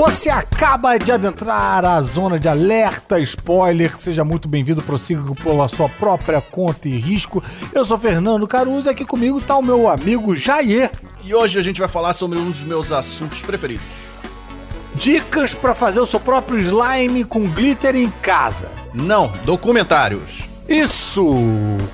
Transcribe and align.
Você 0.00 0.30
acaba 0.30 0.96
de 0.96 1.12
adentrar 1.12 1.84
a 1.84 2.00
zona 2.00 2.38
de 2.38 2.48
alerta 2.48 3.20
spoiler. 3.20 3.94
Seja 3.98 4.24
muito 4.24 4.48
bem-vindo, 4.48 4.80
prossiga 4.80 5.22
pela 5.34 5.68
sua 5.68 5.90
própria 5.90 6.40
conta 6.40 6.88
e 6.88 6.96
risco. 6.96 7.44
Eu 7.70 7.84
sou 7.84 7.98
Fernando 7.98 8.48
Caruso 8.48 8.88
e 8.88 8.92
aqui 8.92 9.04
comigo 9.04 9.40
está 9.40 9.58
o 9.58 9.62
meu 9.62 9.90
amigo 9.90 10.34
Jair. 10.34 10.90
E 11.22 11.34
hoje 11.34 11.58
a 11.58 11.62
gente 11.62 11.78
vai 11.78 11.86
falar 11.86 12.14
sobre 12.14 12.38
um 12.38 12.46
dos 12.46 12.62
meus 12.62 12.90
assuntos 12.90 13.42
preferidos. 13.42 13.84
Dicas 14.94 15.54
para 15.54 15.74
fazer 15.74 16.00
o 16.00 16.06
seu 16.06 16.18
próprio 16.18 16.58
slime 16.58 17.22
com 17.22 17.46
glitter 17.46 17.94
em 17.94 18.10
casa. 18.22 18.70
Não, 18.94 19.30
documentários. 19.44 20.48
Isso! 20.66 21.26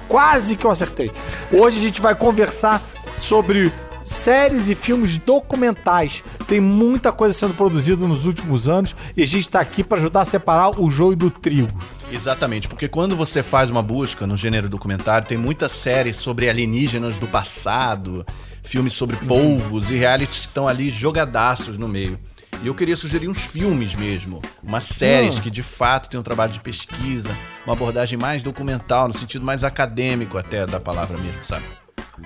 Quase 0.07 0.55
que 0.55 0.65
eu 0.65 0.71
acertei. 0.71 1.11
Hoje 1.51 1.79
a 1.79 1.83
gente 1.83 2.01
vai 2.01 2.15
conversar 2.15 2.81
sobre 3.19 3.73
séries 4.07 4.69
e 4.69 4.75
filmes 4.75 5.17
documentais. 5.17 6.23
Tem 6.47 6.61
muita 6.61 7.13
coisa 7.13 7.37
sendo 7.37 7.55
produzida 7.55 8.07
nos 8.07 8.25
últimos 8.25 8.69
anos 8.69 8.95
e 9.17 9.23
a 9.23 9.27
gente 9.27 9.43
está 9.43 9.61
aqui 9.61 9.83
para 9.83 9.99
ajudar 9.99 10.21
a 10.21 10.25
separar 10.25 10.81
o 10.81 10.89
joio 10.91 11.17
do 11.17 11.31
trigo. 11.31 11.77
Exatamente, 12.11 12.69
porque 12.69 12.87
quando 12.87 13.17
você 13.17 13.43
faz 13.43 13.69
uma 13.69 13.83
busca 13.83 14.27
no 14.27 14.37
gênero 14.37 14.69
documentário, 14.69 15.27
tem 15.27 15.37
muitas 15.37 15.73
séries 15.73 16.17
sobre 16.17 16.49
alienígenas 16.49 17.19
do 17.19 17.27
passado, 17.27 18.25
filmes 18.63 18.93
sobre 18.93 19.17
polvos 19.17 19.91
e 19.91 19.95
realities 19.95 20.43
que 20.43 20.47
estão 20.47 20.69
ali 20.69 20.89
jogadaços 20.89 21.77
no 21.77 21.89
meio. 21.89 22.17
E 22.63 22.69
eu 22.69 22.75
queria 22.75 22.97
sugerir 22.97 23.29
uns 23.29 23.41
filmes 23.41 23.95
mesmo, 23.95 24.41
umas 24.63 24.85
séries 24.85 25.37
hum. 25.37 25.41
que 25.41 25.51
de 25.51 25.63
fato 25.63 26.09
têm 26.09 26.19
um 26.19 26.23
trabalho 26.23 26.53
de 26.53 26.61
pesquisa, 26.61 27.29
uma 27.67 27.75
abordagem 27.75 28.19
mais 28.19 28.43
documental, 28.43 29.09
no 29.09 29.15
sentido 29.15 29.45
mais 29.45 29.65
acadêmico 29.65 30.39
até 30.39 30.65
da 30.65 30.81
palavra 30.81 31.19
mesmo, 31.19 31.45
sabe? 31.45 31.65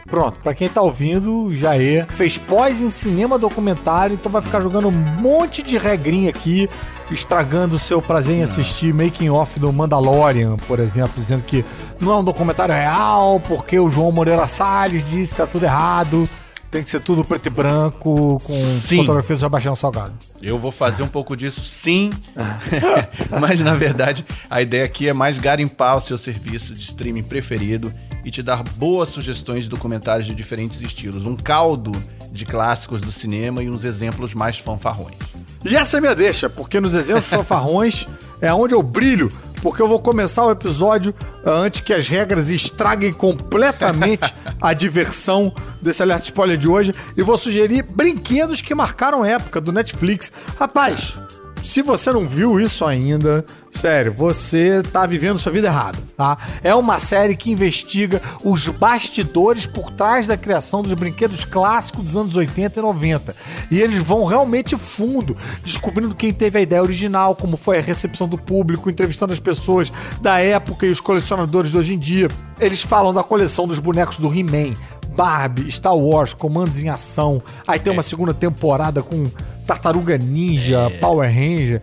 Pronto, 0.09 0.39
para 0.43 0.55
quem 0.55 0.69
tá 0.69 0.81
ouvindo, 0.81 1.53
Jair 1.53 2.07
fez 2.13 2.39
pós 2.39 2.81
em 2.81 2.91
cinema 2.91 3.39
documentário, 3.39 4.15
então 4.15 4.31
vai 4.31 4.43
ficar 4.43 4.61
jogando 4.61 4.89
um 4.89 4.93
monte 4.93 5.63
de 5.63 5.77
regrinha 5.79 6.31
aqui, 6.31 6.69
estragando 7.11 7.77
o 7.77 7.79
seu 7.79 8.01
prazer 8.01 8.37
em 8.37 8.43
assistir 8.43 8.95
making 8.95 9.31
off 9.31 9.59
do 9.59 9.73
Mandalorian, 9.73 10.57
por 10.69 10.79
exemplo, 10.79 11.21
dizendo 11.21 11.43
que 11.43 11.65
não 12.01 12.13
é 12.13 12.17
um 12.19 12.25
documentário 12.25 12.75
real, 12.75 13.41
porque 13.41 13.79
o 13.79 13.91
João 13.91 14.13
Moreira 14.13 14.47
Salles 14.47 15.09
disse 15.09 15.33
que 15.35 15.41
tá 15.41 15.47
tudo 15.47 15.65
errado. 15.65 16.29
Tem 16.71 16.85
que 16.85 16.91
ser 16.91 17.01
tudo 17.01 17.25
preto 17.25 17.47
e 17.47 17.51
branco, 17.51 18.41
com 18.45 18.53
sim. 18.53 18.99
fotografia 18.99 19.35
do 19.35 19.41
Sebastião 19.41 19.75
Salgado. 19.75 20.15
Eu 20.41 20.57
vou 20.57 20.71
fazer 20.71 21.03
um 21.03 21.09
pouco 21.09 21.37
disso, 21.37 21.65
sim. 21.65 22.13
Mas, 23.41 23.59
na 23.59 23.75
verdade, 23.75 24.25
a 24.49 24.63
ideia 24.63 24.85
aqui 24.85 25.09
é 25.09 25.13
mais 25.13 25.37
garimpar 25.37 25.97
o 25.97 26.01
seu 26.01 26.17
serviço 26.17 26.73
de 26.73 26.85
streaming 26.85 27.25
preferido 27.25 27.93
e 28.25 28.31
te 28.31 28.43
dar 28.43 28.63
boas 28.63 29.09
sugestões 29.09 29.65
de 29.65 29.71
documentários 29.71 30.27
de 30.27 30.35
diferentes 30.35 30.81
estilos. 30.81 31.27
Um 31.27 31.37
caldo 31.37 31.93
de 32.33 32.45
clássicos 32.47 33.01
do 33.01 33.11
cinema 33.11 33.63
e 33.63 33.71
uns 33.71 33.85
exemplos 33.85 34.35
mais 34.35 34.59
fanfarrões. 34.59 35.17
E 35.65 35.77
essa 35.77 35.99
é 35.99 36.01
minha 36.01 36.15
deixa, 36.15 36.49
porque 36.49 36.81
nos 36.81 36.95
exemplos 36.95 37.27
fanfarrões 37.29 38.07
é 38.41 38.53
onde 38.53 38.75
eu 38.75 38.83
brilho, 38.83 39.31
porque 39.61 39.83
eu 39.83 39.89
vou 39.89 40.01
começar 40.01 40.45
o 40.47 40.51
episódio 40.51 41.15
uh, 41.45 41.51
antes 41.51 41.81
que 41.81 41.93
as 41.93 42.09
regras 42.09 42.51
estraguem 42.51 43.13
completamente 43.13 44.33
a 44.61 44.73
diversão 44.73 45.53
desse 45.81 46.03
alerta 46.03 46.25
spoiler 46.25 46.57
de 46.57 46.69
hoje 46.69 46.95
e 47.17 47.23
vou 47.23 47.37
sugerir 47.37 47.83
brinquedos 47.83 48.63
que 48.63 48.75
marcaram 48.75 49.23
a 49.23 49.29
época 49.29 49.61
do 49.61 49.73
Netflix. 49.73 50.33
Rapaz, 50.59 51.17
se 51.65 51.83
você 51.83 52.13
não 52.13 52.27
viu 52.27 52.59
isso 52.59 52.85
ainda, 52.85 53.45
sério, 53.71 54.13
você 54.13 54.83
tá 54.83 55.07
vivendo 55.07 55.39
sua 55.39 55.53
vida 55.53 55.69
errada, 55.69 55.99
tá? 56.17 56.37
É 56.63 56.75
uma 56.75 56.99
série 56.99 57.37
que 57.37 57.51
investiga 57.51 58.21
os 58.43 58.69
bastidores 58.69 59.67
por 59.67 59.91
trás 59.91 60.27
da 60.27 60.37
criação 60.37 60.83
dos 60.83 60.93
brinquedos 60.95 61.45
clássicos 61.45 62.05
dos 62.05 62.17
anos 62.17 62.37
80 62.37 62.79
e 62.79 62.83
90. 62.83 63.37
E 63.71 63.81
eles 63.81 64.03
vão 64.03 64.25
realmente 64.25 64.77
fundo, 64.77 65.37
descobrindo 65.65 66.15
quem 66.15 66.33
teve 66.33 66.59
a 66.59 66.63
ideia 66.63 66.83
original, 66.83 67.37
como 67.37 67.57
foi 67.57 67.79
a 67.79 67.83
recepção 67.83 68.29
do 68.29 68.39
público, 68.39 68.91
entrevistando 68.91 69.33
as 69.33 69.41
pessoas 69.41 69.93
da 70.21 70.39
época 70.39 70.87
e 70.87 70.91
os 70.91 71.01
colecionadores 71.01 71.71
de 71.71 71.79
hoje 71.79 71.95
em 71.95 71.99
dia. 71.99 72.29
Eles 72.59 72.83
falam 72.83 73.15
da 73.15 73.23
coleção 73.23 73.67
dos 73.67 73.79
bonecos 73.79 74.19
do 74.19 74.29
He-Man, 74.29 74.75
Barbie, 75.15 75.71
Star 75.71 75.97
Wars, 75.97 76.33
Comandos 76.33 76.83
em 76.83 76.89
Ação. 76.89 77.43
Aí 77.67 77.79
tem 77.79 77.93
uma 77.93 78.03
segunda 78.03 78.33
temporada 78.33 79.03
com 79.03 79.31
Tartaruga 79.67 80.19
Ninja, 80.19 80.89
é. 80.91 80.99
Power 80.99 81.29
Ranger. 81.29 81.83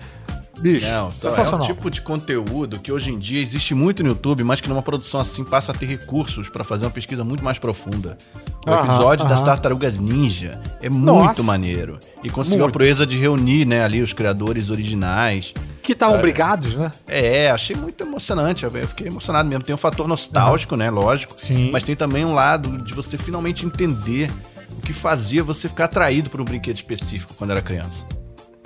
Bicho, 0.59 0.87
Não, 0.87 1.11
sensacional. 1.11 1.61
É 1.61 1.63
um 1.63 1.67
tipo 1.67 1.89
de 1.89 2.01
conteúdo 2.01 2.79
que 2.79 2.91
hoje 2.91 3.11
em 3.11 3.19
dia 3.19 3.41
existe 3.41 3.75
muito 3.75 4.01
no 4.03 4.09
YouTube, 4.09 4.43
mas 4.43 4.59
que 4.59 4.67
numa 4.67 4.81
produção 4.81 5.19
assim 5.19 5.43
passa 5.43 5.71
a 5.71 5.75
ter 5.75 5.85
recursos 5.85 6.49
para 6.49 6.63
fazer 6.63 6.85
uma 6.85 6.91
pesquisa 6.91 7.23
muito 7.23 7.43
mais 7.43 7.59
profunda. 7.59 8.17
O 8.65 8.73
episódio 8.73 9.27
das 9.27 9.41
Tartarugas 9.41 9.97
Ninja 9.97 10.59
é 10.81 10.89
muito 10.89 11.05
Nossa. 11.05 11.43
maneiro. 11.43 11.99
E 12.23 12.29
conseguiu 12.29 12.59
muito. 12.59 12.71
a 12.71 12.73
proeza 12.73 13.05
de 13.05 13.17
reunir, 13.17 13.65
né, 13.65 13.83
ali 13.83 14.01
os 14.01 14.13
criadores 14.13 14.69
originais. 14.69 15.53
Que 15.81 15.93
estavam 15.93 16.17
é, 16.17 16.21
brigados, 16.21 16.75
né? 16.75 16.91
É, 17.07 17.49
achei 17.49 17.73
muito 17.73 18.03
emocionante. 18.03 18.65
Eu 18.65 18.71
fiquei 18.89 19.07
emocionado 19.07 19.47
mesmo. 19.47 19.63
Tem 19.63 19.73
um 19.73 19.77
fator 19.77 20.05
nostálgico, 20.05 20.73
uhum. 20.73 20.79
né? 20.79 20.89
Lógico. 20.89 21.35
Sim. 21.39 21.71
Mas 21.71 21.83
tem 21.83 21.95
também 21.95 22.25
um 22.25 22.33
lado 22.33 22.83
de 22.83 22.93
você 22.93 23.17
finalmente 23.17 23.65
entender 23.65 24.29
o 24.77 24.81
que 24.81 24.93
fazia 24.93 25.43
você 25.43 25.67
ficar 25.67 25.85
atraído 25.85 26.29
por 26.29 26.39
um 26.39 26.45
brinquedo 26.45 26.75
específico 26.75 27.33
quando 27.37 27.51
era 27.51 27.61
criança. 27.61 28.05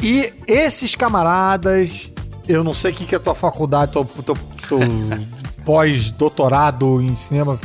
E 0.02 0.34
esses 0.48 0.96
camaradas, 0.96 2.12
eu 2.48 2.64
não 2.64 2.74
sei 2.74 2.92
o 2.92 2.96
que, 2.96 3.06
que 3.06 3.16
é 3.16 3.18
a 3.18 3.22
tua 3.22 3.36
faculdade, 3.36 3.92
tô, 3.92 4.04
tô 4.04 4.36
pós-doutorado 5.64 7.02
em 7.02 7.16
cinema, 7.16 7.58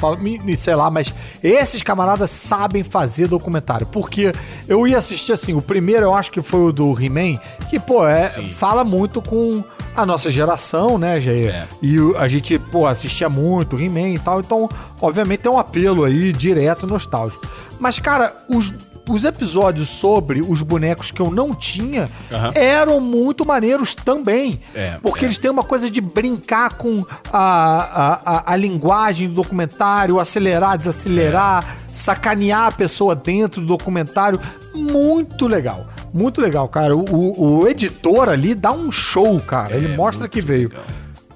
sei 0.54 0.74
lá, 0.74 0.90
mas 0.90 1.14
esses 1.42 1.82
camaradas 1.82 2.30
sabem 2.30 2.82
fazer 2.82 3.26
documentário. 3.26 3.86
Porque 3.86 4.32
eu 4.68 4.86
ia 4.86 4.98
assistir 4.98 5.32
assim, 5.32 5.54
o 5.54 5.62
primeiro 5.62 6.04
eu 6.04 6.14
acho 6.14 6.30
que 6.30 6.42
foi 6.42 6.60
o 6.60 6.72
do 6.72 6.92
He-Man, 7.02 7.38
que, 7.70 7.80
pô, 7.80 8.06
é, 8.06 8.28
fala 8.28 8.84
muito 8.84 9.22
com 9.22 9.64
a 9.96 10.04
nossa 10.04 10.30
geração, 10.30 10.98
né, 10.98 11.20
Jair? 11.20 11.48
É. 11.48 11.68
E 11.82 11.96
a 12.16 12.28
gente, 12.28 12.58
pô, 12.58 12.86
assistia 12.86 13.28
muito 13.28 13.80
He-Man 13.80 14.10
e 14.10 14.18
tal, 14.18 14.40
então, 14.40 14.68
obviamente, 15.00 15.40
tem 15.40 15.50
um 15.50 15.58
apelo 15.58 16.04
aí 16.04 16.32
direto 16.32 16.86
nostálgico. 16.86 17.46
Mas, 17.78 17.98
cara, 17.98 18.34
os 18.48 18.72
os 19.08 19.24
episódios 19.24 19.88
sobre 19.88 20.42
os 20.42 20.62
bonecos 20.62 21.10
que 21.10 21.20
eu 21.20 21.30
não 21.30 21.54
tinha 21.54 22.10
uhum. 22.30 22.50
eram 22.54 23.00
muito 23.00 23.46
maneiros 23.46 23.94
também. 23.94 24.60
É, 24.74 24.98
porque 25.00 25.24
é. 25.24 25.28
eles 25.28 25.38
têm 25.38 25.50
uma 25.50 25.62
coisa 25.62 25.88
de 25.88 26.00
brincar 26.00 26.74
com 26.74 27.04
a, 27.32 27.38
a, 27.38 28.20
a, 28.24 28.52
a 28.52 28.56
linguagem 28.56 29.28
do 29.28 29.34
documentário, 29.34 30.18
acelerar, 30.18 30.76
desacelerar, 30.76 31.76
é. 31.90 31.94
sacanear 31.94 32.66
a 32.66 32.72
pessoa 32.72 33.14
dentro 33.14 33.60
do 33.60 33.66
documentário. 33.68 34.40
Muito 34.74 35.46
legal. 35.46 35.86
Muito 36.16 36.40
legal, 36.40 36.66
cara. 36.68 36.96
O, 36.96 37.60
o 37.60 37.68
editor 37.68 38.30
ali 38.30 38.54
dá 38.54 38.72
um 38.72 38.90
show, 38.90 39.38
cara. 39.38 39.76
Ele 39.76 39.92
é, 39.92 39.96
mostra 39.96 40.26
que 40.26 40.40
veio. 40.40 40.70
Legal. 40.70 40.84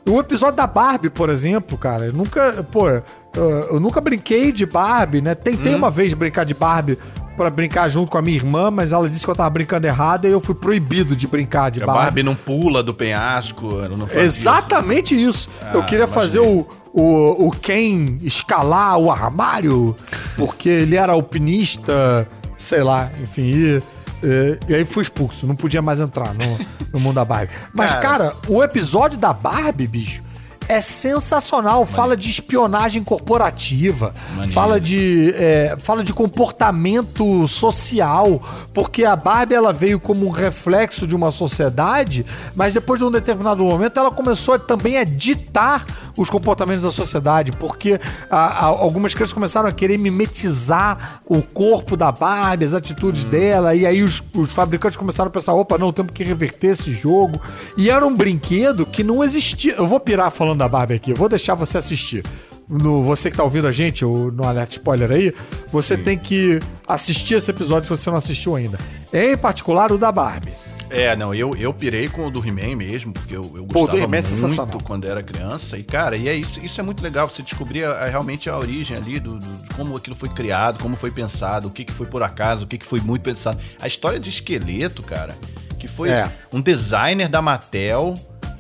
O 0.09 0.19
episódio 0.19 0.57
da 0.57 0.67
Barbie, 0.67 1.11
por 1.11 1.29
exemplo, 1.29 1.77
cara, 1.77 2.07
eu 2.07 2.13
nunca, 2.15 2.67
pô, 2.73 2.89
eu 3.37 3.79
nunca 3.79 4.01
brinquei 4.01 4.51
de 4.51 4.65
Barbie, 4.65 5.21
né? 5.21 5.35
Tentei 5.35 5.75
hum. 5.75 5.79
uma 5.79 5.91
vez 5.91 6.15
brincar 6.15 6.45
de 6.45 6.55
Barbie 6.55 6.99
para 7.37 7.51
brincar 7.51 7.89
junto 7.89 8.11
com 8.11 8.19
a 8.19 8.23
minha 8.23 8.37
irmã, 8.37 8.71
mas 8.71 8.93
ela 8.93 9.09
disse 9.09 9.25
que 9.25 9.31
eu 9.31 9.37
tava 9.37 9.51
brincando 9.51 9.87
errado 9.87 10.27
e 10.27 10.31
eu 10.31 10.41
fui 10.41 10.55
proibido 10.55 11.15
de 11.15 11.27
brincar 11.27 11.71
de 11.71 11.83
a 11.83 11.87
Barbie. 11.87 12.01
A 12.01 12.05
Barbie 12.05 12.23
não 12.23 12.35
pula 12.35 12.83
do 12.83 12.95
penhasco, 12.95 13.67
não 13.89 14.07
faz 14.07 14.25
Exatamente 14.25 15.15
isso. 15.15 15.49
isso. 15.49 15.51
Ah, 15.63 15.73
eu 15.75 15.83
queria 15.83 16.05
imaginei. 16.05 16.15
fazer 16.15 16.41
o, 16.41 16.67
o, 16.93 17.49
o 17.49 17.51
Ken 17.51 18.19
escalar 18.23 18.99
o 18.99 19.11
armário, 19.11 19.95
porque 20.37 20.69
ele 20.69 20.97
era 20.97 21.13
alpinista, 21.13 22.27
sei 22.57 22.83
lá, 22.83 23.11
enfim. 23.23 23.43
E, 23.43 23.83
e, 24.23 24.59
e 24.69 24.75
aí 24.75 24.85
fui 24.85 25.03
expulso, 25.03 25.47
não 25.47 25.57
podia 25.57 25.83
mais 25.83 26.01
entrar 26.01 26.35
no, 26.35 26.59
no 26.93 27.01
mundo 27.01 27.15
da 27.15 27.25
Barbie. 27.25 27.53
Mas, 27.73 27.93
cara, 27.95 28.03
cara 28.03 28.37
o 28.49 28.63
episódio 28.63 29.19
da 29.19 29.33
Barbie, 29.33 29.87
bicho 29.87 30.31
é 30.71 30.81
sensacional. 30.81 31.85
Fala 31.85 32.17
de 32.17 32.31
espionagem 32.31 33.03
corporativa, 33.03 34.15
fala 34.53 34.81
de, 34.81 35.35
é, 35.37 35.77
fala 35.77 36.05
de 36.05 36.13
comportamento 36.13 37.49
social, 37.49 38.41
porque 38.73 39.05
a 39.05 39.17
Barbie 39.17 39.57
ela 39.57 39.73
veio 39.73 39.99
como 39.99 40.25
um 40.25 40.31
reflexo 40.31 41.09
de 41.09 41.17
uma 41.17 41.33
sociedade, 41.33 42.25
mas 42.55 42.73
depois 42.73 43.01
de 43.01 43.05
um 43.05 43.11
determinado 43.11 43.65
momento 43.65 43.99
ela 43.99 44.13
começou 44.13 44.57
também 44.61 44.97
a 44.97 45.03
ditar 45.03 45.85
os 46.23 46.31
comportamentos 46.31 46.83
da 46.83 46.91
sociedade, 46.91 47.53
porque 47.53 48.01
a, 48.31 48.37
a, 48.37 48.65
algumas 48.65 49.15
crianças 49.15 49.33
começaram 49.33 49.69
a 49.69 49.73
querer 49.73 49.99
mimetizar 49.99 51.23
o 51.27 51.43
corpo 51.43 51.97
da 51.97 52.13
Barbie, 52.13 52.65
as 52.65 52.75
atitudes 52.75 53.25
hum. 53.25 53.29
dela, 53.29 53.75
e 53.75 53.87
aí 53.87 54.03
os, 54.03 54.23
os 54.35 54.53
fabricantes 54.53 54.97
começaram 54.97 55.29
a 55.29 55.33
pensar: 55.33 55.55
opa, 55.55 55.79
não, 55.79 55.93
temos 55.93 56.13
que 56.13 56.23
reverter 56.23 56.69
esse 56.69 56.93
jogo. 56.93 57.41
E 57.77 57.91
era 57.91 58.07
um 58.07 58.15
brinquedo 58.15 58.85
que 58.85 59.03
não 59.03 59.23
existia. 59.25 59.75
Eu 59.75 59.87
vou 59.87 60.01
pirar 60.01 60.31
falando 60.31 60.59
da 60.59 60.69
Barbie 60.69 60.95
aqui, 60.95 61.11
eu 61.11 61.17
vou 61.17 61.29
deixar 61.29 61.55
você 61.55 61.79
assistir. 61.79 62.25
No, 62.69 63.03
você 63.03 63.33
que 63.33 63.37
tá 63.37 63.43
ouvindo 63.43 63.67
a 63.67 63.73
gente, 63.73 64.05
ou 64.05 64.31
no 64.31 64.47
alerta 64.47 64.73
spoiler 64.75 65.11
aí, 65.11 65.35
você 65.73 65.97
Sim. 65.97 66.03
tem 66.05 66.19
que 66.19 66.61
assistir 66.87 67.35
esse 67.35 67.51
episódio 67.51 67.85
se 67.85 67.91
você 67.91 68.09
não 68.09 68.17
assistiu 68.17 68.55
ainda. 68.55 68.79
Em 69.13 69.37
particular, 69.37 69.91
o 69.91 69.99
da 69.99 70.13
Barbie. 70.13 70.53
É, 70.91 71.15
não, 71.15 71.33
eu, 71.33 71.55
eu 71.57 71.73
pirei 71.73 72.09
com 72.09 72.27
o 72.27 72.31
do 72.31 72.45
He-Man 72.45 72.75
mesmo, 72.77 73.13
porque 73.13 73.35
eu, 73.37 73.43
eu 73.55 73.65
Pô, 73.65 73.81
gostava 73.83 73.99
é 73.99 74.07
muito 74.07 74.85
quando 74.85 75.07
era 75.07 75.23
criança. 75.23 75.79
E, 75.79 75.85
cara, 75.85 76.17
e 76.17 76.29
é 76.29 76.35
isso, 76.35 76.61
isso 76.65 76.81
é 76.81 76.83
muito 76.83 77.03
legal, 77.03 77.29
você 77.29 77.43
descobrir 77.43 77.85
a, 77.85 77.93
a, 77.93 78.07
realmente 78.09 78.51
a 78.51 78.59
origem 78.59 78.97
ali, 78.97 79.21
do, 79.21 79.39
do, 79.39 79.47
de 79.63 79.75
como 79.75 79.97
aquilo 79.97 80.17
foi 80.17 80.29
criado, 80.29 80.81
como 80.83 80.97
foi 80.97 81.13
pensado, 81.13 81.69
o 81.69 81.71
que, 81.71 81.85
que 81.85 81.93
foi 81.93 82.07
por 82.07 82.23
acaso, 82.25 82.65
o 82.65 82.69
que, 82.69 82.77
que 82.77 82.85
foi 82.87 83.01
muito 83.01 83.23
pensado. 83.23 83.59
A 83.81 83.87
história 83.87 84.19
de 84.19 84.29
esqueleto, 84.29 85.03
cara, 85.03 85.37
que 85.79 85.87
foi 85.87 86.11
É. 86.11 86.31
um 86.53 86.61
designer 86.61 87.29
da 87.29 87.41
Mattel, 87.41 88.15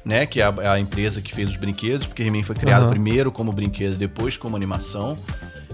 né, 0.04 0.24
que 0.24 0.40
é 0.40 0.44
a, 0.44 0.72
a 0.72 0.80
empresa 0.80 1.20
que 1.20 1.34
fez 1.34 1.50
os 1.50 1.56
brinquedos, 1.56 2.06
porque 2.06 2.22
He-Man 2.22 2.44
foi 2.44 2.54
criado 2.54 2.82
Aham. 2.82 2.90
primeiro 2.90 3.32
como 3.32 3.52
brinquedo, 3.52 3.96
depois 3.96 4.36
como 4.36 4.54
animação. 4.56 5.18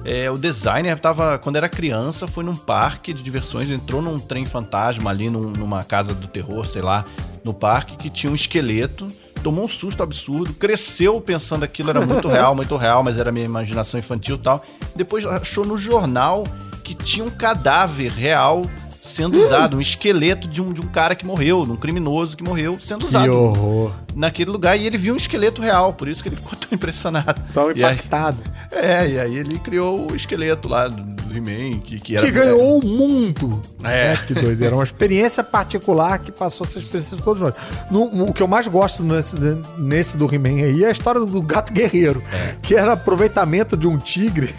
É, 0.09 0.31
o 0.31 0.39
designer 0.39 0.97
tava, 1.01 1.37
quando 1.37 1.57
era 1.57 1.69
criança, 1.69 2.29
foi 2.29 2.45
num 2.45 2.55
parque 2.55 3.13
de 3.13 3.25
diversões, 3.25 3.69
entrou 3.69 4.01
num 4.01 4.21
trem 4.21 4.47
fantasma 4.47 5.11
ali, 5.11 5.29
num- 5.29 5.51
numa 5.51 5.83
casa 5.83 6.15
do 6.15 6.29
terror, 6.29 6.65
sei 6.65 6.81
lá, 6.81 7.05
no 7.45 7.53
parque, 7.53 7.97
que 7.97 8.09
tinha 8.09 8.31
um 8.31 8.35
esqueleto, 8.37 9.09
tomou 9.43 9.65
um 9.65 9.69
susto 9.69 10.05
absurdo, 10.05 10.55
cresceu 10.55 11.21
pensando 11.21 11.61
que 11.61 11.65
aquilo 11.67 11.91
era 11.91 12.07
muito 12.07 12.29
real, 12.29 12.55
muito 12.57 12.77
real, 12.77 13.03
mas 13.03 13.19
era 13.19 13.33
minha 13.33 13.45
imaginação 13.45 13.99
infantil 13.99 14.37
e 14.37 14.39
tal. 14.39 14.63
Depois 14.95 15.27
achou 15.27 15.65
no 15.65 15.77
jornal 15.77 16.45
que 16.85 16.95
tinha 16.95 17.25
um 17.25 17.31
cadáver 17.31 18.13
real 18.13 18.63
sendo 19.07 19.39
usado, 19.43 19.77
um 19.77 19.81
esqueleto 19.81 20.47
de 20.49 20.61
um, 20.61 20.73
de 20.73 20.81
um 20.81 20.87
cara 20.89 21.15
que 21.15 21.25
morreu, 21.25 21.65
de 21.65 21.73
um 21.73 21.77
criminoso 21.77 22.37
que 22.37 22.43
morreu 22.45 22.79
sendo 22.81 23.01
Que 23.01 23.07
usado 23.07 23.33
horror. 23.35 23.93
naquele 24.15 24.51
lugar 24.51 24.77
e 24.79 24.85
ele 24.87 24.99
viu 24.99 25.15
um 25.15 25.17
esqueleto 25.17 25.63
real, 25.63 25.93
por 25.95 26.09
isso 26.09 26.23
que 26.23 26.29
ele 26.29 26.37
ficou 26.37 26.53
tão 26.59 26.69
impressionado. 26.73 27.41
Tão 27.55 27.71
E 27.73 27.85
aí- 27.85 27.95
impactado. 27.95 28.39
é, 28.73 29.09
e 29.09 29.19
aí 29.19 29.37
ele 29.37 29.59
criou 29.59 30.11
o 30.11 30.17
esqueleto 30.17 30.69
lá 30.69 30.89
do, 30.89 31.03
do 31.03 31.37
He-Man, 31.37 31.81
que, 31.81 31.99
que 32.01 32.17
era. 32.17 32.25
Que 32.27 32.33
ganhou 32.33 32.79
o 32.79 32.85
mundo. 32.85 33.61
É. 33.83 34.11
Né? 34.11 34.17
Que 34.27 34.35
doideira. 34.35 34.75
Uma 34.75 34.83
experiência 34.85 35.43
particular 35.45 36.19
que 36.19 36.33
passou 36.33 36.67
essa 36.67 36.79
experiência 36.79 37.17
de 37.17 37.23
todos 37.23 37.43
nós. 37.43 37.55
No- 37.91 38.11
no- 38.11 38.29
o 38.29 38.33
que 38.35 38.43
eu 38.43 38.49
mais 38.49 38.67
gosto 38.69 39.05
nesse, 39.05 39.37
nesse 39.79 40.17
do 40.17 40.33
He-Man 40.33 40.65
aí 40.65 40.85
é 40.85 40.89
a 40.89 40.91
história 40.93 41.21
do 41.21 41.43
gato 41.43 41.73
guerreiro. 41.73 42.23
É. 42.33 42.55
Que 42.63 42.75
era 42.75 42.93
aproveitamento 42.93 43.77
de 43.77 43.87
um 43.87 43.99
tigre 43.99 44.55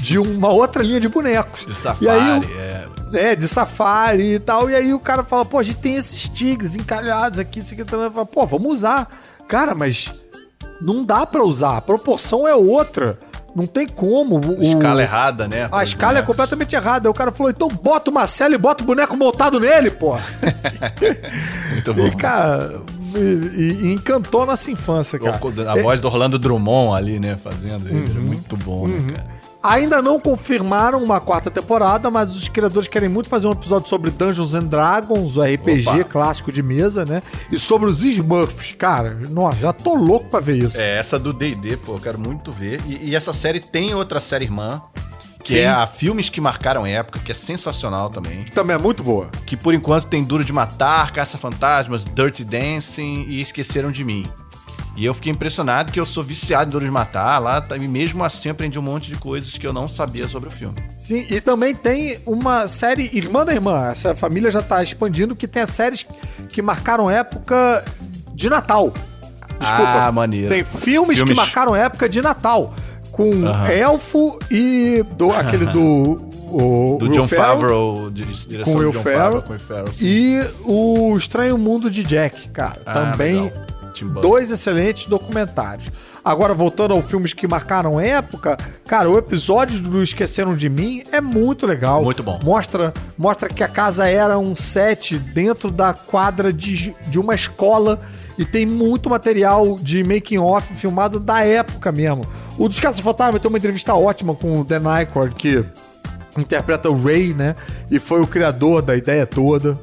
de 0.00 0.18
uma 0.18 0.48
outra 0.48 0.82
linha 0.82 1.00
de 1.00 1.08
bonecos. 1.08 1.64
De 1.66 1.74
safari, 1.74 2.04
E 2.04 2.08
aí, 2.08 2.40
o- 2.40 2.60
é. 2.60 2.86
é, 3.32 3.36
de 3.36 3.46
safari 3.48 3.83
e 4.34 4.38
tal. 4.38 4.70
E 4.70 4.74
aí 4.74 4.94
o 4.94 5.00
cara 5.00 5.22
fala, 5.22 5.44
pô, 5.44 5.58
a 5.58 5.62
gente 5.62 5.78
tem 5.78 5.94
esses 5.96 6.28
tigres 6.28 6.76
encalhados 6.76 7.38
aqui, 7.38 7.60
isso 7.60 7.74
aqui. 7.74 7.84
Fala, 7.84 8.26
pô, 8.26 8.46
vamos 8.46 8.72
usar. 8.72 9.08
Cara, 9.48 9.74
mas 9.74 10.12
não 10.80 11.04
dá 11.04 11.26
pra 11.26 11.42
usar. 11.44 11.76
A 11.76 11.80
proporção 11.80 12.46
é 12.46 12.54
outra. 12.54 13.18
Não 13.54 13.66
tem 13.68 13.86
como. 13.86 14.40
O, 14.40 14.62
escala 14.64 15.00
errada, 15.00 15.46
né? 15.46 15.68
a 15.70 15.82
escala 15.84 16.18
é 16.18 16.22
completamente 16.22 16.74
errada. 16.74 17.08
O 17.08 17.14
cara 17.14 17.30
falou, 17.30 17.50
então 17.50 17.68
bota 17.68 18.10
o 18.10 18.14
Marcelo 18.14 18.54
e 18.54 18.58
bota 18.58 18.82
o 18.82 18.86
boneco 18.86 19.16
montado 19.16 19.60
nele, 19.60 19.92
pô. 19.92 20.16
Muito 21.72 21.94
bom. 21.94 22.06
E, 22.06 22.10
cara, 22.16 22.80
e, 23.14 23.86
e 23.86 23.92
encantou 23.92 24.44
nossa 24.44 24.70
infância, 24.72 25.18
cara. 25.20 25.38
A 25.70 25.76
voz 25.80 26.00
do 26.00 26.08
Orlando 26.08 26.36
Drummond 26.38 26.96
ali, 26.98 27.20
né? 27.20 27.36
Fazendo. 27.36 27.88
ele 27.88 28.18
Uhum. 28.18 28.24
muito 28.24 28.56
bom, 28.56 28.88
né, 28.88 29.12
cara? 29.14 29.33
Ainda 29.64 30.02
não 30.02 30.20
confirmaram 30.20 31.02
uma 31.02 31.22
quarta 31.22 31.50
temporada, 31.50 32.10
mas 32.10 32.36
os 32.36 32.48
criadores 32.48 32.86
querem 32.86 33.08
muito 33.08 33.30
fazer 33.30 33.46
um 33.46 33.52
episódio 33.52 33.88
sobre 33.88 34.10
Dungeons 34.10 34.54
and 34.54 34.64
Dragons, 34.64 35.38
o 35.38 35.42
RPG 35.42 35.88
Opa. 35.88 36.04
clássico 36.04 36.52
de 36.52 36.62
mesa, 36.62 37.06
né? 37.06 37.22
E 37.50 37.58
sobre 37.58 37.88
os 37.88 38.04
Smurfs. 38.04 38.72
Cara, 38.72 39.18
nossa, 39.30 39.56
já 39.56 39.72
tô 39.72 39.94
louco 39.94 40.28
pra 40.28 40.38
ver 40.38 40.58
isso. 40.64 40.78
É, 40.78 40.98
essa 40.98 41.18
do 41.18 41.32
DD, 41.32 41.78
pô, 41.78 41.94
eu 41.94 41.98
quero 41.98 42.18
muito 42.18 42.52
ver. 42.52 42.78
E, 42.86 43.08
e 43.08 43.14
essa 43.16 43.32
série 43.32 43.58
tem 43.58 43.94
outra 43.94 44.20
série 44.20 44.44
irmã, 44.44 44.82
que 45.42 45.52
Sim. 45.52 45.58
é 45.60 45.68
a 45.68 45.86
Filmes 45.86 46.28
que 46.28 46.42
Marcaram 46.42 46.86
Época, 46.86 47.18
que 47.24 47.32
é 47.32 47.34
sensacional 47.34 48.10
também. 48.10 48.44
Que 48.44 48.52
também 48.52 48.76
é 48.76 48.78
muito 48.78 49.02
boa. 49.02 49.30
Que 49.46 49.56
por 49.56 49.72
enquanto 49.72 50.06
tem 50.06 50.22
Duro 50.22 50.44
de 50.44 50.52
Matar, 50.52 51.10
Caça-Fantasmas, 51.10 52.04
Dirty 52.04 52.44
Dancing 52.44 53.24
e 53.28 53.40
Esqueceram 53.40 53.90
de 53.90 54.04
Mim. 54.04 54.26
E 54.96 55.04
eu 55.04 55.12
fiquei 55.12 55.32
impressionado 55.32 55.90
que 55.90 55.98
eu 55.98 56.06
sou 56.06 56.22
viciado 56.22 56.68
em 56.68 56.72
Duro 56.72 56.84
de 56.84 56.90
Matar 56.90 57.38
lá, 57.40 57.60
tá- 57.60 57.76
e 57.76 57.88
mesmo 57.88 58.22
assim 58.22 58.48
aprendi 58.48 58.78
um 58.78 58.82
monte 58.82 59.10
de 59.10 59.16
coisas 59.16 59.58
que 59.58 59.66
eu 59.66 59.72
não 59.72 59.88
sabia 59.88 60.28
sobre 60.28 60.48
o 60.48 60.52
filme. 60.52 60.76
Sim, 60.96 61.26
e 61.28 61.40
também 61.40 61.74
tem 61.74 62.18
uma 62.24 62.68
série 62.68 63.10
Irmã 63.12 63.44
da 63.44 63.52
Irmã. 63.52 63.88
Essa 63.90 64.14
família 64.14 64.50
já 64.52 64.62
tá 64.62 64.82
expandindo, 64.82 65.34
que 65.34 65.48
tem 65.48 65.62
as 65.62 65.70
séries 65.70 66.06
que 66.48 66.62
marcaram 66.62 67.10
época 67.10 67.84
de 68.34 68.48
Natal. 68.48 68.92
Desculpa. 69.58 69.90
Ah, 70.06 70.12
maneiro. 70.12 70.48
Tem 70.48 70.62
filmes, 70.64 71.18
que 71.18 71.24
Filmes- 71.24 71.36
marcaram 71.36 71.74
época 71.74 72.08
de 72.08 72.20
Natal. 72.22 72.72
Com. 73.10 73.32
Elfo 73.68 74.38
e 74.50 75.04
do, 75.16 75.30
aquele 75.32 75.66
do. 75.66 76.32
O, 76.56 76.98
Do 77.00 77.06
Will 77.06 77.14
John 77.14 77.26
Favreau, 77.26 78.10
di- 78.12 78.22
direção 78.46 78.74
Com 78.74 78.78
Will 78.78 78.92
John 78.92 79.02
Ferrell. 79.02 79.42
com 79.42 79.50
Will 79.54 79.58
Ferrell. 79.58 79.86
sim. 79.88 80.06
E 80.06 80.40
o 80.64 81.16
Estranho 81.16 81.58
Mundo 81.58 81.90
de 81.90 82.04
Jack, 82.04 82.48
cara. 82.50 82.80
Ah, 82.86 82.92
também 82.92 83.42
legal. 83.42 83.52
Tim 83.94 84.06
Burton. 84.06 84.20
dois 84.28 84.50
excelentes 84.50 85.06
documentários. 85.06 85.90
Agora, 86.24 86.54
voltando 86.54 86.94
aos 86.94 87.04
filmes 87.04 87.32
que 87.32 87.46
marcaram 87.46 88.00
época, 88.00 88.56
cara, 88.86 89.10
o 89.10 89.16
episódio 89.16 89.78
do 89.80 90.02
Esqueceram 90.02 90.56
de 90.56 90.68
Mim 90.68 91.02
é 91.12 91.20
muito 91.20 91.66
legal. 91.66 92.02
Muito 92.02 92.22
bom. 92.22 92.40
Mostra, 92.42 92.92
mostra 93.16 93.48
que 93.48 93.62
a 93.62 93.68
casa 93.68 94.08
era 94.08 94.38
um 94.38 94.54
set 94.54 95.18
dentro 95.18 95.70
da 95.70 95.92
quadra 95.92 96.52
de, 96.52 96.94
de 97.06 97.18
uma 97.18 97.34
escola 97.34 98.00
e 98.36 98.44
tem 98.44 98.66
muito 98.66 99.08
material 99.08 99.78
de 99.80 100.02
making 100.02 100.38
off 100.38 100.74
filmado 100.74 101.20
da 101.20 101.44
época 101.44 101.92
mesmo. 101.92 102.26
O 102.58 102.68
dos 102.68 102.80
Casos 102.80 103.00
Fantasma 103.00 103.38
tem 103.38 103.48
uma 103.48 103.58
entrevista 103.58 103.94
ótima 103.94 104.34
com 104.34 104.60
o 104.60 104.64
Dan 104.64 104.88
Aykroyd, 104.88 105.34
que 105.34 105.64
interpreta 106.36 106.90
o 106.90 107.00
Ray, 107.00 107.34
né? 107.34 107.54
E 107.90 108.00
foi 108.00 108.20
o 108.20 108.26
criador 108.26 108.82
da 108.82 108.96
ideia 108.96 109.26
toda. 109.26 109.78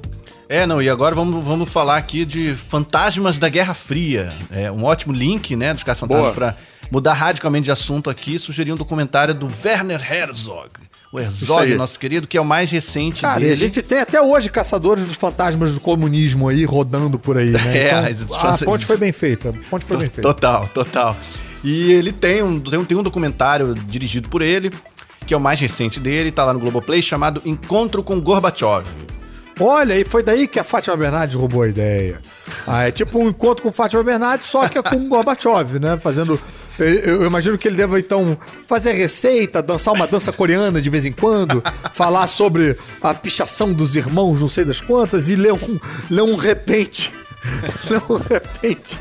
É, 0.53 0.65
não, 0.67 0.81
e 0.81 0.89
agora 0.89 1.15
vamos, 1.15 1.41
vamos 1.41 1.69
falar 1.71 1.95
aqui 1.95 2.25
de 2.25 2.53
Fantasmas 2.55 3.39
da 3.39 3.47
Guerra 3.47 3.73
Fria. 3.73 4.33
É 4.51 4.69
um 4.69 4.83
ótimo 4.83 5.13
link, 5.13 5.55
né, 5.55 5.73
dos 5.73 5.81
Caça 5.81 6.05
Boa. 6.05 6.33
Fantasmas 6.33 6.55
pra 6.55 6.55
mudar 6.91 7.13
radicalmente 7.13 7.65
de 7.65 7.71
assunto 7.71 8.09
aqui, 8.09 8.37
sugerir 8.37 8.73
um 8.73 8.75
documentário 8.75 9.33
do 9.33 9.49
Werner 9.63 10.01
Herzog. 10.13 10.67
O 11.09 11.17
Herzog, 11.17 11.73
nosso 11.75 11.97
querido, 11.97 12.27
que 12.27 12.37
é 12.37 12.41
o 12.41 12.45
mais 12.45 12.69
recente 12.69 13.21
Cara, 13.21 13.39
dele. 13.39 13.51
e 13.51 13.53
a 13.53 13.55
gente 13.55 13.81
tem 13.81 13.99
até 13.99 14.21
hoje 14.21 14.49
caçadores 14.49 15.05
dos 15.05 15.15
fantasmas 15.15 15.73
do 15.73 15.79
comunismo 15.79 16.49
aí 16.49 16.65
rodando 16.65 17.17
por 17.17 17.37
aí, 17.37 17.51
né? 17.51 17.61
É, 17.77 18.11
Então, 18.11 18.35
a- 18.37 18.53
a 18.55 18.57
ponte 18.57 18.85
foi 18.85 18.97
bem 18.97 19.13
feita. 19.13 19.49
A 19.51 19.69
ponte 19.69 19.85
foi 19.85 19.95
bem 19.95 20.09
feita. 20.09 20.21
Total, 20.21 20.67
total. 20.73 21.15
E 21.63 21.93
ele 21.93 22.11
tem 22.11 22.43
um, 22.43 22.59
tem 22.59 22.77
um, 22.77 22.83
tem 22.83 22.97
um 22.97 23.03
documentário 23.03 23.73
dirigido 23.73 24.27
por 24.27 24.41
ele, 24.41 24.69
que 25.25 25.33
é 25.33 25.37
o 25.37 25.39
mais 25.39 25.61
recente 25.61 25.97
dele, 25.97 26.29
tá 26.29 26.43
lá 26.43 26.51
no 26.51 26.59
Globoplay, 26.59 27.01
chamado 27.01 27.41
Encontro 27.45 28.03
com 28.03 28.19
Gorbachev. 28.19 28.85
Olha, 29.61 29.97
e 29.97 30.03
foi 30.03 30.23
daí 30.23 30.47
que 30.47 30.59
a 30.59 30.63
Fátima 30.63 30.97
Bernardes 30.97 31.35
roubou 31.35 31.61
a 31.61 31.67
ideia. 31.67 32.19
Ah, 32.65 32.87
é 32.87 32.91
tipo 32.91 33.19
um 33.19 33.29
encontro 33.29 33.63
com 33.63 33.71
Fátima 33.71 34.03
Bernardes, 34.03 34.47
só 34.47 34.67
que 34.67 34.77
é 34.77 34.81
com 34.81 34.95
o 34.95 35.07
Gorbachev, 35.07 35.79
né? 35.79 35.97
Fazendo. 35.97 36.39
Eu, 36.79 37.25
imagino 37.25 37.57
que 37.57 37.67
ele 37.67 37.77
deva, 37.77 37.99
então, 37.99 38.35
fazer 38.65 38.93
receita, 38.93 39.61
dançar 39.61 39.93
uma 39.93 40.07
dança 40.07 40.31
coreana 40.31 40.81
de 40.81 40.89
vez 40.89 41.05
em 41.05 41.11
quando, 41.11 41.63
falar 41.93 42.25
sobre 42.25 42.75
a 43.01 43.13
pichação 43.13 43.71
dos 43.71 43.95
irmãos, 43.95 44.41
não 44.41 44.47
sei 44.47 44.65
das 44.65 44.81
quantas, 44.81 45.29
e 45.29 45.35
ler 45.35 45.53
um, 45.53 45.79
ler 46.09 46.23
um 46.23 46.35
repente. 46.35 47.13
Ler 47.89 48.01
um 48.09 48.17
repente. 48.17 48.99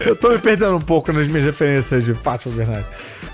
Eu 0.00 0.16
tô 0.16 0.30
me 0.30 0.38
perdendo 0.38 0.76
um 0.76 0.80
pouco 0.80 1.12
nas 1.12 1.28
minhas 1.28 1.44
referências 1.44 2.04
de 2.04 2.14
Fátima 2.14 2.54
Bernardes. 2.54 2.86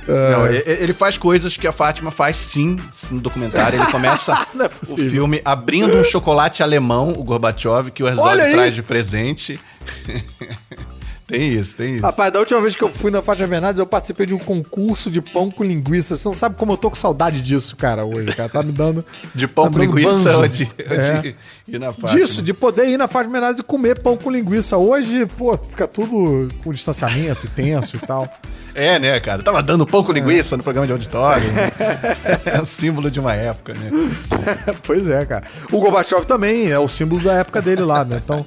Ah, 0.09 0.31
Não, 0.33 0.47
ele 0.47 0.93
faz 0.93 1.17
coisas 1.17 1.57
que 1.57 1.67
a 1.67 1.73
Fátima 1.73 2.11
faz 2.11 2.37
sim 2.37 2.77
no 3.11 3.21
documentário. 3.21 3.81
Ele 3.81 3.91
começa 3.91 4.47
Não 4.55 4.65
é 4.65 4.71
o 4.89 4.97
filme 4.97 5.41
abrindo 5.45 5.97
um 5.97 6.05
chocolate 6.05 6.63
alemão, 6.63 7.11
o 7.11 7.23
Gorbachev, 7.23 7.91
que 7.91 8.03
o 8.03 8.09
Herzog 8.09 8.37
traz 8.37 8.75
de 8.75 8.83
presente. 8.83 9.61
tem 11.31 11.49
isso, 11.49 11.77
tem 11.77 11.95
isso. 11.97 12.03
Rapaz, 12.05 12.33
da 12.33 12.39
última 12.39 12.61
vez 12.61 12.77
que 12.77 12.83
eu 12.83 12.89
fui 12.89 13.11
na 13.11 13.23
Fátima 13.23 13.49
Bernardes, 13.49 13.79
eu 13.79 13.87
participei 13.87 14.27
de 14.27 14.35
um 14.35 14.39
concurso 14.39 15.11
de 15.11 15.21
pão 15.23 15.51
com 15.51 15.65
linguiça. 15.65 16.17
Você 16.17 16.29
não 16.29 16.35
sabe 16.35 16.57
como 16.57 16.73
eu 16.73 16.77
tô 16.77 16.91
com 16.91 16.97
saudade 16.97 17.41
disso, 17.41 17.77
cara, 17.77 18.05
hoje, 18.05 18.35
cara. 18.35 18.49
Tá 18.49 18.63
me 18.63 18.73
dando. 18.73 19.05
De 19.35 19.47
pão 19.49 19.65
tá 19.65 19.71
com 19.73 19.79
linguiça 19.79 20.11
banzo. 20.11 20.41
ou 20.43 20.49
de, 20.49 20.65
ou 20.65 20.95
É. 20.95 21.21
de 21.21 21.37
ir 21.69 21.79
na 21.79 21.93
Fátima. 21.93 22.21
Disso, 22.21 22.43
de 22.43 22.53
poder 22.53 22.89
ir 22.89 22.97
na 22.97 23.07
Fátima 23.09 23.33
Bernardes 23.33 23.61
e 23.61 23.63
comer 23.63 23.99
pão 24.01 24.17
com 24.17 24.31
linguiça. 24.31 24.77
Hoje, 24.77 25.27
pô, 25.39 25.57
fica 25.57 25.87
tudo 25.87 26.49
com 26.63 26.73
distanciamento 26.73 27.47
e 27.47 27.49
tenso 27.55 27.97
e 27.97 27.99
tal. 28.01 28.29
É, 28.75 28.99
né, 28.99 29.19
cara? 29.21 29.43
Tava 29.43 29.63
dando 29.63 29.87
pão 29.87 30.03
com 30.03 30.13
linguiça 30.13 30.57
no 30.57 30.63
programa 30.63 30.87
de 30.87 30.93
auditório. 30.93 31.51
né? 31.53 31.71
é 32.47 32.61
um 32.61 32.65
símbolo 32.65 33.11
de 33.11 33.21
uma 33.21 33.35
época, 33.35 33.75
né? 33.75 33.91
pois 34.83 35.09
é, 35.09 35.25
cara. 35.27 35.45
O 35.71 35.81
Gorbachev 35.81 36.25
também 36.25 36.71
é 36.71 36.79
o 36.79 36.89
símbolo 36.89 37.23
da 37.23 37.35
época 37.35 37.61
dele 37.61 37.83
lá, 37.83 38.05
né? 38.05 38.21
Então, 38.23 38.45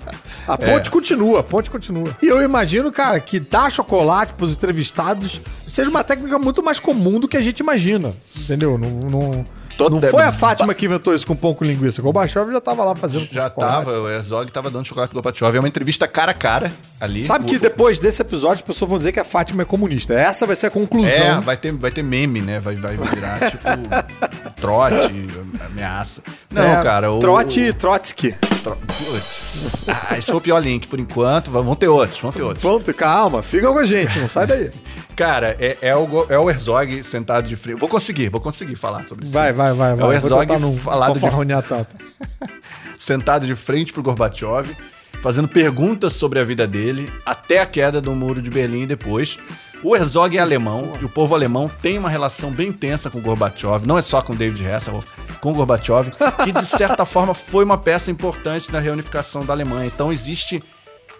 a 0.47 0.57
ponte 0.57 0.89
continua, 0.89 1.39
a 1.41 1.43
ponte 1.43 1.69
continua. 1.69 2.15
E 2.21 2.27
eu 2.27 2.41
imagino, 2.41 2.91
cara, 2.91 3.19
que 3.19 3.39
dar 3.39 3.71
chocolate 3.71 4.33
pros 4.33 4.53
entrevistados 4.53 5.41
seja 5.67 5.89
uma 5.89 6.03
técnica 6.03 6.37
muito 6.37 6.61
mais 6.61 6.79
comum 6.79 7.19
do 7.19 7.27
que 7.27 7.37
a 7.37 7.41
gente 7.41 7.59
imagina. 7.59 8.13
Entendeu? 8.35 8.77
Não, 8.77 8.89
não, 8.89 9.45
Todo- 9.77 9.99
não 9.99 10.09
foi 10.09 10.23
a 10.23 10.31
Fátima 10.31 10.73
que 10.73 10.85
inventou 10.85 11.13
isso 11.15 11.25
com 11.25 11.35
pão 11.35 11.53
com 11.53 11.65
linguiça. 11.65 12.01
Gorbachev 12.01 12.51
já 12.51 12.61
tava 12.61 12.83
lá 12.83 12.95
fazendo 12.95 13.27
com 13.27 13.33
Já 13.33 13.43
chocolate. 13.43 13.85
tava, 13.85 13.99
o 14.01 14.09
Herzog 14.09 14.51
tava 14.51 14.69
dando 14.69 14.85
chocolate 14.85 15.09
pro 15.11 15.21
Gorbachev. 15.21 15.55
É 15.55 15.59
uma 15.59 15.67
entrevista 15.67 16.07
cara 16.07 16.31
a 16.31 16.33
cara 16.35 16.71
ali. 16.99 17.23
Sabe 17.23 17.45
que 17.45 17.55
O- 17.55 17.59
depois 17.59 17.97
desse 17.99 18.21
episódio 18.21 18.55
as 18.55 18.61
pessoas 18.61 18.89
vão 18.89 18.97
dizer 18.97 19.11
que 19.11 19.19
a 19.19 19.23
Fátima 19.25 19.63
é 19.63 19.65
comunista. 19.65 20.13
Essa 20.13 20.45
vai 20.45 20.55
ser 20.55 20.67
a 20.67 20.71
conclusão. 20.71 21.09
É, 21.09 21.41
vai 21.41 21.57
ter, 21.57 21.71
vai 21.73 21.91
ter 21.91 22.03
meme, 22.03 22.41
né? 22.41 22.59
Vai, 22.59 22.75
vai 22.75 22.95
virar, 22.97 23.49
tipo, 23.49 23.63
trote, 24.61 25.27
ameaça. 25.65 26.21
Não, 26.51 26.61
É, 26.63 26.83
cara. 26.83 27.11
O, 27.11 27.19
Trote 27.19 27.69
o- 27.69 27.73
Trotsky. 27.73 28.35
Putz. 28.71 29.83
Ah, 29.87 30.17
esse 30.17 30.27
foi 30.27 30.37
o 30.37 30.41
pior 30.41 30.59
link 30.59 30.87
por 30.87 30.99
enquanto. 30.99 31.51
Vão 31.51 31.75
ter 31.75 31.87
outros, 31.87 32.19
vão 32.19 32.31
ter 32.31 32.41
outros. 32.41 32.63
Vamos, 32.63 32.83
calma, 32.95 33.41
fica 33.41 33.67
com 33.71 33.77
a 33.77 33.85
gente, 33.85 34.19
não 34.19 34.29
sai 34.29 34.47
daí. 34.47 34.71
Cara, 35.15 35.55
é, 35.59 35.77
é, 35.81 35.95
o, 35.95 36.25
é 36.29 36.37
o 36.37 36.49
Herzog 36.49 37.03
sentado 37.03 37.47
de 37.47 37.55
frente. 37.55 37.79
Vou 37.79 37.89
conseguir, 37.89 38.29
vou 38.29 38.41
conseguir 38.41 38.75
falar 38.75 39.07
sobre 39.07 39.25
isso. 39.25 39.33
Vai, 39.33 39.53
vai, 39.53 39.73
vai. 39.73 39.91
É 39.91 39.95
vai. 39.95 40.09
o 40.09 40.13
Herzog 40.13 40.79
falado 40.79 41.19
de 41.19 41.19
sentado 42.99 43.45
de 43.45 43.53
frente 43.55 43.91
pro 43.91 44.01
Gorbachev. 44.01 44.75
fazendo 45.21 45.47
perguntas 45.47 46.13
sobre 46.13 46.39
a 46.39 46.43
vida 46.43 46.65
dele, 46.65 47.11
até 47.25 47.59
a 47.59 47.65
queda 47.65 48.01
do 48.01 48.11
Muro 48.13 48.41
de 48.41 48.49
Berlim 48.49 48.87
depois. 48.87 49.37
O 49.83 49.95
Herzog 49.95 50.37
é 50.37 50.39
alemão 50.39 50.93
e 51.01 51.03
o 51.03 51.09
povo 51.09 51.35
alemão 51.35 51.69
tem 51.81 51.97
uma 51.97 52.09
relação 52.09 52.49
bem 52.51 52.69
intensa 52.69 53.09
com 53.09 53.19
Gorbachev, 53.19 53.85
não 53.85 53.97
é 53.97 54.01
só 54.01 54.21
com 54.21 54.33
David 54.33 54.65
Hasselhoff, 54.65 55.11
com 55.41 55.51
Gorbachev, 55.51 56.09
que 56.45 56.53
de 56.53 56.65
certa 56.65 57.03
forma 57.05 57.33
foi 57.33 57.65
uma 57.65 57.77
peça 57.77 58.09
importante 58.09 58.71
na 58.71 58.79
reunificação 58.79 59.45
da 59.45 59.51
Alemanha. 59.51 59.85
Então 59.87 60.13
existe 60.13 60.63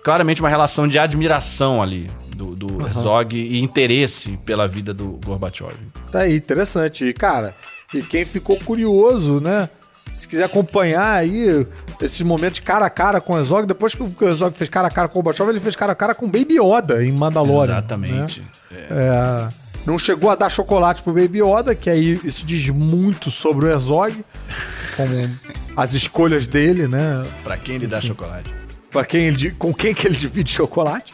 claramente 0.01 0.41
uma 0.41 0.47
relação 0.47 0.87
de 0.87 0.97
admiração 0.97 1.81
ali 1.81 2.09
do, 2.35 2.55
do 2.55 2.73
uhum. 2.73 2.87
Herzog 2.87 3.35
e 3.35 3.59
interesse 3.61 4.37
pela 4.45 4.65
vida 4.65 4.93
do 4.93 5.19
Gorbachev. 5.25 5.75
Tá 6.09 6.19
aí, 6.19 6.37
interessante. 6.37 7.03
E, 7.03 7.13
cara, 7.13 7.53
e 7.93 8.01
quem 8.01 8.23
ficou 8.23 8.57
curioso, 8.59 9.41
né? 9.41 9.69
Se 10.13 10.27
quiser 10.27 10.43
acompanhar 10.43 11.13
aí 11.13 11.65
esses 11.99 12.21
momentos 12.21 12.59
cara 12.59 12.85
a 12.85 12.89
cara 12.89 13.19
com 13.19 13.33
o 13.33 13.37
Herzog, 13.37 13.65
depois 13.65 13.95
que 13.95 14.03
o 14.03 14.15
Herzog 14.21 14.55
fez 14.55 14.69
cara 14.69 14.87
a 14.87 14.91
cara 14.91 15.07
com 15.07 15.19
o 15.19 15.23
Gorbachev, 15.23 15.49
ele 15.49 15.59
fez 15.59 15.75
cara 15.75 15.91
a 15.91 15.95
cara 15.95 16.13
com 16.13 16.27
Baby 16.27 16.59
Yoda 16.59 17.03
em 17.03 17.11
Mandalorian. 17.11 17.73
Exatamente. 17.73 18.41
Né? 18.41 18.47
É. 18.71 18.87
É, 18.91 19.49
não 19.85 19.97
chegou 19.97 20.29
a 20.29 20.35
dar 20.35 20.49
chocolate 20.49 21.01
pro 21.01 21.13
Baby 21.13 21.41
Yoda, 21.41 21.75
que 21.75 21.89
aí 21.89 22.19
isso 22.23 22.45
diz 22.45 22.69
muito 22.69 23.31
sobre 23.31 23.65
o 23.65 23.69
Herzog, 23.69 24.23
como 24.95 25.29
as 25.75 25.93
escolhas 25.93 26.47
dele, 26.47 26.87
né? 26.87 27.23
Pra 27.43 27.57
quem 27.57 27.75
ele 27.75 27.87
dá 27.87 27.99
chocolate? 27.99 28.53
Pra 28.91 29.03
quem 29.03 29.25
ele, 29.25 29.51
com 29.51 29.73
quem 29.73 29.93
que 29.93 30.07
ele 30.07 30.15
divide 30.15 30.51
chocolate. 30.51 31.13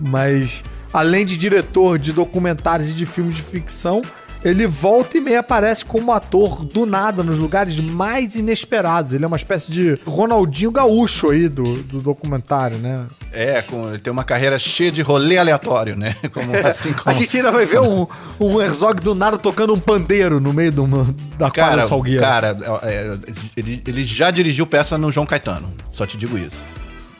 Mas, 0.00 0.62
além 0.92 1.26
de 1.26 1.36
diretor 1.36 1.98
de 1.98 2.12
documentários 2.12 2.90
e 2.90 2.92
de 2.92 3.04
filmes 3.04 3.34
de 3.34 3.42
ficção, 3.42 4.02
ele 4.46 4.64
volta 4.64 5.18
e 5.18 5.20
meia 5.20 5.40
aparece 5.40 5.84
como 5.84 6.12
ator 6.12 6.64
do 6.64 6.86
nada 6.86 7.24
nos 7.24 7.36
lugares 7.36 7.80
mais 7.80 8.36
inesperados. 8.36 9.12
Ele 9.12 9.24
é 9.24 9.26
uma 9.26 9.36
espécie 9.36 9.72
de 9.72 9.98
Ronaldinho 10.06 10.70
Gaúcho 10.70 11.30
aí 11.30 11.48
do, 11.48 11.74
do 11.82 12.00
documentário, 12.00 12.78
né? 12.78 13.06
É, 13.32 13.60
com, 13.60 13.88
ele 13.88 13.98
tem 13.98 14.12
uma 14.12 14.22
carreira 14.22 14.56
cheia 14.56 14.92
de 14.92 15.02
rolê 15.02 15.36
aleatório, 15.36 15.96
né? 15.96 16.14
Como, 16.32 16.54
assim, 16.64 16.92
como... 16.92 17.10
A 17.10 17.12
gente 17.12 17.36
ainda 17.36 17.50
vai 17.50 17.66
ver 17.66 17.80
um, 17.80 18.06
um 18.38 18.60
Herzog 18.62 19.00
do 19.00 19.16
nada 19.16 19.36
tocando 19.36 19.74
um 19.74 19.80
pandeiro 19.80 20.38
no 20.38 20.52
meio 20.52 20.72
uma, 20.80 21.06
da 21.36 21.50
cara, 21.50 21.84
Salgueiro. 21.86 22.20
Cara, 22.20 22.56
é, 22.82 23.16
ele, 23.56 23.82
ele 23.84 24.04
já 24.04 24.30
dirigiu 24.30 24.66
peça 24.66 24.96
no 24.96 25.10
João 25.10 25.26
Caetano, 25.26 25.72
só 25.90 26.06
te 26.06 26.16
digo 26.16 26.38
isso. 26.38 26.56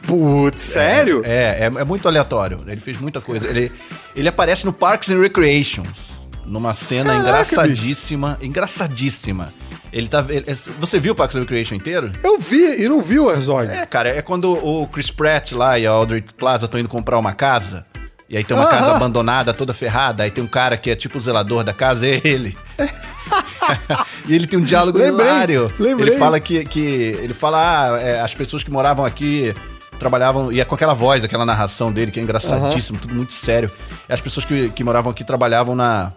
Putz, 0.06 0.60
sério? 0.60 1.22
É, 1.24 1.62
é, 1.62 1.64
é, 1.64 1.84
muito 1.84 2.06
aleatório. 2.06 2.60
Ele 2.68 2.80
fez 2.80 3.00
muita 3.00 3.20
coisa. 3.20 3.48
Ele, 3.48 3.72
ele 4.14 4.28
aparece 4.28 4.64
no 4.64 4.72
Parks 4.72 5.10
and 5.10 5.20
Recreations 5.20 6.15
numa 6.46 6.72
cena 6.74 7.10
Caraca, 7.10 7.20
engraçadíssima, 7.20 8.34
bicho. 8.34 8.46
engraçadíssima. 8.46 9.46
Ele 9.92 10.08
tá. 10.08 10.24
Ele, 10.28 10.44
você 10.78 10.98
viu 10.98 11.12
o 11.12 11.16
Parks 11.16 11.36
and 11.36 11.40
Recreation 11.40 11.74
inteiro? 11.74 12.12
Eu 12.22 12.38
vi 12.38 12.82
e 12.82 12.88
não 12.88 13.02
vi 13.02 13.18
o 13.18 13.30
Herzog. 13.30 13.70
É, 13.70 13.86
cara, 13.86 14.08
é 14.08 14.22
quando 14.22 14.52
o 14.52 14.86
Chris 14.86 15.10
Pratt 15.10 15.52
lá 15.52 15.78
e 15.78 15.86
a 15.86 15.90
Audrey 15.90 16.22
Plaza 16.36 16.66
estão 16.66 16.78
indo 16.78 16.88
comprar 16.88 17.18
uma 17.18 17.32
casa. 17.32 17.86
E 18.28 18.36
aí 18.36 18.42
tem 18.42 18.56
uma 18.56 18.66
casa 18.66 18.96
abandonada, 18.96 19.54
toda 19.54 19.72
ferrada. 19.72 20.24
Aí 20.24 20.30
tem 20.30 20.42
um 20.42 20.48
cara 20.48 20.76
que 20.76 20.90
é 20.90 20.96
tipo 20.96 21.18
o 21.18 21.20
zelador 21.20 21.62
da 21.62 21.72
casa, 21.72 22.06
é 22.06 22.20
ele. 22.24 22.56
e 24.26 24.34
ele 24.34 24.48
tem 24.48 24.58
um 24.58 24.62
diálogo 24.62 24.98
lembrei, 24.98 25.26
hilário. 25.26 25.72
Lembrei. 25.78 26.10
Ele 26.10 26.18
fala 26.18 26.40
que, 26.40 26.64
que. 26.64 26.80
Ele 26.80 27.34
fala, 27.34 27.58
ah, 27.94 28.00
é, 28.00 28.20
as 28.20 28.34
pessoas 28.34 28.64
que 28.64 28.70
moravam 28.70 29.04
aqui 29.04 29.54
trabalhavam, 29.98 30.52
e 30.52 30.60
é 30.60 30.64
com 30.64 30.74
aquela 30.74 30.92
voz, 30.92 31.24
aquela 31.24 31.46
narração 31.46 31.92
dele, 31.92 32.10
que 32.10 32.20
é 32.20 32.22
engraçadíssimo, 32.22 32.98
uhum. 32.98 33.02
tudo 33.02 33.14
muito 33.14 33.32
sério. 33.32 33.70
E 34.08 34.12
as 34.12 34.20
pessoas 34.20 34.44
que, 34.44 34.70
que 34.70 34.84
moravam 34.84 35.10
aqui 35.10 35.24
trabalhavam 35.24 35.74
na 35.74 36.12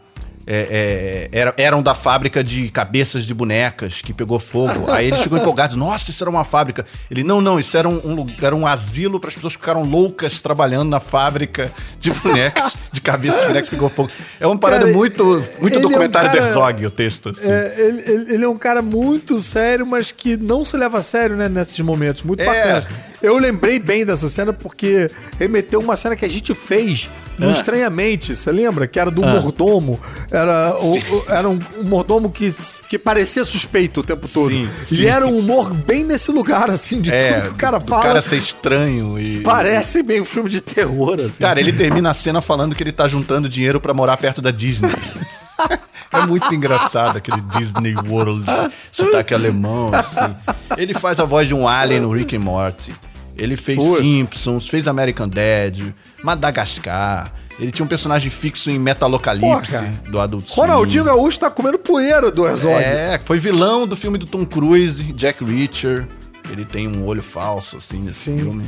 é, 0.51 1.29
é, 1.31 1.53
eram 1.63 1.83
da 1.83 1.93
fábrica 1.93 2.43
de 2.43 2.69
cabeças 2.69 3.23
de 3.23 3.35
bonecas 3.35 4.01
que 4.01 4.11
pegou 4.11 4.39
fogo. 4.39 4.89
Aí 4.91 5.05
eles 5.05 5.21
ficam 5.21 5.37
empolgados. 5.37 5.75
Nossa, 5.75 6.09
isso 6.09 6.23
era 6.23 6.29
uma 6.29 6.43
fábrica. 6.43 6.83
Ele, 7.11 7.23
não, 7.23 7.39
não, 7.39 7.59
isso 7.59 7.77
era 7.77 7.87
um, 7.87 7.97
um 7.97 8.27
era 8.41 8.55
um 8.55 8.65
asilo 8.65 9.19
para 9.19 9.27
as 9.27 9.35
pessoas 9.35 9.55
que 9.55 9.61
ficaram 9.61 9.83
loucas 9.83 10.41
trabalhando 10.41 10.89
na 10.89 10.99
fábrica 10.99 11.71
de 11.99 12.11
bonecas, 12.11 12.73
de 12.91 12.99
cabeças 12.99 13.41
de 13.41 13.47
bonecas 13.47 13.69
que 13.69 13.75
pegou 13.75 13.89
fogo. 13.89 14.09
É 14.39 14.47
uma 14.47 14.57
parada 14.57 14.85
cara, 14.85 14.97
muito, 14.97 15.23
muito 15.59 15.79
documentário 15.79 16.29
é 16.29 16.31
um 16.31 16.33
cara, 16.33 16.47
Herzog, 16.47 16.85
o 16.87 16.91
texto. 16.91 17.29
Assim. 17.29 17.47
É, 17.47 17.75
ele, 17.77 18.33
ele, 18.33 18.43
é 18.43 18.49
um 18.49 18.57
cara 18.57 18.81
muito 18.81 19.39
sério, 19.39 19.85
mas 19.85 20.11
que 20.11 20.35
não 20.35 20.65
se 20.65 20.75
leva 20.75 20.97
a 20.97 21.03
sério 21.03 21.35
né, 21.35 21.47
nesses 21.47 21.79
momentos. 21.79 22.23
Muito 22.23 22.41
é. 22.41 22.45
bacana. 22.47 22.87
Eu 23.21 23.37
lembrei 23.37 23.77
bem 23.77 24.03
dessa 24.03 24.27
cena 24.27 24.51
porque 24.51 25.11
remeteu 25.37 25.79
uma 25.79 25.95
cena 25.95 26.15
que 26.15 26.25
a 26.25 26.29
gente 26.29 26.55
fez 26.55 27.07
no 27.39 27.49
ah. 27.49 27.53
Estranhamente. 27.53 28.35
Você 28.35 28.51
lembra? 28.51 28.87
Que 28.87 28.99
era 28.99 29.09
do 29.09 29.23
ah. 29.23 29.27
mordomo. 29.27 29.99
Era, 30.29 30.75
o, 30.79 30.97
o, 30.97 31.25
era 31.29 31.49
um, 31.49 31.59
um, 31.77 31.83
mordomo 31.83 32.29
que, 32.29 32.53
que 32.89 32.99
parecia 32.99 33.43
suspeito 33.43 34.01
o 34.01 34.03
tempo 34.03 34.27
todo. 34.27 34.51
Sim, 34.51 34.69
sim. 34.85 34.95
E 34.95 35.07
era 35.07 35.25
um 35.25 35.37
humor 35.37 35.73
bem 35.73 36.03
nesse 36.03 36.31
lugar, 36.31 36.69
assim, 36.69 36.99
de 37.01 37.13
é, 37.13 37.33
tudo 37.33 37.47
que 37.47 37.53
o 37.53 37.55
cara 37.55 37.79
fala. 37.79 38.01
O 38.01 38.07
cara 38.07 38.21
ser 38.21 38.37
estranho 38.37 39.17
e. 39.19 39.41
Parece 39.41 40.03
bem 40.03 40.21
um 40.21 40.25
filme 40.25 40.49
de 40.49 40.61
terror, 40.61 41.19
assim. 41.21 41.39
Cara, 41.41 41.59
ele 41.59 41.71
termina 41.71 42.09
a 42.09 42.13
cena 42.13 42.41
falando 42.41 42.75
que 42.75 42.83
ele 42.83 42.91
tá 42.91 43.07
juntando 43.07 43.47
dinheiro 43.47 43.79
para 43.79 43.93
morar 43.93 44.17
perto 44.17 44.41
da 44.41 44.51
Disney. 44.51 44.89
É 46.11 46.25
muito 46.25 46.51
engraçado 46.53 47.17
aquele 47.17 47.39
Disney 47.41 47.93
World, 48.07 48.43
sotaque 48.91 49.31
alemão, 49.31 49.91
assim. 49.93 50.35
Ele 50.75 50.93
faz 50.93 51.19
a 51.19 51.25
voz 51.25 51.47
de 51.47 51.53
um 51.53 51.67
alien 51.67 52.01
no 52.01 52.11
Rick 52.11 52.35
and 52.35 52.39
Morty. 52.39 52.91
Ele 53.37 53.55
fez 53.55 53.81
Simpsons, 53.97 54.67
fez 54.67 54.87
American 54.87 55.29
Dad, 55.29 55.93
Madagascar. 56.23 57.33
Ele 57.59 57.71
tinha 57.71 57.85
um 57.85 57.89
personagem 57.89 58.29
fixo 58.29 58.71
em 58.71 58.79
Metalocalypse, 58.79 59.77
Pô, 60.05 60.11
do 60.11 60.19
Adult 60.19 60.47
Swim. 60.47 60.61
Ronaldinho 60.61 61.03
Gaúcho 61.03 61.39
tá 61.39 61.49
comendo 61.49 61.77
poeira 61.77 62.31
do 62.31 62.47
Herzog. 62.47 62.73
É, 62.73 63.19
foi 63.25 63.37
vilão 63.37 63.85
do 63.85 63.97
filme 63.97 64.17
do 64.17 64.25
Tom 64.25 64.45
Cruise, 64.45 65.03
Jack 65.13 65.43
Reacher. 65.43 66.07
Ele 66.49 66.63
tem 66.63 66.87
um 66.87 67.05
olho 67.05 67.21
falso, 67.21 67.77
assim, 67.77 67.97
nesse 67.97 68.13
Sim. 68.31 68.39
filme. 68.39 68.63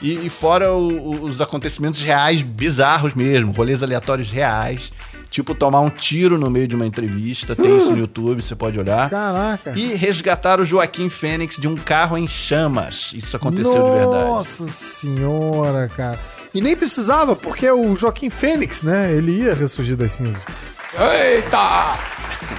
E, 0.00 0.26
e 0.26 0.30
fora 0.30 0.72
o, 0.72 1.24
os 1.24 1.42
acontecimentos 1.42 2.00
reais 2.00 2.40
bizarros 2.40 3.12
mesmo, 3.14 3.52
rolês 3.52 3.82
aleatórios 3.82 4.30
reais. 4.30 4.90
Tipo, 5.28 5.54
tomar 5.54 5.80
um 5.80 5.90
tiro 5.90 6.36
no 6.36 6.50
meio 6.50 6.66
de 6.66 6.74
uma 6.74 6.84
entrevista. 6.84 7.54
Tem 7.54 7.76
isso 7.76 7.92
no 7.92 7.98
YouTube, 8.00 8.42
você 8.42 8.56
pode 8.56 8.78
olhar. 8.78 9.08
Caraca. 9.08 9.74
E 9.76 9.94
resgatar 9.94 10.58
o 10.58 10.64
Joaquim 10.64 11.08
Fênix 11.08 11.56
de 11.56 11.68
um 11.68 11.76
carro 11.76 12.18
em 12.18 12.26
chamas. 12.26 13.12
Isso 13.14 13.36
aconteceu 13.36 13.72
Nossa 13.72 13.84
de 13.84 13.98
verdade. 13.98 14.30
Nossa 14.30 14.66
senhora, 14.66 15.88
cara. 15.88 16.18
E 16.54 16.60
nem 16.60 16.76
precisava, 16.76 17.36
porque 17.36 17.70
o 17.70 17.94
Joaquim 17.94 18.28
Fênix, 18.30 18.82
né? 18.82 19.12
Ele 19.12 19.32
ia 19.42 19.54
ressurgir 19.54 19.96
das 19.96 20.12
cinzas. 20.12 20.42
Eita! 20.92 21.96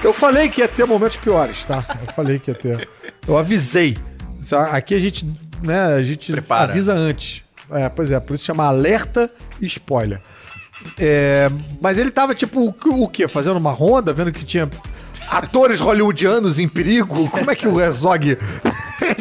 Eu 0.02 0.12
falei 0.12 0.48
que 0.48 0.60
ia 0.60 0.68
ter 0.68 0.86
momentos 0.86 1.16
piores, 1.18 1.64
tá? 1.64 1.84
Eu 2.06 2.12
falei 2.14 2.38
que 2.38 2.50
ia 2.50 2.54
ter. 2.54 2.88
Eu 3.26 3.36
avisei. 3.36 3.98
Aqui 4.70 4.94
a 4.94 4.98
gente, 4.98 5.26
né, 5.62 5.94
a 5.94 6.02
gente 6.02 6.32
Prepara. 6.32 6.70
avisa 6.72 6.94
antes. 6.94 7.42
É, 7.70 7.88
pois 7.88 8.10
é, 8.10 8.18
por 8.18 8.34
isso 8.34 8.44
chama 8.44 8.64
alerta 8.64 9.30
e 9.60 9.66
spoiler. 9.66 10.20
É, 10.98 11.50
mas 11.80 11.98
ele 11.98 12.10
tava, 12.10 12.34
tipo, 12.34 12.60
o, 12.60 13.02
o 13.02 13.08
quê? 13.08 13.28
Fazendo 13.28 13.56
uma 13.56 13.70
ronda, 13.70 14.12
vendo 14.12 14.32
que 14.32 14.44
tinha 14.44 14.68
atores 15.28 15.80
hollywoodianos 15.80 16.58
em 16.58 16.68
perigo? 16.68 17.28
Como 17.30 17.50
é 17.50 17.54
que 17.54 17.68
o 17.68 17.80
Herzog 17.80 18.36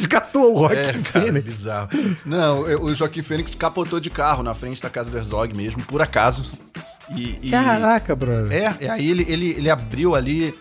resgatou 0.02 0.56
o 0.56 0.60
Joaquim 0.70 1.00
é, 1.00 1.04
Fênix? 1.04 1.46
bizarro. 1.46 1.90
Não, 2.26 2.62
o 2.62 2.94
Joaquim 2.94 3.22
Fênix 3.22 3.56
capotou 3.56 4.00
de 4.00 4.10
carro 4.10 4.44
na 4.44 4.54
frente 4.54 4.82
da 4.82 4.90
casa 4.90 5.10
do 5.10 5.18
Herzog 5.18 5.56
mesmo, 5.56 5.82
por 5.84 6.02
acaso. 6.02 6.44
E, 7.16 7.40
e... 7.42 7.50
Caraca, 7.50 8.16
brother. 8.16 8.76
É, 8.80 8.90
aí 8.90 9.10
ele, 9.10 9.26
ele, 9.28 9.50
ele 9.52 9.70
abriu 9.70 10.16
ali. 10.16 10.54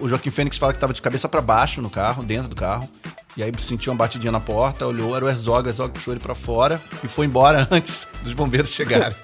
O, 0.00 0.04
o 0.04 0.08
Joaquim 0.08 0.30
Fênix 0.30 0.58
fala 0.58 0.72
que 0.72 0.78
tava 0.78 0.92
de 0.92 1.00
cabeça 1.00 1.28
para 1.28 1.40
baixo 1.40 1.80
no 1.80 1.88
carro, 1.88 2.22
dentro 2.22 2.48
do 2.48 2.56
carro. 2.56 2.88
E 3.36 3.42
aí 3.42 3.52
sentiu 3.60 3.92
uma 3.92 3.98
batidinha 3.98 4.32
na 4.32 4.40
porta, 4.40 4.86
olhou, 4.86 5.14
era 5.14 5.24
o 5.24 5.28
Herzog, 5.28 5.66
o 5.66 5.68
Herzog 5.68 5.92
puxou 5.92 6.14
ele 6.14 6.20
pra 6.20 6.34
fora 6.34 6.80
e 7.04 7.08
foi 7.08 7.26
embora 7.26 7.68
antes 7.70 8.08
dos 8.22 8.32
bombeiros 8.32 8.70
chegarem 8.70 9.16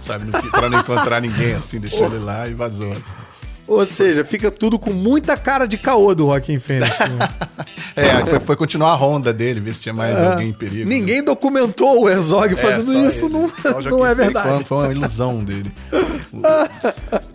sabe? 0.00 0.24
No, 0.24 0.50
pra 0.50 0.68
não 0.68 0.80
encontrar 0.80 1.20
ninguém, 1.20 1.54
assim, 1.54 1.78
deixou 1.78 2.06
ele 2.06 2.18
lá 2.18 2.48
e 2.48 2.54
vazou. 2.54 2.96
Ou 3.70 3.86
seja, 3.86 4.24
fica 4.24 4.50
tudo 4.50 4.80
com 4.80 4.92
muita 4.92 5.36
cara 5.36 5.64
de 5.64 5.78
caô 5.78 6.12
do 6.12 6.24
Joaquim 6.24 6.58
Fênix. 6.58 6.90
Né? 6.98 7.28
é, 7.94 8.26
foi, 8.26 8.40
foi, 8.40 8.56
continuar 8.56 8.90
a 8.90 8.94
ronda 8.94 9.32
dele, 9.32 9.60
ver 9.60 9.74
se 9.74 9.82
tinha 9.82 9.94
mais 9.94 10.12
é, 10.12 10.26
alguém 10.26 10.48
em 10.48 10.52
perigo. 10.52 10.88
Ninguém 10.88 11.18
né? 11.18 11.22
documentou 11.22 12.02
o 12.02 12.08
Herzog 12.10 12.52
é, 12.52 12.56
fazendo 12.56 12.92
isso, 13.06 13.26
ele. 13.26 13.34
não, 13.34 13.48
não 13.82 14.04
é 14.04 14.12
verdade. 14.12 14.48
Foi, 14.48 14.64
foi 14.64 14.78
uma 14.78 14.92
ilusão 14.92 15.44
dele. 15.44 15.70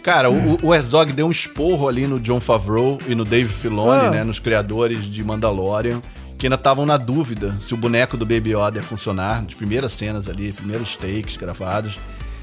Cara, 0.04 0.30
o, 0.30 0.60
o 0.62 0.75
Herzog 0.75 1.13
deu 1.13 1.25
um 1.25 1.32
esporro 1.32 1.88
ali 1.88 2.06
no 2.06 2.20
John 2.20 2.42
Favreau 2.42 3.00
e 3.08 3.15
no 3.15 3.24
Dave 3.24 3.50
Filoni, 3.50 4.08
ah. 4.08 4.12
né? 4.12 4.24
Nos 4.25 4.38
criadores 4.38 5.06
de 5.06 5.24
Mandalorian 5.24 6.01
que 6.38 6.48
ainda 6.48 6.56
estavam 6.56 6.86
na 6.86 6.98
dúvida 6.98 7.56
se 7.60 7.74
o 7.74 7.77
boneco 7.77 8.18
do 8.18 8.25
Baby 8.25 8.51
Yoda 8.56 8.80
ia 8.80 8.84
funcionar, 8.84 9.42
nas 9.42 9.54
primeiras 9.54 9.94
cenas 9.94 10.27
ali, 10.27 10.51
primeiros 10.51 10.98
takes 10.98 11.38
gravados. 11.38 11.98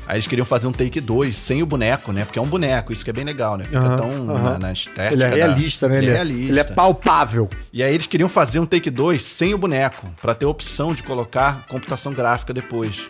Aí 0.06 0.16
eles 0.16 0.26
queriam 0.26 0.44
fazer 0.44 0.66
um 0.66 0.73
take 0.73 1.00
2 1.00 1.37
sem 1.37 1.62
o 1.62 1.66
boneco, 1.66 2.12
né? 2.12 2.25
Porque 2.25 2.38
é 2.38 2.42
um 2.42 2.47
boneco, 2.47 2.92
isso 2.92 3.04
que 3.04 3.11
é 3.11 3.12
bem 3.12 3.25
legal, 3.25 3.56
né? 3.56 3.64
Fica 3.64 3.80
uhum, 3.80 3.97
tão 3.97 4.11
uhum. 4.11 4.42
Na, 4.42 4.59
na, 4.59 4.73
estética. 4.73 5.12
Ele 5.12 5.23
é 5.23 5.28
realista, 5.28 5.88
da... 5.88 5.94
né? 5.94 6.00
Ele, 6.00 6.06
ele 6.06 6.11
é, 6.11 6.14
é 6.14 6.16
realista. 6.16 6.50
Ele 6.50 6.61
é 6.61 6.64
palpável. 6.64 7.49
E 7.73 7.82
aí 7.82 7.94
eles 7.94 8.06
queriam 8.06 8.28
fazer 8.28 8.59
um 8.59 8.66
take 8.66 8.90
2 8.90 9.23
sem 9.23 9.54
o 9.54 9.59
boneco, 9.59 10.09
para 10.21 10.35
ter 10.35 10.44
a 10.44 10.49
opção 10.49 10.92
de 10.92 11.02
colocar 11.02 11.66
computação 11.68 12.12
gráfica 12.12 12.52
depois. 12.52 13.09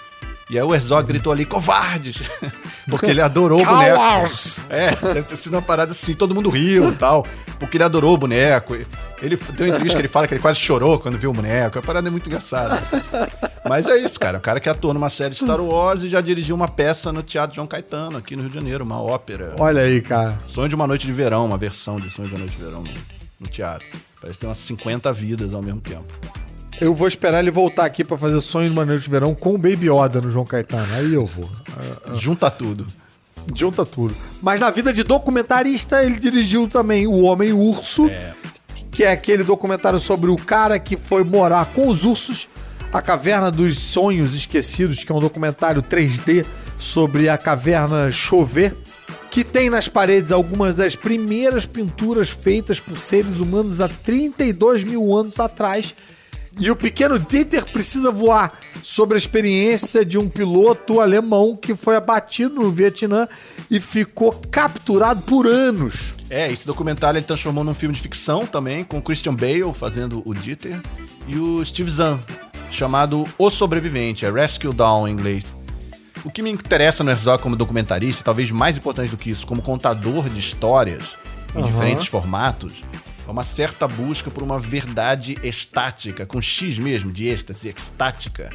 E 0.53 0.59
aí 0.59 0.63
o 0.63 0.75
Herzog 0.75 1.07
gritou 1.09 1.33
ali, 1.33 1.47
covardes! 1.47 2.21
Porque 2.87 3.07
ele 3.07 3.23
adorou 3.23 3.63
o 3.63 3.65
boneco. 3.65 3.99
É, 4.69 4.95
deve 4.95 5.23
ter 5.23 5.37
sido 5.37 5.55
uma 5.55 5.63
parada 5.63 5.93
assim, 5.93 6.13
todo 6.13 6.35
mundo 6.35 6.51
riu 6.51 6.91
e 6.91 6.95
tal. 6.95 7.27
Porque 7.59 7.79
ele 7.79 7.85
adorou 7.85 8.13
o 8.13 8.19
boneco. 8.19 8.75
Ele 8.75 9.35
tem 9.39 9.67
uma 9.67 9.69
entrevista 9.69 9.97
que 9.97 10.03
ele 10.03 10.09
fala 10.09 10.29
que 10.29 10.35
ele 10.35 10.43
quase 10.43 10.61
chorou 10.61 10.99
quando 10.99 11.17
viu 11.17 11.31
o 11.31 11.33
boneco. 11.33 11.79
A 11.79 11.83
parada 11.83 12.09
é 12.09 12.11
muito 12.11 12.27
engraçada. 12.27 12.83
Mas 13.67 13.87
é 13.87 13.97
isso, 13.97 14.21
cara. 14.21 14.37
O 14.37 14.41
cara 14.43 14.61
que 14.61 14.69
atua 14.69 14.93
numa 14.93 15.09
série 15.09 15.35
Star 15.35 15.59
Wars 15.59 16.03
e 16.03 16.11
já 16.11 16.21
dirigiu 16.21 16.55
uma 16.55 16.69
peça 16.69 17.11
no 17.11 17.23
Teatro 17.23 17.57
João 17.57 17.67
Caetano, 17.67 18.19
aqui 18.19 18.37
no 18.37 18.43
Rio 18.43 18.51
de 18.51 18.57
Janeiro, 18.57 18.85
uma 18.85 19.01
ópera. 19.01 19.55
Olha 19.59 19.81
aí, 19.81 20.03
cara. 20.03 20.37
Sonho 20.49 20.69
de 20.69 20.75
uma 20.75 20.87
Noite 20.87 21.07
de 21.07 21.15
Verão, 21.15 21.47
uma 21.47 21.57
versão 21.57 21.97
de 21.97 22.11
Sonho 22.11 22.29
de 22.29 22.35
uma 22.35 22.41
Noite 22.41 22.59
de 22.59 22.63
Verão 22.63 22.83
no, 22.83 22.91
no 23.41 23.49
teatro. 23.49 23.87
Parece 24.21 24.35
que 24.35 24.41
tem 24.41 24.49
umas 24.51 24.59
50 24.59 25.11
vidas 25.15 25.55
ao 25.55 25.63
mesmo 25.63 25.81
tempo. 25.81 26.13
Eu 26.83 26.95
vou 26.95 27.07
esperar 27.07 27.39
ele 27.39 27.51
voltar 27.53 27.85
aqui 27.85 28.03
pra 28.03 28.19
fazer 28.19 28.41
Sonho 28.41 28.69
de 28.69 28.99
de 28.99 29.09
Verão 29.09 29.37
com 29.37 29.55
o 29.55 29.59
Baby 29.59 29.89
Yoda 29.89 30.21
no 30.21 30.33
João 30.33 30.45
Caetano. 30.45 30.93
Aí 30.95 31.15
eu 31.15 31.25
vou. 31.25 31.49
Junta 32.19 32.51
tudo. 32.51 32.85
Junta 33.55 33.87
tudo. 33.87 34.17
Mas 34.43 34.59
na 34.59 34.69
vida 34.69 34.93
de 34.93 35.05
documentarista, 35.05 36.03
ele 36.03 36.19
dirigiu 36.19 36.69
também 36.69 37.07
O 37.07 37.23
Homem 37.23 37.53
Urso, 37.53 38.09
É. 38.09 38.35
que 38.91 39.05
é 39.05 39.13
aquele 39.13 39.45
documentário 39.45 40.01
sobre 40.01 40.29
o 40.29 40.37
cara 40.37 40.77
que 40.81 40.97
foi 40.97 41.23
morar 41.23 41.67
com 41.67 41.87
os 41.87 42.05
ursos, 42.05 42.49
A 42.93 43.01
Caverna 43.01 43.49
dos 43.49 43.79
Sonhos 43.79 44.35
Esquecidos, 44.35 45.05
que 45.05 45.13
é 45.13 45.15
um 45.15 45.21
documentário 45.21 45.83
3D 45.83 46.45
sobre 46.79 47.29
a 47.29 47.39
caverna 47.39 48.11
Chover, 48.11 48.77
que 49.31 49.45
tem 49.45 49.71
nas 49.71 49.87
paredes 49.87 50.33
algumas 50.33 50.75
das 50.75 50.97
primeiras 50.97 51.65
pinturas 51.65 52.29
feitas 52.29 52.81
por 52.81 52.99
seres 52.99 53.39
humanos 53.39 53.81
há 53.81 53.87
32 53.89 54.83
mil 54.83 55.17
anos 55.17 55.39
atrás. 55.39 55.95
E 56.61 56.71
o 56.71 56.77
pequeno 56.77 57.19
Dieter 57.19 57.65
precisa 57.73 58.11
voar 58.11 58.53
sobre 58.83 59.15
a 59.15 59.19
experiência 59.19 60.05
de 60.05 60.19
um 60.19 60.29
piloto 60.29 61.01
alemão 61.01 61.57
que 61.57 61.75
foi 61.75 61.97
abatido 61.97 62.57
no 62.57 62.71
Vietnã 62.71 63.27
e 63.71 63.81
ficou 63.81 64.33
capturado 64.51 65.23
por 65.23 65.47
anos. 65.47 66.15
É, 66.29 66.51
esse 66.51 66.67
documentário 66.67 67.19
ele 67.19 67.27
transformou 67.27 67.65
num 67.65 67.75
filme 67.75 67.95
de 67.95 68.01
ficção 68.01 68.47
também, 68.47 68.85
com 68.85 68.99
o 68.99 69.03
Christian 69.03 69.35
Bale 69.35 69.73
fazendo 69.75 70.23
o 70.25 70.35
Dieter 70.35 70.81
e 71.27 71.37
o 71.37 71.65
Steve 71.65 71.91
Zahn, 71.91 72.19
chamado 72.71 73.27
O 73.39 73.51
Sobrevivente, 73.51 74.25
é 74.25 74.31
Rescue 74.31 74.73
Down 74.73 75.09
em 75.09 75.13
inglês. 75.13 75.45
O 76.25 76.31
que 76.31 76.43
me 76.43 76.51
interessa 76.51 77.03
no 77.03 77.11
Herzog 77.11 77.43
como 77.43 77.57
documentarista, 77.57 78.23
talvez 78.23 78.51
mais 78.51 78.77
importante 78.77 79.11
do 79.11 79.17
que 79.17 79.31
isso, 79.31 79.47
como 79.47 79.61
contador 79.61 80.29
de 80.29 80.39
histórias 80.39 81.17
em 81.55 81.59
Aham. 81.59 81.67
diferentes 81.67 82.07
formatos, 82.07 82.83
é 83.27 83.31
uma 83.31 83.45
certa 83.45 83.87
busca 83.87 84.31
por 84.31 84.43
uma 84.43 84.59
verdade 84.59 85.39
estática, 85.43 86.27
com 86.27 86.41
X 86.41 86.79
mesmo, 86.79 87.13
de 87.13 87.29
êxtase, 87.29 87.69
estática. 87.69 88.51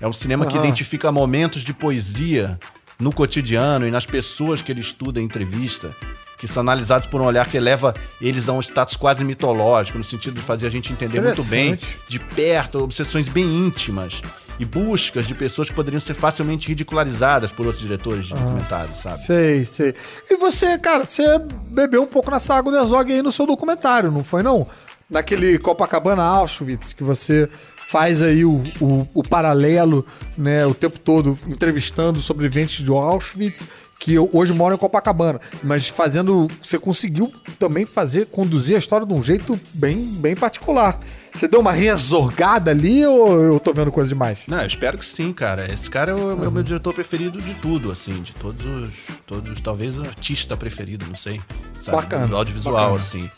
É 0.00 0.06
um 0.06 0.12
cinema 0.12 0.46
que 0.46 0.56
Aham. 0.56 0.66
identifica 0.66 1.10
momentos 1.10 1.62
de 1.62 1.72
poesia 1.72 2.58
no 2.98 3.12
cotidiano 3.12 3.86
e 3.86 3.90
nas 3.90 4.04
pessoas 4.04 4.60
que 4.60 4.70
ele 4.70 4.80
estuda 4.80 5.20
em 5.20 5.24
entrevista, 5.24 5.94
que 6.38 6.46
são 6.46 6.60
analisados 6.60 7.06
por 7.06 7.20
um 7.20 7.24
olhar 7.24 7.48
que 7.48 7.56
eleva 7.56 7.94
eles 8.20 8.48
a 8.48 8.52
um 8.52 8.60
status 8.60 8.96
quase 8.96 9.24
mitológico, 9.24 9.98
no 9.98 10.04
sentido 10.04 10.34
de 10.34 10.42
fazer 10.42 10.66
a 10.66 10.70
gente 10.70 10.92
entender 10.92 11.20
muito 11.20 11.44
bem, 11.44 11.78
de 12.08 12.18
perto, 12.18 12.82
obsessões 12.82 13.28
bem 13.28 13.44
íntimas 13.44 14.22
e 14.60 14.64
buscas 14.66 15.26
de 15.26 15.34
pessoas 15.34 15.70
que 15.70 15.74
poderiam 15.74 15.98
ser 15.98 16.12
facilmente 16.12 16.68
ridicularizadas 16.68 17.50
por 17.50 17.64
outros 17.64 17.82
diretores 17.82 18.26
de 18.26 18.34
documentários, 18.34 18.98
sabe? 18.98 19.18
Sei, 19.24 19.64
sei. 19.64 19.94
E 20.30 20.36
você, 20.36 20.78
cara, 20.78 21.04
você 21.04 21.24
bebeu 21.70 22.02
um 22.02 22.06
pouco 22.06 22.30
nessa 22.30 22.54
água 22.54 22.70
do 22.70 22.76
Herzog 22.76 23.10
aí 23.10 23.22
no 23.22 23.32
seu 23.32 23.46
documentário, 23.46 24.12
não 24.12 24.22
foi 24.22 24.42
não? 24.42 24.66
Naquele 25.08 25.58
Copacabana 25.58 26.22
Auschwitz, 26.22 26.92
que 26.92 27.02
você 27.02 27.48
faz 27.88 28.20
aí 28.20 28.44
o, 28.44 28.62
o, 28.78 29.08
o 29.14 29.22
paralelo, 29.22 30.06
né, 30.36 30.66
o 30.66 30.74
tempo 30.74 30.98
todo 30.98 31.38
entrevistando 31.48 32.20
sobreviventes 32.20 32.84
de 32.84 32.90
Auschwitz, 32.90 33.64
que 33.98 34.18
hoje 34.18 34.52
moram 34.52 34.76
em 34.76 34.78
Copacabana, 34.78 35.40
mas 35.62 35.88
fazendo, 35.88 36.48
você 36.62 36.78
conseguiu 36.78 37.32
também 37.58 37.86
fazer, 37.86 38.26
conduzir 38.26 38.76
a 38.76 38.78
história 38.78 39.06
de 39.06 39.12
um 39.12 39.24
jeito 39.24 39.58
bem, 39.72 39.96
bem 39.96 40.36
particular. 40.36 41.00
Você 41.34 41.46
deu 41.48 41.60
uma 41.60 41.72
resorgada 41.72 42.70
ali 42.70 43.06
ou 43.06 43.40
eu 43.40 43.60
tô 43.60 43.72
vendo 43.72 43.90
coisa 43.92 44.08
demais? 44.08 44.40
Não, 44.48 44.60
eu 44.60 44.66
espero 44.66 44.98
que 44.98 45.06
sim, 45.06 45.32
cara. 45.32 45.72
Esse 45.72 45.88
cara 45.88 46.12
é 46.12 46.14
o, 46.14 46.44
é 46.44 46.48
o 46.48 46.50
meu 46.50 46.62
diretor 46.62 46.92
preferido 46.92 47.40
de 47.40 47.54
tudo, 47.54 47.90
assim, 47.92 48.20
de 48.22 48.32
todos 48.34 48.66
os. 48.66 48.94
Todos, 49.26 49.60
talvez 49.60 49.96
o 49.98 50.02
artista 50.02 50.56
preferido, 50.56 51.06
não 51.08 51.14
sei. 51.14 51.40
Sabe? 51.80 51.96
Bacana, 51.96 52.26
Do 52.26 52.36
audiovisual, 52.36 52.74
bacana. 52.74 52.96
assim. 52.96 53.30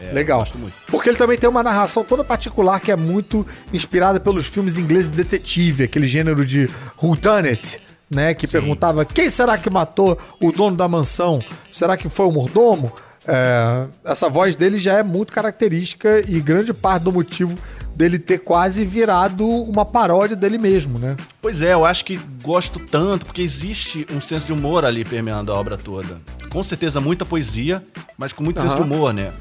É, 0.00 0.12
Legal. 0.12 0.40
Gosto 0.40 0.58
muito. 0.58 0.74
Porque 0.88 1.08
ele 1.08 1.18
também 1.18 1.38
tem 1.38 1.48
uma 1.48 1.62
narração 1.62 2.02
toda 2.02 2.24
particular 2.24 2.80
que 2.80 2.90
é 2.90 2.96
muito 2.96 3.46
inspirada 3.72 4.18
pelos 4.18 4.46
filmes 4.46 4.78
ingleses 4.78 5.10
de 5.10 5.16
detetive, 5.18 5.84
aquele 5.84 6.06
gênero 6.08 6.44
de 6.44 6.68
Who 7.02 7.16
Done 7.16 7.48
It, 7.48 7.80
né? 8.10 8.32
Que 8.34 8.46
perguntava 8.48 9.04
quem 9.04 9.28
será 9.30 9.56
que 9.58 9.68
matou 9.70 10.18
o 10.40 10.50
dono 10.52 10.74
da 10.76 10.88
mansão? 10.88 11.42
Será 11.70 11.96
que 11.96 12.08
foi 12.08 12.26
o 12.26 12.32
mordomo? 12.32 12.90
É, 13.26 13.86
essa 14.04 14.28
voz 14.28 14.56
dele 14.56 14.78
já 14.78 14.98
é 14.98 15.02
muito 15.02 15.32
característica 15.32 16.20
e 16.26 16.40
grande 16.40 16.72
parte 16.72 17.02
do 17.02 17.12
motivo 17.12 17.54
dele 17.94 18.18
ter 18.18 18.38
quase 18.38 18.84
virado 18.84 19.46
uma 19.46 19.84
paródia 19.84 20.34
dele 20.34 20.56
mesmo, 20.56 20.98
né? 20.98 21.16
Pois 21.42 21.60
é, 21.60 21.74
eu 21.74 21.84
acho 21.84 22.04
que 22.04 22.18
gosto 22.42 22.78
tanto, 22.78 23.26
porque 23.26 23.42
existe 23.42 24.06
um 24.10 24.20
senso 24.20 24.46
de 24.46 24.52
humor 24.52 24.84
ali 24.84 25.04
permeando 25.04 25.52
a 25.52 25.54
obra 25.54 25.76
toda. 25.76 26.18
Com 26.48 26.64
certeza 26.64 27.00
muita 27.00 27.26
poesia, 27.26 27.84
mas 28.16 28.32
com 28.32 28.42
muito 28.42 28.60
senso 28.60 28.76
de 28.76 28.82
humor, 28.82 29.12
né? 29.12 29.32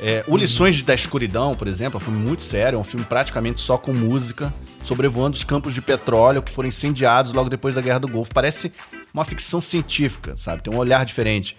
É, 0.00 0.24
o 0.28 0.36
Lições 0.36 0.80
da 0.82 0.94
Escuridão, 0.94 1.54
por 1.54 1.66
exemplo, 1.66 1.98
é 1.98 2.00
um 2.00 2.04
filme 2.04 2.24
muito 2.24 2.42
sério, 2.42 2.76
é 2.76 2.80
um 2.80 2.84
filme 2.84 3.04
praticamente 3.04 3.60
só 3.60 3.76
com 3.76 3.92
música, 3.92 4.52
sobrevoando 4.82 5.36
os 5.36 5.42
campos 5.42 5.74
de 5.74 5.82
petróleo 5.82 6.40
que 6.40 6.52
foram 6.52 6.68
incendiados 6.68 7.32
logo 7.32 7.50
depois 7.50 7.74
da 7.74 7.80
Guerra 7.80 7.98
do 7.98 8.08
Golfo. 8.08 8.32
Parece 8.32 8.72
uma 9.12 9.24
ficção 9.24 9.60
científica, 9.60 10.36
sabe? 10.36 10.62
Tem 10.62 10.72
um 10.72 10.76
olhar 10.76 11.04
diferente. 11.04 11.56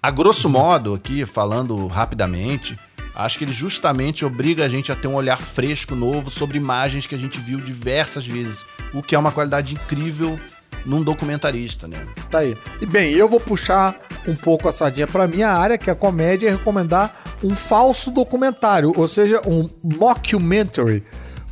A 0.00 0.12
grosso 0.12 0.48
modo, 0.48 0.94
aqui, 0.94 1.26
falando 1.26 1.88
rapidamente, 1.88 2.78
acho 3.16 3.36
que 3.36 3.44
ele 3.44 3.52
justamente 3.52 4.24
obriga 4.24 4.64
a 4.64 4.68
gente 4.68 4.92
a 4.92 4.96
ter 4.96 5.08
um 5.08 5.14
olhar 5.14 5.38
fresco, 5.38 5.96
novo, 5.96 6.30
sobre 6.30 6.56
imagens 6.56 7.04
que 7.04 7.16
a 7.16 7.18
gente 7.18 7.40
viu 7.40 7.60
diversas 7.60 8.24
vezes, 8.24 8.64
o 8.94 9.02
que 9.02 9.16
é 9.16 9.18
uma 9.18 9.32
qualidade 9.32 9.74
incrível 9.74 10.38
num 10.86 11.02
documentarista, 11.02 11.88
né? 11.88 11.96
Tá 12.30 12.38
aí. 12.38 12.56
E 12.80 12.86
bem, 12.86 13.12
eu 13.12 13.28
vou 13.28 13.40
puxar 13.40 13.96
um 14.26 14.36
pouco 14.36 14.68
a 14.68 14.72
sardinha 14.72 15.06
pra 15.08 15.26
minha 15.26 15.50
área, 15.50 15.76
que 15.76 15.90
é 15.90 15.92
a 15.92 15.96
comédia, 15.96 16.46
e 16.46 16.52
recomendar 16.52 17.12
um 17.42 17.56
falso 17.56 18.12
documentário, 18.12 18.92
ou 18.96 19.08
seja, 19.08 19.42
um 19.44 19.68
mockumentary. 19.82 21.02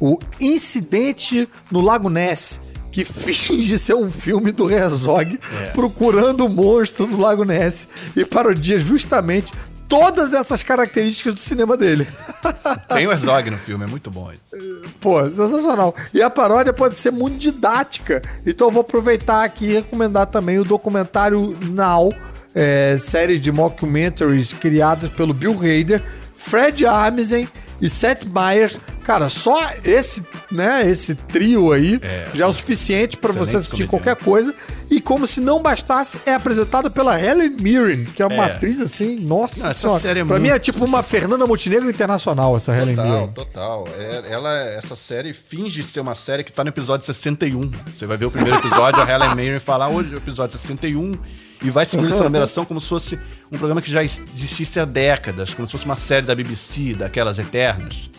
O 0.00 0.18
Incidente 0.38 1.48
no 1.68 1.80
Lago 1.80 2.08
Ness, 2.08 2.60
que 2.96 3.04
finge 3.04 3.78
ser 3.78 3.94
um 3.94 4.10
filme 4.10 4.50
do 4.50 4.70
Herzog 4.70 5.38
É. 5.60 5.66
procurando 5.66 6.46
o 6.46 6.48
monstro 6.48 7.06
do 7.06 7.20
Lago 7.20 7.44
Ness 7.44 7.86
e 8.16 8.24
parodia 8.24 8.78
justamente 8.78 9.52
todas 9.86 10.32
essas 10.32 10.62
características 10.62 11.34
do 11.34 11.38
cinema 11.40 11.76
dele. 11.76 12.08
Tem 12.88 13.06
o 13.06 13.12
Herzog 13.12 13.50
no 13.50 13.58
filme, 13.58 13.84
é 13.84 13.86
muito 13.86 14.10
bom. 14.10 14.32
isso. 14.32 14.56
Pô, 14.98 15.22
sensacional. 15.28 15.94
E 16.14 16.22
a 16.22 16.30
paródia 16.30 16.72
pode 16.72 16.96
ser 16.96 17.10
muito 17.10 17.36
didática. 17.36 18.22
Então 18.46 18.68
eu 18.68 18.72
vou 18.72 18.80
aproveitar 18.80 19.44
aqui 19.44 19.66
e 19.66 19.72
recomendar 19.74 20.24
também 20.28 20.58
o 20.58 20.64
documentário 20.64 21.54
Now, 21.66 22.14
é, 22.54 22.96
série 22.98 23.38
de 23.38 23.52
mockumentaries 23.52 24.54
criadas 24.54 25.10
pelo 25.10 25.34
Bill 25.34 25.52
Hader, 25.58 26.02
Fred 26.34 26.86
Armisen 26.86 27.46
e 27.80 27.88
Seth 27.88 28.24
Meyers. 28.24 28.78
Cara, 29.04 29.28
só 29.28 29.56
esse, 29.84 30.26
né, 30.50 30.88
esse 30.88 31.14
trio 31.14 31.72
aí 31.72 32.00
É. 32.02 32.28
já 32.34 32.44
é 32.46 32.48
o 32.48 32.52
suficiente 32.52 33.16
para 33.16 33.32
você 33.32 33.56
assistir 33.58 33.86
comediantes. 33.86 33.90
qualquer 33.90 34.16
coisa. 34.24 34.54
E 34.90 35.00
como 35.00 35.26
se 35.26 35.40
não 35.40 35.60
bastasse, 35.62 36.18
é 36.26 36.32
apresentada 36.34 36.88
pela 36.88 37.20
Helen 37.20 37.50
Mirren, 37.50 38.04
que 38.04 38.22
é 38.22 38.26
uma 38.26 38.46
É. 38.46 38.52
atriz 38.52 38.80
assim, 38.80 39.16
nossa 39.18 39.60
Não, 39.62 39.70
essa 39.70 39.80
senhora. 39.80 40.00
série 40.00 40.20
é 40.20 40.24
pra 40.24 40.38
mim 40.38 40.48
é 40.48 40.52
muito 40.52 40.62
tipo 40.62 40.84
uma 40.84 41.02
Fernanda 41.02 41.46
Montenegro 41.46 41.88
internacional, 41.90 42.56
essa 42.56 42.76
Helen 42.76 42.94
Total, 42.96 43.12
Mirren. 43.12 43.32
total. 43.32 43.88
É, 43.96 44.22
ela, 44.30 44.56
essa 44.70 44.94
série 44.96 45.32
finge 45.32 45.82
ser 45.84 46.00
uma 46.00 46.14
série 46.14 46.42
que 46.44 46.52
tá 46.52 46.62
no 46.64 46.68
episódio 46.70 47.04
61. 47.06 47.70
Você 47.96 48.06
vai 48.06 48.16
ver 48.16 48.26
o 48.26 48.30
primeiro 48.30 48.58
episódio, 48.58 49.00
a 49.02 49.10
Helen 49.10 49.34
Mirren 49.34 49.58
falar 49.58 49.88
hoje 49.88 50.10
é 50.12 50.14
o 50.14 50.18
episódio 50.18 50.56
61 50.58 51.16
e 51.62 51.70
vai 51.70 51.84
seguir 51.84 52.08
essa 52.08 52.22
numeração 52.24 52.64
como 52.64 52.80
se 52.80 52.88
fosse 52.88 53.18
um 53.50 53.58
programa 53.58 53.80
que 53.80 53.90
já 53.90 54.02
existisse 54.02 54.78
há 54.80 54.84
décadas, 54.84 55.54
como 55.54 55.66
se 55.68 55.72
fosse 55.72 55.84
uma 55.84 55.96
série 55.96 56.26
da 56.26 56.34
BBC, 56.34 56.94
daquelas 56.94 57.38
eternas. 57.38 58.10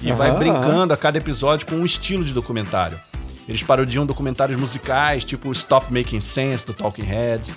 E 0.00 0.10
vai 0.10 0.30
Aham, 0.30 0.38
brincando 0.38 0.92
a 0.92 0.96
cada 0.96 1.18
episódio 1.18 1.66
com 1.66 1.76
um 1.76 1.84
estilo 1.84 2.24
de 2.24 2.34
documentário. 2.34 2.98
Eles 3.48 3.62
parodiam 3.62 4.04
documentários 4.04 4.58
musicais, 4.58 5.24
tipo 5.24 5.50
Stop 5.52 5.92
Making 5.92 6.20
Sense, 6.20 6.66
do 6.66 6.74
Talking 6.74 7.02
Heads. 7.04 7.56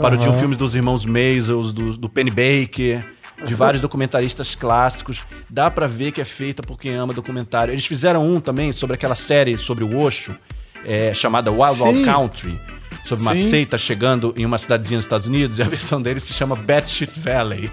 Parodiam 0.00 0.30
Aham. 0.30 0.38
filmes 0.38 0.56
dos 0.56 0.74
irmãos 0.74 1.04
Maisels, 1.04 1.72
do, 1.72 1.96
do 1.96 2.08
Penny 2.08 2.30
Baker, 2.30 3.04
de 3.44 3.54
vários 3.54 3.80
documentaristas 3.82 4.54
clássicos. 4.54 5.22
Dá 5.48 5.70
pra 5.70 5.86
ver 5.86 6.12
que 6.12 6.20
é 6.20 6.24
feita 6.24 6.62
por 6.62 6.78
quem 6.78 6.94
ama 6.94 7.12
documentário. 7.12 7.72
Eles 7.72 7.86
fizeram 7.86 8.26
um 8.26 8.40
também 8.40 8.72
sobre 8.72 8.94
aquela 8.94 9.16
série 9.16 9.58
sobre 9.58 9.82
o 9.82 9.98
Osho, 9.98 10.36
é, 10.84 11.12
chamada 11.12 11.50
Wild 11.50 11.82
Wild. 11.82 12.04
Country, 12.04 12.60
sobre 13.04 13.24
uma 13.24 13.34
Sim. 13.34 13.50
seita 13.50 13.78
chegando 13.78 14.34
em 14.36 14.46
uma 14.46 14.58
cidadezinha 14.58 14.98
nos 14.98 15.04
Estados 15.04 15.26
Unidos, 15.26 15.58
e 15.58 15.62
a 15.62 15.66
versão 15.66 16.00
dele 16.00 16.20
se 16.20 16.32
chama 16.32 16.56
Batshit 16.56 17.12
Valley. 17.18 17.70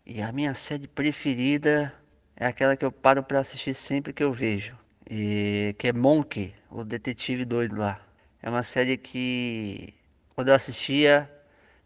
E 0.05 0.21
a 0.21 0.31
minha 0.31 0.53
série 0.53 0.87
preferida 0.87 1.91
é 2.37 2.45
aquela 2.45 2.77
que 2.77 2.85
eu 2.85 2.91
paro 2.91 3.23
para 3.23 3.39
assistir 3.39 3.73
sempre 3.73 4.13
que 4.13 4.23
eu 4.23 4.31
vejo. 4.31 4.77
E 5.09 5.75
que 5.77 5.87
é 5.89 5.93
Monk, 5.93 6.53
o 6.71 6.83
detetive 6.83 7.45
doido 7.45 7.77
lá. 7.77 7.99
É 8.41 8.49
uma 8.49 8.63
série 8.63 8.97
que 8.97 9.93
quando 10.35 10.49
eu 10.49 10.55
assistia, 10.55 11.29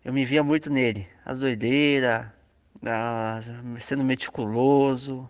eu 0.04 0.14
me 0.14 0.26
via 0.26 0.44
muito 0.44 0.70
nele. 0.70 1.08
As 1.26 1.42
doideiras, 1.42 2.26
as, 2.84 3.52
sendo 3.80 4.04
meticuloso, 4.04 5.30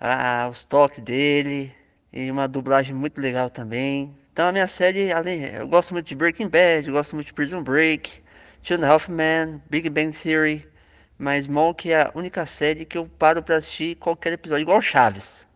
a, 0.00 0.48
os 0.48 0.64
toques 0.64 1.00
dele 1.00 1.74
e 2.12 2.30
uma 2.30 2.48
dublagem 2.48 2.94
muito 2.94 3.20
legal 3.20 3.48
também. 3.50 4.16
Então 4.32 4.48
a 4.48 4.52
minha 4.52 4.66
série, 4.66 5.12
além, 5.12 5.44
eu 5.44 5.68
gosto 5.68 5.92
muito 5.94 6.06
de 6.06 6.14
Breaking 6.16 6.48
Bad, 6.48 6.90
gosto 6.90 7.14
muito 7.14 7.28
de 7.28 7.34
Prison 7.34 7.62
Break, 7.62 8.22
and 8.70 8.84
a 8.84 8.88
Half 8.88 9.08
Big 9.70 9.88
Bang 9.90 10.10
Theory, 10.16 10.68
mas 11.18 11.46
Monk 11.46 11.90
é 11.90 12.02
a 12.02 12.12
única 12.14 12.44
série 12.44 12.84
que 12.84 12.98
eu 12.98 13.06
paro 13.06 13.42
para 13.42 13.56
assistir 13.56 13.96
qualquer 13.96 14.32
episódio, 14.32 14.62
igual 14.62 14.80
Chaves. 14.80 15.46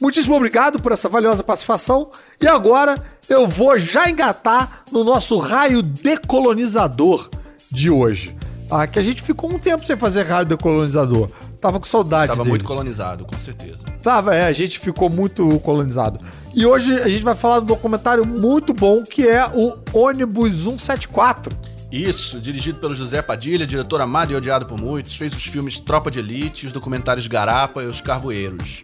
Muitíssimo 0.00 0.34
obrigado 0.34 0.80
por 0.80 0.92
essa 0.92 1.08
valiosa 1.08 1.42
participação. 1.42 2.10
E 2.40 2.48
agora 2.48 2.96
eu 3.28 3.46
vou 3.46 3.78
já 3.78 4.10
engatar 4.10 4.82
no 4.90 5.04
nosso 5.04 5.38
raio 5.38 5.82
decolonizador 5.82 7.30
de 7.70 7.90
hoje. 7.90 8.36
Ah, 8.70 8.86
que 8.86 8.98
a 8.98 9.02
gente 9.02 9.22
ficou 9.22 9.52
um 9.52 9.58
tempo 9.58 9.84
sem 9.86 9.96
fazer 9.96 10.24
raio 10.24 10.46
decolonizador. 10.46 11.28
Tava 11.60 11.78
com 11.78 11.86
saudade 11.86 12.28
Tava 12.28 12.42
dele. 12.42 12.50
muito 12.50 12.64
colonizado, 12.64 13.24
com 13.24 13.38
certeza. 13.38 13.78
Tava, 14.02 14.34
é, 14.34 14.46
a 14.46 14.52
gente 14.52 14.78
ficou 14.78 15.08
muito 15.08 15.58
colonizado. 15.60 16.18
E 16.52 16.66
hoje 16.66 17.00
a 17.00 17.08
gente 17.08 17.22
vai 17.22 17.34
falar 17.34 17.58
de 17.58 17.64
um 17.64 17.68
documentário 17.68 18.26
muito 18.26 18.74
bom 18.74 19.02
que 19.02 19.26
é 19.26 19.46
o 19.46 19.74
Ônibus 19.92 20.64
174. 20.64 21.56
Isso, 21.90 22.40
dirigido 22.40 22.80
pelo 22.80 22.94
José 22.94 23.22
Padilha, 23.22 23.66
diretor 23.66 24.00
amado 24.00 24.32
e 24.32 24.36
odiado 24.36 24.66
por 24.66 24.78
muitos, 24.78 25.14
fez 25.14 25.32
os 25.32 25.44
filmes 25.44 25.78
Tropa 25.78 26.10
de 26.10 26.18
Elite, 26.18 26.66
os 26.66 26.72
documentários 26.72 27.26
Garapa 27.28 27.82
e 27.82 27.86
Os 27.86 28.00
Carvoeiros. 28.00 28.82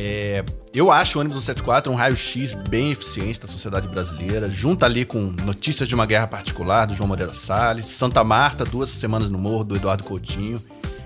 É, 0.00 0.44
eu 0.72 0.92
acho 0.92 1.18
o 1.18 1.20
ônibus 1.20 1.42
174 1.42 1.92
um 1.92 1.96
raio-x 1.96 2.54
bem 2.68 2.92
eficiente 2.92 3.40
da 3.40 3.48
sociedade 3.48 3.88
brasileira, 3.88 4.48
junto 4.48 4.84
ali 4.84 5.04
com 5.04 5.18
Notícias 5.44 5.88
de 5.88 5.94
uma 5.96 6.06
Guerra 6.06 6.28
Particular, 6.28 6.86
do 6.86 6.94
João 6.94 7.08
Moreira 7.08 7.34
Salles, 7.34 7.86
Santa 7.86 8.22
Marta, 8.22 8.64
Duas 8.64 8.90
Semanas 8.90 9.28
no 9.28 9.36
Morro, 9.36 9.64
do 9.64 9.74
Eduardo 9.74 10.04
Coutinho. 10.04 10.62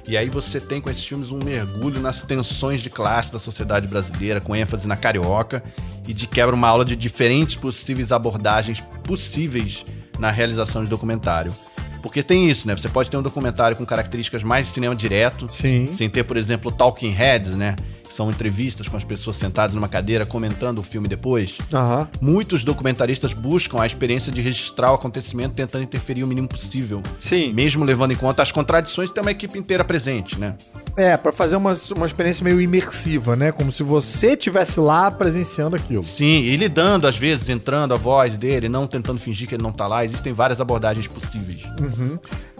E 0.07 0.15
aí 0.15 0.29
você 0.29 0.61
tem 0.61 0.79
com 0.79 0.91
esses 0.91 1.07
filmes 1.07 1.33
um 1.33 1.39
mergulho 1.43 2.03
nas 2.03 2.21
tensões 2.21 2.83
de 2.83 2.91
classe 2.91 3.33
da 3.33 3.39
sociedade 3.39 3.89
brasileira, 3.89 4.43
com 4.43 4.55
ênfase 4.55 4.87
na 4.87 4.97
carioca, 4.97 5.65
e 6.07 6.13
de 6.13 6.27
quebra 6.27 6.55
uma 6.55 6.69
aula 6.69 6.85
de 6.85 6.95
diferentes 6.95 7.55
possíveis 7.55 8.13
abordagens 8.13 8.83
possíveis 9.05 9.87
na 10.19 10.31
realização 10.31 10.85
de 10.85 10.91
documentário. 10.91 11.55
Porque 12.03 12.23
tem 12.23 12.51
isso, 12.51 12.69
né? 12.69 12.77
Você 12.77 12.91
pode 12.91 13.09
ter 13.09 13.17
um 13.17 13.23
documentário 13.23 13.75
com 13.75 13.87
características 13.87 14.43
mais 14.43 14.67
de 14.67 14.73
cinema 14.73 14.95
direto, 14.95 15.47
Sim. 15.49 15.89
sem 15.93 16.11
ter, 16.11 16.25
por 16.25 16.37
exemplo, 16.37 16.71
talking 16.71 17.11
heads, 17.11 17.53
né? 17.57 17.75
São 18.13 18.31
entrevistas 18.31 18.89
com 18.89 18.97
as 18.97 19.05
pessoas 19.05 19.37
sentadas 19.37 19.75
numa 19.75 19.89
cadeira 19.89 20.27
comentando 20.27 20.79
o 20.81 20.83
filme 20.83 21.09
depois. 21.09 21.59
Aham. 21.73 22.07
Muitos 22.21 22.63
documentaristas 22.63 23.33
buscam 23.33 23.81
a 23.81 23.87
experiência 23.87 24.31
de 24.31 24.43
registrar 24.43 24.93
o 24.93 24.95
acontecimento 24.95 25.55
tentando 25.55 25.85
interferir 25.85 26.23
o 26.23 26.27
mínimo 26.27 26.47
possível. 26.47 27.03
Sim. 27.19 27.53
Mesmo 27.55 27.85
levando 27.85 28.13
em 28.13 28.17
conta 28.17 28.43
as 28.43 28.53
contradições 28.53 29.09
de 29.09 29.15
ter 29.15 29.23
uma 29.23 29.31
equipe 29.31 29.59
inteira 29.59 29.83
presente, 29.83 30.39
né? 30.39 30.55
É, 30.95 31.17
pra 31.17 31.33
fazer 31.33 31.57
uma, 31.57 31.73
uma 31.97 32.05
experiência 32.05 32.45
meio 32.45 32.61
imersiva, 32.61 33.35
né? 33.35 33.51
Como 33.51 33.73
se 33.73 33.83
você 33.83 34.37
tivesse 34.37 34.79
lá 34.79 35.11
presenciando 35.11 35.75
aquilo. 35.75 36.03
Sim, 36.03 36.43
e 36.43 36.55
lidando, 36.55 37.07
às 37.07 37.17
vezes, 37.17 37.49
entrando 37.49 37.95
a 37.95 37.97
voz 37.97 38.37
dele, 38.37 38.69
não 38.69 38.87
tentando 38.87 39.19
fingir 39.19 39.49
que 39.49 39.55
ele 39.55 39.63
não 39.63 39.73
tá 39.73 39.87
lá. 39.87 40.05
Existem 40.05 40.35
várias 40.35 40.61
abordagens 40.61 41.07
possíveis. 41.07 41.63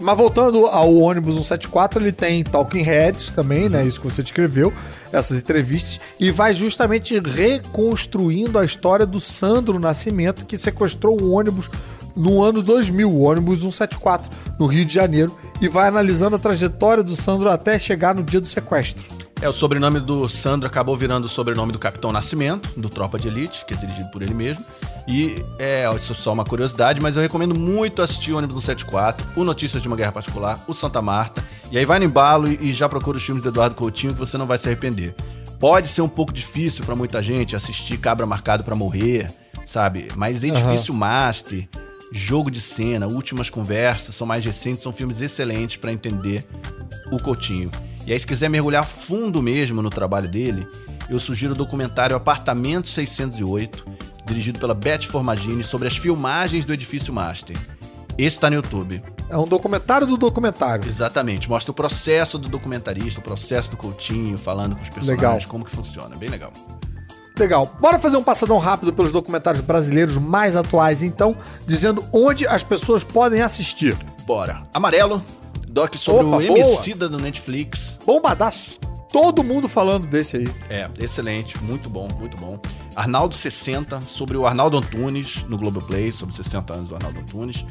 Mas 0.01 0.17
voltando 0.17 0.65
ao 0.65 0.95
ônibus 0.95 1.35
174, 1.35 2.01
ele 2.01 2.11
tem 2.11 2.43
Talking 2.43 2.81
Heads 2.81 3.29
também, 3.29 3.69
né? 3.69 3.85
Isso 3.85 4.01
que 4.01 4.09
você 4.09 4.23
descreveu, 4.23 4.73
essas 5.11 5.37
entrevistas, 5.43 5.99
e 6.19 6.31
vai 6.31 6.53
justamente 6.53 7.19
reconstruindo 7.19 8.57
a 8.57 8.65
história 8.65 9.05
do 9.05 9.19
Sandro 9.19 9.79
Nascimento, 9.79 10.45
que 10.45 10.57
sequestrou 10.57 11.21
o 11.21 11.31
ônibus 11.31 11.69
no 12.15 12.41
ano 12.41 12.61
2000, 12.61 13.09
o 13.09 13.21
ônibus 13.21 13.59
174, 13.59 14.31
no 14.59 14.65
Rio 14.65 14.85
de 14.85 14.93
Janeiro, 14.93 15.37
e 15.59 15.67
vai 15.67 15.87
analisando 15.87 16.35
a 16.35 16.39
trajetória 16.39 17.03
do 17.03 17.15
Sandro 17.15 17.49
até 17.49 17.77
chegar 17.77 18.15
no 18.15 18.23
dia 18.23 18.41
do 18.41 18.47
sequestro. 18.47 19.03
É, 19.43 19.49
o 19.49 19.51
sobrenome 19.51 19.99
do 19.99 20.29
Sandro 20.29 20.67
acabou 20.67 20.95
virando 20.95 21.25
o 21.25 21.27
sobrenome 21.27 21.73
do 21.73 21.77
Capitão 21.77 22.13
Nascimento, 22.13 22.69
do 22.79 22.87
Tropa 22.87 23.19
de 23.19 23.27
Elite, 23.27 23.65
que 23.65 23.73
é 23.73 23.77
dirigido 23.77 24.07
por 24.09 24.21
ele 24.21 24.33
mesmo. 24.33 24.63
E 25.05 25.43
é, 25.59 25.83
isso 25.97 26.13
é 26.13 26.15
só 26.15 26.31
uma 26.31 26.45
curiosidade, 26.45 27.01
mas 27.01 27.17
eu 27.17 27.21
recomendo 27.21 27.53
muito 27.53 28.01
assistir 28.01 28.31
o 28.31 28.37
Ônibus 28.37 28.63
174, 28.63 29.27
o 29.35 29.43
Notícias 29.43 29.81
de 29.81 29.87
uma 29.89 29.97
Guerra 29.97 30.13
Particular, 30.13 30.63
o 30.65 30.73
Santa 30.73 31.01
Marta. 31.01 31.43
E 31.69 31.77
aí 31.77 31.83
vai 31.83 31.99
no 31.99 32.05
embalo 32.05 32.47
e, 32.47 32.57
e 32.69 32.71
já 32.71 32.87
procura 32.87 33.17
os 33.17 33.23
filmes 33.25 33.43
do 33.43 33.49
Eduardo 33.49 33.75
Coutinho 33.75 34.13
que 34.13 34.19
você 34.19 34.37
não 34.37 34.45
vai 34.45 34.57
se 34.57 34.69
arrepender. 34.69 35.13
Pode 35.59 35.89
ser 35.89 36.03
um 36.03 36.07
pouco 36.07 36.31
difícil 36.31 36.85
pra 36.85 36.95
muita 36.95 37.21
gente 37.21 37.53
assistir 37.53 37.97
Cabra 37.97 38.25
Marcado 38.25 38.63
pra 38.63 38.75
Morrer, 38.75 39.29
sabe? 39.65 40.07
Mas 40.15 40.41
Edifício 40.41 40.93
Master, 40.93 41.67
Jogo 42.13 42.49
de 42.49 42.61
Cena, 42.61 43.07
Últimas 43.07 43.49
Conversas, 43.49 44.15
são 44.15 44.25
mais 44.25 44.45
recentes, 44.45 44.83
são 44.83 44.93
filmes 44.93 45.19
excelentes 45.19 45.75
pra 45.75 45.91
entender 45.91 46.47
o 47.11 47.19
Coutinho. 47.21 47.69
E 48.05 48.11
aí, 48.11 48.19
se 48.19 48.27
quiser 48.27 48.49
mergulhar 48.49 48.85
fundo 48.85 49.41
mesmo 49.41 49.81
no 49.81 49.89
trabalho 49.89 50.27
dele, 50.27 50.67
eu 51.09 51.19
sugiro 51.19 51.53
o 51.53 51.55
documentário 51.55 52.15
Apartamento 52.15 52.89
608, 52.89 53.85
dirigido 54.25 54.59
pela 54.59 54.73
Beth 54.73 55.03
Formagini, 55.03 55.63
sobre 55.63 55.87
as 55.87 55.95
filmagens 55.97 56.65
do 56.65 56.73
Edifício 56.73 57.13
Master. 57.13 57.57
Esse 58.17 58.39
tá 58.39 58.49
no 58.49 58.55
YouTube. 58.57 59.01
É 59.29 59.37
um 59.37 59.47
documentário 59.47 60.05
do 60.05 60.17
documentário. 60.17 60.87
Exatamente. 60.87 61.49
Mostra 61.49 61.71
o 61.71 61.73
processo 61.73 62.37
do 62.37 62.47
documentarista, 62.47 63.19
o 63.19 63.23
processo 63.23 63.71
do 63.71 63.77
Coutinho, 63.77 64.37
falando 64.37 64.75
com 64.75 64.81
os 64.81 64.89
personagens, 64.89 65.21
Legal. 65.21 65.41
como 65.47 65.65
que 65.65 65.71
funciona. 65.71 66.15
Bem 66.15 66.29
legal. 66.29 66.53
Legal. 67.37 67.75
Bora 67.79 67.97
fazer 67.97 68.17
um 68.17 68.23
passadão 68.23 68.59
rápido 68.59 68.93
pelos 68.93 69.11
documentários 69.11 69.63
brasileiros 69.63 70.17
mais 70.17 70.55
atuais, 70.55 71.01
então, 71.01 71.35
dizendo 71.65 72.05
onde 72.13 72.45
as 72.45 72.63
pessoas 72.63 73.03
podem 73.03 73.41
assistir. 73.41 73.97
Bora. 74.27 74.67
Amarelo, 74.71 75.23
doc 75.73 75.95
sobre 75.95 76.25
Opa, 76.27 76.37
o 76.37 76.47
boa. 76.47 76.59
Emicida 76.59 77.09
do 77.09 77.17
Netflix. 77.17 77.99
Bombadaço. 78.05 78.77
Todo 79.11 79.43
mundo 79.43 79.67
falando 79.67 80.07
desse 80.07 80.37
aí. 80.37 80.47
É, 80.69 80.89
excelente, 80.99 81.61
muito 81.63 81.89
bom, 81.89 82.07
muito 82.17 82.37
bom. 82.37 82.59
Arnaldo 82.95 83.35
60, 83.35 84.01
sobre 84.01 84.37
o 84.37 84.45
Arnaldo 84.45 84.77
Antunes, 84.77 85.43
no 85.47 85.57
Globoplay, 85.57 86.11
sobre 86.11 86.35
60 86.35 86.73
anos 86.73 86.89
do 86.89 86.95
Arnaldo 86.95 87.19
Antunes. 87.19 87.65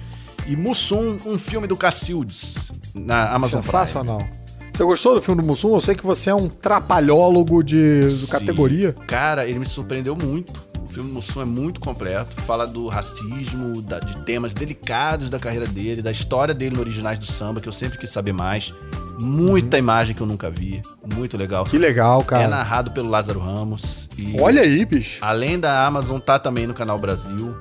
E 0.47 0.57
Mussum, 0.57 1.19
um 1.25 1.38
filme 1.38 1.67
do 1.67 1.77
Cacildes, 1.77 2.73
na 2.95 3.31
Amazon 3.31 3.61
Prime. 3.61 3.73
Sensacional. 3.73 4.23
Você 4.73 4.85
gostou 4.85 5.15
do 5.15 5.23
filme 5.23 5.43
do 5.43 5.47
Mussum? 5.47 5.75
Eu 5.75 5.81
sei 5.81 5.95
que 5.95 6.05
você 6.05 6.31
é 6.31 6.35
um 6.35 6.49
trapalhólogo 6.49 7.62
de, 7.62 8.09
de 8.09 8.27
categoria. 8.27 8.95
Cara, 9.07 9.47
ele 9.47 9.59
me 9.59 9.67
surpreendeu 9.67 10.17
muito. 10.17 10.72
O 10.93 10.95
filme 10.95 11.09
do 11.09 11.15
Mussum 11.15 11.41
é 11.41 11.45
muito 11.47 11.81
completo. 11.81 12.39
Fala 12.43 12.67
do 12.67 12.87
racismo, 12.87 13.81
da- 13.81 13.99
de 13.99 14.15
temas 14.27 14.53
delicados 14.53 15.31
da 15.31 15.39
carreira 15.39 15.67
dele, 15.67 16.03
da 16.03 16.11
história 16.13 16.53
dele 16.53 16.75
no 16.75 16.83
Originais 16.83 17.19
do 17.19 17.25
Samba, 17.25 17.63
que 17.63 17.69
eu 17.69 17.73
sempre 17.73 17.97
quis 17.97 18.11
saber 18.11 18.35
mais. 18.35 18.75
Muita 19.19 19.79
imagem 19.79 20.15
que 20.15 20.21
eu 20.21 20.27
nunca 20.27 20.51
vi. 20.51 20.83
Muito 21.15 21.39
legal. 21.39 21.65
Uhum. 21.65 21.71
Que 21.71 21.79
legal, 21.79 22.21
É 22.21 22.25
cara. 22.25 22.49
narrado 22.49 22.91
pelo 22.91 23.09
Lázaro 23.09 23.41
Ramos. 23.41 24.07
Olha 24.39 24.61
aí, 24.61 24.85
bicho. 24.85 25.19
Além 25.23 25.59
da 25.59 25.87
Amazon, 25.87 26.19
tá 26.21 26.39
também 26.39 26.67
no 26.67 26.75
canal 26.75 26.99
Brasil. 26.99 27.57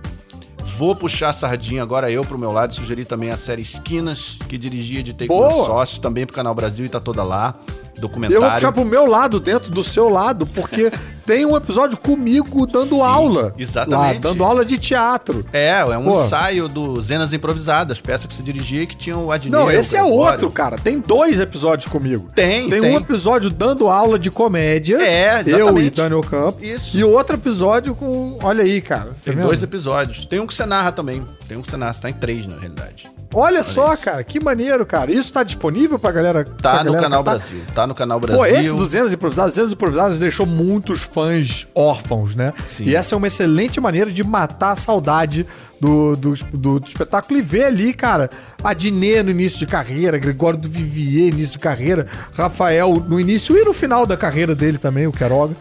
Vou 0.78 0.94
puxar 0.94 1.30
a 1.30 1.34
sardinha 1.34 1.82
agora 1.84 2.12
eu 2.12 2.26
pro 2.26 2.38
meu 2.38 2.52
lado 2.52 2.72
e 2.72 2.76
sugerir 2.76 3.06
também 3.06 3.32
a 3.32 3.38
série 3.38 3.62
Esquinas, 3.62 4.38
que 4.50 4.58
dirigi 4.58 4.96
e 4.96 5.00
editei 5.00 5.28
com 5.30 5.38
Boa! 5.38 5.48
meus 5.54 5.66
sócios, 5.68 6.00
também 6.00 6.26
pro 6.26 6.36
canal 6.36 6.54
Brasil 6.54 6.86
e 6.86 6.90
tá 6.90 7.00
toda 7.00 7.24
lá. 7.24 7.56
documentário. 8.00 8.36
Eu 8.38 8.42
vou 8.42 8.52
puxar 8.52 8.72
pro 8.74 8.84
meu 8.84 9.06
lado, 9.06 9.40
dentro 9.40 9.70
do 9.72 9.84
seu 9.84 10.10
lado, 10.10 10.46
porque 10.48 10.92
tem 11.26 11.46
um 11.46 11.56
episódio 11.56 11.98
comigo 11.98 12.66
dando 12.66 12.96
Sim, 12.96 13.02
aula. 13.02 13.54
exatamente. 13.58 14.14
Lá, 14.16 14.20
dando 14.20 14.44
aula 14.44 14.66
de 14.66 14.78
teatro. 14.78 15.46
É, 15.54 15.70
é 15.80 15.98
um 15.98 16.04
Pô. 16.06 16.24
ensaio 16.26 16.68
do 16.68 17.00
Zenas 17.02 17.34
Improvisadas, 17.34 18.00
peça 18.02 18.28
que 18.28 18.34
se 18.34 18.44
dirigia 18.44 18.84
e 18.84 18.88
que 18.88 18.96
tinha 18.96 19.18
o 19.18 19.32
Adnei. 19.32 19.52
Não, 19.60 19.70
esse 19.72 19.96
é 19.96 20.04
outro, 20.04 20.50
cara. 20.52 20.78
Tem 20.78 21.00
dois 21.00 21.40
episódios 21.40 21.88
comigo. 21.92 22.30
Tem, 22.36 22.70
Tem, 22.70 22.82
tem. 22.82 22.92
um 22.94 22.98
episódio 22.98 23.50
dando 23.50 23.88
aula 23.88 24.18
de 24.20 24.30
comédia. 24.32 24.98
É, 25.02 25.42
Eu 25.42 25.46
e 25.46 25.50
exatamente. 25.56 25.96
Daniel 25.98 26.22
Campo. 26.22 26.64
Isso. 26.64 26.98
E 26.98 27.04
outro 27.04 27.36
episódio 27.36 27.96
com. 27.96 28.38
Olha 28.44 28.64
aí, 28.64 28.82
cara. 28.82 29.12
Você 29.14 29.32
Tem 29.34 29.42
dois 29.44 29.62
episódios. 29.64 30.26
Tem 30.26 30.40
um 30.40 30.48
que 30.48 30.54
você 30.54 30.66
narra 30.66 30.92
também. 30.92 31.26
Tem 31.48 31.58
um 31.58 31.62
que 31.62 31.70
você 31.70 31.78
narra. 31.78 31.94
Você 31.94 32.02
tá 32.02 32.10
em 32.10 32.14
três, 32.14 32.46
na 32.48 32.58
realidade. 32.58 33.10
Olha 33.34 33.64
só, 33.64 33.94
isso. 33.94 34.04
cara. 34.04 34.24
Que 34.26 34.40
maneiro, 34.44 34.86
cara. 34.86 35.10
Isso 35.12 35.32
tá 35.32 35.42
disponível 35.44 35.98
pra 35.98 36.12
galera. 36.12 36.44
pra 36.44 36.54
Tá 36.78 36.84
no 36.84 36.92
galera 36.92 37.04
Canal 37.04 37.24
catar? 37.24 37.38
Brasil. 37.38 37.60
Tá 37.74 37.88
no 37.88 37.96
Canal 37.96 38.20
Brasil. 38.20 38.38
Pô, 38.40 38.46
esse 38.46 38.76
dos 38.76 38.90
Zenas 38.90 39.14
Improvisados, 39.14 39.56
Zenas 39.56 39.72
Improvisados 39.72 40.20
deixou 40.20 40.46
muitos 40.46 41.02
fãs 41.14 41.68
órfãos, 41.76 42.36
né? 42.36 42.54
Sim. 42.66 42.86
E 42.86 42.96
essa 42.96 43.14
é 43.14 43.18
uma 43.18 43.28
excelente 43.28 43.80
maneira 43.80 44.12
de 44.12 44.24
matar 44.24 44.72
a 44.72 44.76
saudade 44.76 45.46
do, 45.80 46.16
do, 46.16 46.34
do- 46.54 46.80
do 46.80 46.88
espetáculo 46.88 47.38
e 47.40 47.42
ver 47.42 47.66
ali, 47.66 47.94
cara, 47.94 48.30
a 48.64 48.74
Dinê 48.74 49.22
no 49.24 49.32
início 49.32 49.60
de 49.60 49.66
carreira, 49.68 50.18
Gregório 50.18 50.60
do 50.60 50.70
Vivier 50.70 51.32
no 51.32 51.38
início 51.40 51.54
de 51.54 51.60
carreira, 51.60 52.08
Rafael 52.34 52.96
no 53.08 53.20
início 53.20 53.58
e 53.58 53.64
no 53.66 53.74
final 53.74 54.06
da 54.06 54.16
carreira 54.16 54.56
dele 54.56 54.78
também, 54.78 55.08
o 55.08 55.12
Queiroga. 55.12 55.56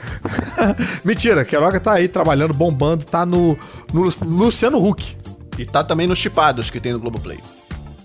Mentira, 1.05 1.45
Queiroga 1.45 1.81
tá 1.81 1.93
aí 1.95 2.09
trabalhando, 2.09 2.55
bombando, 2.55 3.05
tá 3.05 3.25
no, 3.27 3.57
no 3.93 4.03
Luciano 4.25 4.79
Huck. 4.85 5.17
E 5.59 5.65
tá 5.67 5.83
também 5.85 6.07
nos 6.07 6.19
Chipados 6.19 6.71
que 6.71 6.81
tem 6.81 6.93
no 6.93 7.01
Globoplay. 7.01 7.39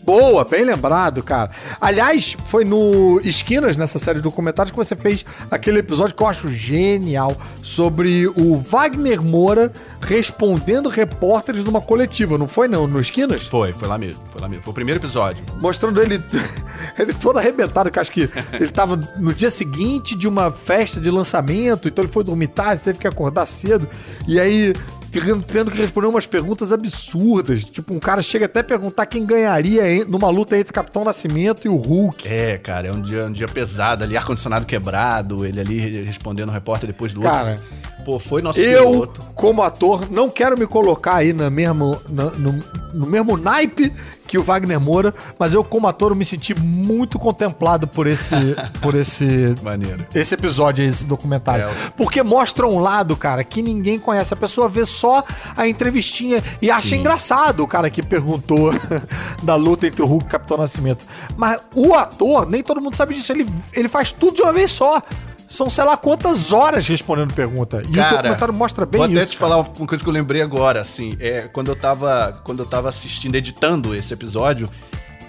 Boa, 0.05 0.43
bem 0.45 0.63
lembrado, 0.63 1.23
cara. 1.23 1.49
Aliás, 1.81 2.37
foi 2.45 2.63
no 2.63 3.19
Esquinas, 3.23 3.75
nessa 3.75 3.97
série 3.97 4.19
de 4.19 4.23
documentários, 4.23 4.69
que 4.69 4.77
você 4.77 4.95
fez 4.95 5.25
aquele 5.49 5.79
episódio 5.79 6.13
que 6.15 6.21
eu 6.21 6.27
acho 6.27 6.47
genial 6.47 7.35
sobre 7.63 8.27
o 8.27 8.55
Wagner 8.55 9.19
Moura 9.19 9.73
respondendo 9.99 10.89
repórteres 10.89 11.63
numa 11.63 11.81
coletiva, 11.81 12.37
não 12.37 12.47
foi 12.47 12.67
não? 12.67 12.85
No 12.85 12.99
Esquinas? 12.99 13.47
Foi, 13.47 13.73
foi 13.73 13.87
lá 13.87 13.97
mesmo. 13.97 14.21
Foi 14.29 14.39
lá 14.39 14.47
mesmo. 14.47 14.63
Foi 14.63 14.71
o 14.71 14.75
primeiro 14.75 14.99
episódio. 14.99 15.43
Mostrando 15.59 15.99
ele, 15.99 16.21
ele 16.99 17.13
todo 17.13 17.39
arrebentado, 17.39 17.89
que 17.89 17.99
acho 17.99 18.11
que 18.11 18.29
ele 18.53 18.69
tava 18.69 18.95
no 19.17 19.33
dia 19.33 19.49
seguinte 19.49 20.15
de 20.15 20.27
uma 20.27 20.51
festa 20.51 21.01
de 21.01 21.09
lançamento, 21.09 21.87
então 21.87 22.03
ele 22.03 22.11
foi 22.11 22.23
dormir 22.23 22.49
tarde, 22.49 22.83
teve 22.83 22.99
que 22.99 23.07
acordar 23.07 23.47
cedo, 23.47 23.89
e 24.27 24.39
aí 24.39 24.75
tendo- 25.21 25.71
que 25.71 25.78
responder 25.78 26.08
umas 26.08 26.25
perguntas 26.25 26.71
absurdas. 26.71 27.63
Tipo, 27.65 27.93
um 27.93 27.99
cara 27.99 28.21
chega 28.21 28.45
até 28.45 28.60
a 28.60 28.63
perguntar 28.63 29.06
quem 29.06 29.25
ganharia 29.25 30.06
numa 30.06 30.30
luta 30.30 30.58
entre 30.58 30.71
Capitão 30.73 31.04
Nascimento 31.04 31.65
e 31.65 31.69
o 31.69 31.75
Hulk. 31.75 32.28
É, 32.28 32.58
cara, 32.58 32.88
é 32.88 32.91
um 32.91 33.01
dia, 33.01 33.25
um 33.25 33.32
dia 33.32 33.47
pesado 33.47 34.04
ali, 34.04 34.15
ar-condicionado 34.17 34.65
quebrado, 34.65 35.45
ele 35.45 35.60
ali 35.60 36.04
respondendo 36.04 36.49
o 36.49 36.51
repórter 36.51 36.88
depois 36.88 37.13
do 37.13 37.21
Cara, 37.21 37.51
outro. 37.51 37.63
Pô, 38.05 38.19
foi 38.19 38.39
nosso 38.39 38.59
Eu, 38.59 38.91
piloto. 38.91 39.21
como 39.33 39.63
ator, 39.63 40.09
não 40.11 40.29
quero 40.29 40.55
me 40.57 40.67
colocar 40.67 41.15
aí 41.15 41.33
na 41.33 41.49
mesmo, 41.49 41.99
na- 42.07 42.29
no, 42.29 42.63
no 42.93 43.07
mesmo 43.07 43.35
naipe 43.35 43.91
que 44.27 44.37
o 44.37 44.43
Wagner 44.43 44.79
Moura, 44.79 45.11
mas 45.39 45.55
eu, 45.55 45.63
como 45.63 45.87
ator, 45.87 46.15
me 46.15 46.23
senti 46.23 46.53
muito 46.59 47.17
contemplado 47.17 47.87
por 47.87 48.05
esse, 48.05 48.35
por 48.79 48.93
esse 48.93 49.55
Maneiro. 49.63 50.05
esse 50.13 50.35
episódio, 50.35 50.85
esse 50.85 51.05
documentário. 51.07 51.65
É, 51.65 51.73
Porque 51.97 52.21
mostra 52.21 52.67
um 52.67 52.77
lado, 52.79 53.17
cara, 53.17 53.43
que 53.43 53.61
ninguém 53.63 53.97
conhece. 53.99 54.33
A 54.35 54.37
pessoa 54.37 54.69
vê 54.69 54.85
só 54.85 55.23
a 55.57 55.67
entrevistinha 55.67 56.43
e 56.61 56.69
acha 56.69 56.89
Sim. 56.89 56.97
engraçado 56.97 57.63
o 57.63 57.67
cara 57.67 57.89
que 57.89 58.03
perguntou 58.03 58.71
da 59.41 59.55
luta 59.55 59.87
entre 59.87 60.03
o 60.03 60.05
Hulk 60.05 60.25
e 60.25 60.27
o 60.27 60.31
Capitão 60.31 60.57
Nascimento. 60.57 61.05
Mas 61.35 61.59
o 61.73 61.95
ator, 61.95 62.47
nem 62.47 62.61
todo 62.61 62.79
mundo 62.79 62.95
sabe 62.95 63.15
disso. 63.15 63.31
Ele, 63.31 63.47
ele 63.73 63.87
faz 63.87 64.11
tudo 64.11 64.35
de 64.37 64.41
uma 64.43 64.53
vez 64.53 64.69
só. 64.69 65.01
São 65.47 65.69
sei 65.69 65.84
lá 65.84 65.95
quantas 65.95 66.51
horas 66.51 66.88
respondendo 66.88 67.34
pergunta. 67.34 67.81
E 67.88 67.91
o 67.91 67.93
Cara, 67.93 68.17
documentário 68.17 68.53
mostra 68.53 68.86
bem 68.86 68.99
Vou 68.99 69.10
isso. 69.10 69.19
até 69.19 69.29
te 69.31 69.38
falar 69.38 69.58
uma 69.60 69.88
coisa 69.88 70.03
que 70.03 70.10
eu 70.10 70.13
lembrei 70.13 70.41
agora, 70.41 70.81
assim, 70.81 71.15
é 71.19 71.41
quando 71.51 71.69
eu 71.69 71.75
tava, 71.75 72.41
quando 72.43 72.60
eu 72.60 72.65
tava 72.65 72.89
assistindo, 72.89 73.36
editando 73.36 73.95
esse 73.95 74.13
episódio 74.13 74.69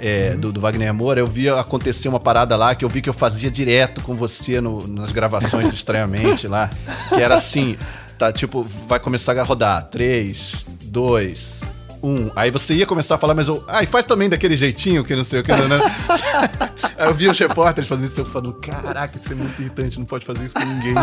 é, 0.01 0.33
Uhum. 0.35 0.41
do, 0.41 0.53
do 0.53 0.61
Wagner 0.61 0.93
Moura, 0.93 1.21
eu 1.21 1.27
vi 1.27 1.49
acontecer 1.49 2.09
uma 2.09 2.21
parada 2.21 2.55
lá 2.57 2.75
que 2.75 2.85
eu 2.85 2.89
vi 2.89 3.01
que 3.01 3.09
eu 3.09 3.15
fazia 3.15 3.51
direto 3.51 4.01
com 4.03 4.15
você 4.15 4.61
no- 4.61 4.87
nas 4.87 5.11
gravações 5.13 5.69
do 5.69 5.75
Estranhamente 5.75 6.47
lá, 6.49 6.71
que 7.09 7.23
era 7.23 7.35
assim, 7.37 7.79
tá, 8.19 8.31
tipo, 8.33 8.63
vai 8.87 8.99
começar 9.01 9.39
a 9.39 9.43
rodar, 9.43 9.85
3, 9.91 10.67
2, 10.85 11.61
1, 12.03 12.31
aí 12.37 12.51
você 12.51 12.75
ia 12.75 12.87
começar 12.87 13.17
a 13.17 13.19
falar, 13.19 13.35
mas 13.35 13.49
eu, 13.49 13.65
ah, 13.69 13.83
e 13.83 13.87
faz 13.87 14.05
também 14.05 14.29
daquele 14.29 14.57
jeitinho 14.57 15.05
que 15.05 15.15
não 15.15 15.25
sei 15.25 15.41
o 15.41 15.43
que, 15.43 15.53
né? 15.53 15.59
Aí 16.99 17.09
eu 17.09 17.15
vi 17.15 17.29
os 17.29 17.39
repórteres 17.39 17.89
fazendo 17.89 18.07
isso, 18.07 18.21
eu 18.21 18.25
falando, 18.25 18.55
caraca, 18.55 19.19
isso 19.19 19.33
é 19.33 19.35
muito 19.35 19.61
irritante, 19.61 19.99
não 19.99 20.07
pode 20.07 20.25
fazer 20.25 20.45
isso 20.47 20.55
com 20.55 20.65
ninguém, 20.65 20.95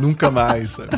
nunca 0.00 0.30
mais, 0.30 0.70
sabe? 0.70 0.90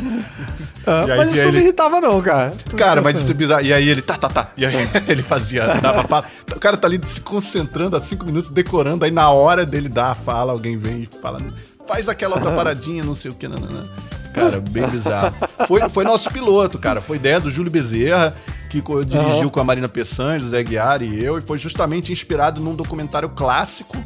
Ah, 0.86 1.04
aí 1.04 1.16
mas 1.16 1.34
isso 1.34 1.44
não 1.46 1.52
me 1.52 1.58
irritava, 1.58 2.00
não, 2.00 2.20
cara. 2.20 2.54
Cara, 2.76 3.02
mas 3.02 3.18
isso 3.18 3.30
é 3.30 3.34
bizarro. 3.34 3.64
E 3.64 3.72
aí 3.72 3.88
ele, 3.88 4.02
tá, 4.02 4.16
tá, 4.16 4.28
tá. 4.28 4.52
E 4.56 4.66
aí 4.66 4.76
ele 5.08 5.22
fazia, 5.22 5.66
dava 5.80 6.04
fala. 6.04 6.24
O 6.54 6.60
cara 6.60 6.76
tá 6.76 6.86
ali 6.86 7.00
se 7.06 7.20
concentrando 7.20 7.96
há 7.96 8.00
cinco 8.00 8.26
minutos, 8.26 8.50
decorando. 8.50 9.04
Aí 9.04 9.10
na 9.10 9.30
hora 9.30 9.64
dele 9.64 9.88
dar 9.88 10.12
a 10.12 10.14
fala, 10.14 10.52
alguém 10.52 10.76
vem 10.76 11.02
e 11.02 11.20
fala, 11.20 11.40
faz 11.86 12.08
aquela 12.08 12.36
outra 12.36 12.52
paradinha, 12.56 13.02
não 13.02 13.14
sei 13.14 13.30
o 13.30 13.34
que, 13.34 13.48
não, 13.48 13.58
não, 13.58 13.68
não. 13.68 13.88
Cara, 14.32 14.60
bem 14.60 14.86
bizarro. 14.88 15.34
Foi, 15.66 15.80
foi 15.88 16.04
nosso 16.04 16.30
piloto, 16.30 16.78
cara. 16.78 17.00
Foi 17.00 17.16
ideia 17.16 17.40
do 17.40 17.50
Júlio 17.50 17.70
Bezerra, 17.70 18.36
que 18.82 19.04
dirigiu 19.04 19.32
Aham. 19.40 19.48
com 19.48 19.60
a 19.60 19.64
Marina 19.64 19.88
Peçanha, 19.88 20.38
José 20.38 20.62
Guiar 20.62 21.02
e 21.02 21.22
eu. 21.24 21.38
E 21.38 21.40
foi 21.40 21.58
justamente 21.58 22.12
inspirado 22.12 22.60
num 22.60 22.74
documentário 22.74 23.28
clássico 23.30 23.96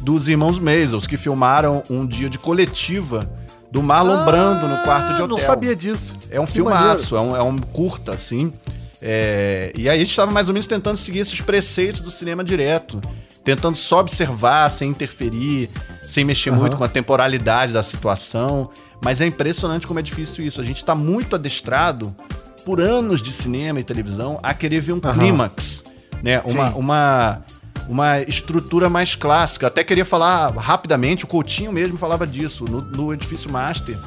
dos 0.00 0.28
irmãos 0.28 0.58
Maisels, 0.58 1.06
que 1.06 1.16
filmaram 1.16 1.82
um 1.88 2.06
dia 2.06 2.28
de 2.28 2.38
coletiva 2.38 3.30
do 3.70 3.82
Marlon 3.82 4.24
Brando 4.24 4.66
no 4.68 4.76
quarto 4.82 5.06
de 5.06 5.12
Ah, 5.12 5.24
hotel. 5.24 5.28
Não 5.28 5.38
sabia 5.38 5.74
disso. 5.74 6.18
É 6.30 6.40
um 6.40 6.44
Que 6.46 6.52
filmaço, 6.52 7.16
é 7.16 7.20
um, 7.20 7.36
é 7.36 7.42
um 7.42 7.56
curta, 7.58 8.12
assim. 8.12 8.52
É, 9.00 9.72
e 9.76 9.88
aí 9.88 9.96
a 9.96 9.98
gente 10.00 10.10
estava 10.10 10.30
mais 10.30 10.48
ou 10.48 10.54
menos 10.54 10.66
tentando 10.66 10.96
seguir 10.96 11.20
esses 11.20 11.40
preceitos 11.40 12.00
do 12.00 12.10
cinema 12.10 12.44
direto. 12.44 13.00
Tentando 13.44 13.76
só 13.76 13.98
observar, 14.00 14.68
sem 14.70 14.90
interferir, 14.90 15.68
sem 16.06 16.24
mexer 16.24 16.50
Aham. 16.50 16.60
muito 16.60 16.76
com 16.76 16.84
a 16.84 16.88
temporalidade 16.88 17.72
da 17.72 17.82
situação. 17.82 18.70
Mas 19.00 19.20
é 19.20 19.26
impressionante 19.26 19.84
como 19.86 19.98
é 19.98 20.02
difícil 20.02 20.46
isso. 20.46 20.60
A 20.60 20.64
gente 20.64 20.76
está 20.76 20.94
muito 20.94 21.34
adestrado, 21.34 22.14
por 22.64 22.80
anos 22.80 23.22
de 23.22 23.32
cinema 23.32 23.80
e 23.80 23.84
televisão, 23.84 24.38
a 24.42 24.54
querer 24.54 24.80
ver 24.80 24.92
um 24.92 25.00
Aham. 25.02 25.14
clímax. 25.18 25.84
Né? 26.22 26.40
Uma, 26.40 26.70
Sim. 26.70 26.78
uma, 26.78 27.44
uma 27.88 28.20
estrutura 28.20 28.88
mais 28.88 29.14
clássica. 29.14 29.66
Até 29.66 29.82
queria 29.82 30.04
falar 30.04 30.50
rapidamente, 30.56 31.24
o 31.24 31.26
Coutinho 31.26 31.72
mesmo 31.72 31.98
falava 31.98 32.26
disso. 32.26 32.64
No, 32.64 32.80
no 32.80 33.12
Edifício 33.12 33.50
Master, 33.50 33.98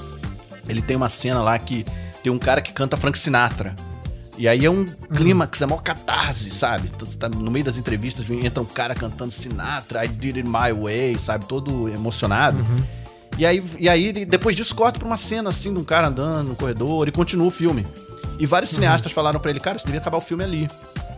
ele 0.68 0.82
tem 0.82 0.96
uma 0.96 1.10
cena 1.10 1.42
lá 1.42 1.58
que 1.60 1.86
tem 2.24 2.32
um 2.32 2.40
cara 2.40 2.62
que 2.62 2.74
canta 2.74 2.98
Frank 2.98 3.18
Sinatra. 3.18 3.76
E 4.38 4.48
aí 4.50 4.66
é 4.66 4.70
um 4.70 4.86
clímax, 5.14 5.62
é 5.62 5.66
mó 5.66 5.78
catarse, 5.78 6.52
sabe? 6.52 6.92
Então, 6.94 7.08
tá 7.08 7.30
no 7.30 7.50
meio 7.50 7.64
das 7.64 7.78
entrevistas, 7.78 8.30
entra 8.30 8.62
um 8.62 8.66
cara 8.66 8.94
cantando 8.94 9.32
Sinatra, 9.32 10.04
I 10.04 10.10
did 10.10 10.38
it 10.38 10.48
my 10.48 10.74
way, 10.74 11.18
sabe? 11.18 11.46
Todo 11.46 11.88
emocionado. 11.88 12.58
E 13.38 13.46
aí, 13.46 13.64
e 13.80 13.88
aí 13.88 14.12
depois 14.26 14.56
disso 14.56 14.76
corta 14.76 15.00
pra 15.00 15.08
uma 15.08 15.18
cena 15.18 15.50
assim 15.50 15.74
de 15.74 15.80
um 15.80 15.84
cara 15.84 16.08
andando 16.08 16.50
no 16.50 16.56
corredor 16.56 17.08
e 17.08 17.12
continua 17.12 17.48
o 17.48 17.52
filme. 17.52 17.86
E 18.38 18.46
vários 18.46 18.72
cineastas 18.72 19.12
falaram 19.12 19.40
pra 19.40 19.52
ele, 19.52 19.60
cara, 19.60 19.78
você 19.78 19.86
devia 19.86 20.00
acabar 20.00 20.18
o 20.18 20.22
filme 20.22 20.44
ali. 20.44 20.70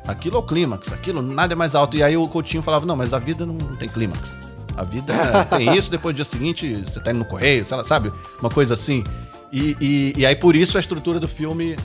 Aquilo 0.07 0.37
é 0.37 0.39
o 0.39 0.43
clímax, 0.43 0.91
aquilo 0.93 1.21
nada 1.21 1.53
é 1.53 1.55
mais 1.55 1.75
alto. 1.75 1.97
E 1.97 2.03
aí 2.03 2.15
o 2.15 2.27
Coutinho 2.27 2.63
falava, 2.63 2.85
não, 2.85 2.95
mas 2.95 3.13
a 3.13 3.19
vida 3.19 3.45
não, 3.45 3.57
tem 3.77 3.89
clímax. 3.89 4.35
A 4.75 4.83
vida 4.83 5.13
tem 5.49 5.75
isso, 5.75 5.91
depois 5.91 6.13
do 6.13 6.17
dia 6.17 6.25
seguinte 6.25 6.83
você 6.85 6.99
tá 6.99 7.11
indo 7.11 7.19
no 7.19 7.25
correio, 7.25 7.65
sei 7.65 7.75
lá, 7.75 7.83
sabe? 7.83 8.11
Uma 8.39 8.49
coisa 8.49 8.73
assim. 8.73 9.03
E, 9.51 9.75
e, 9.81 10.13
e 10.17 10.25
aí 10.25 10.35
por 10.35 10.55
isso 10.55 10.77
a 10.77 10.79
estrutura 10.79 11.19
do 11.19 11.27
filme, 11.27 11.75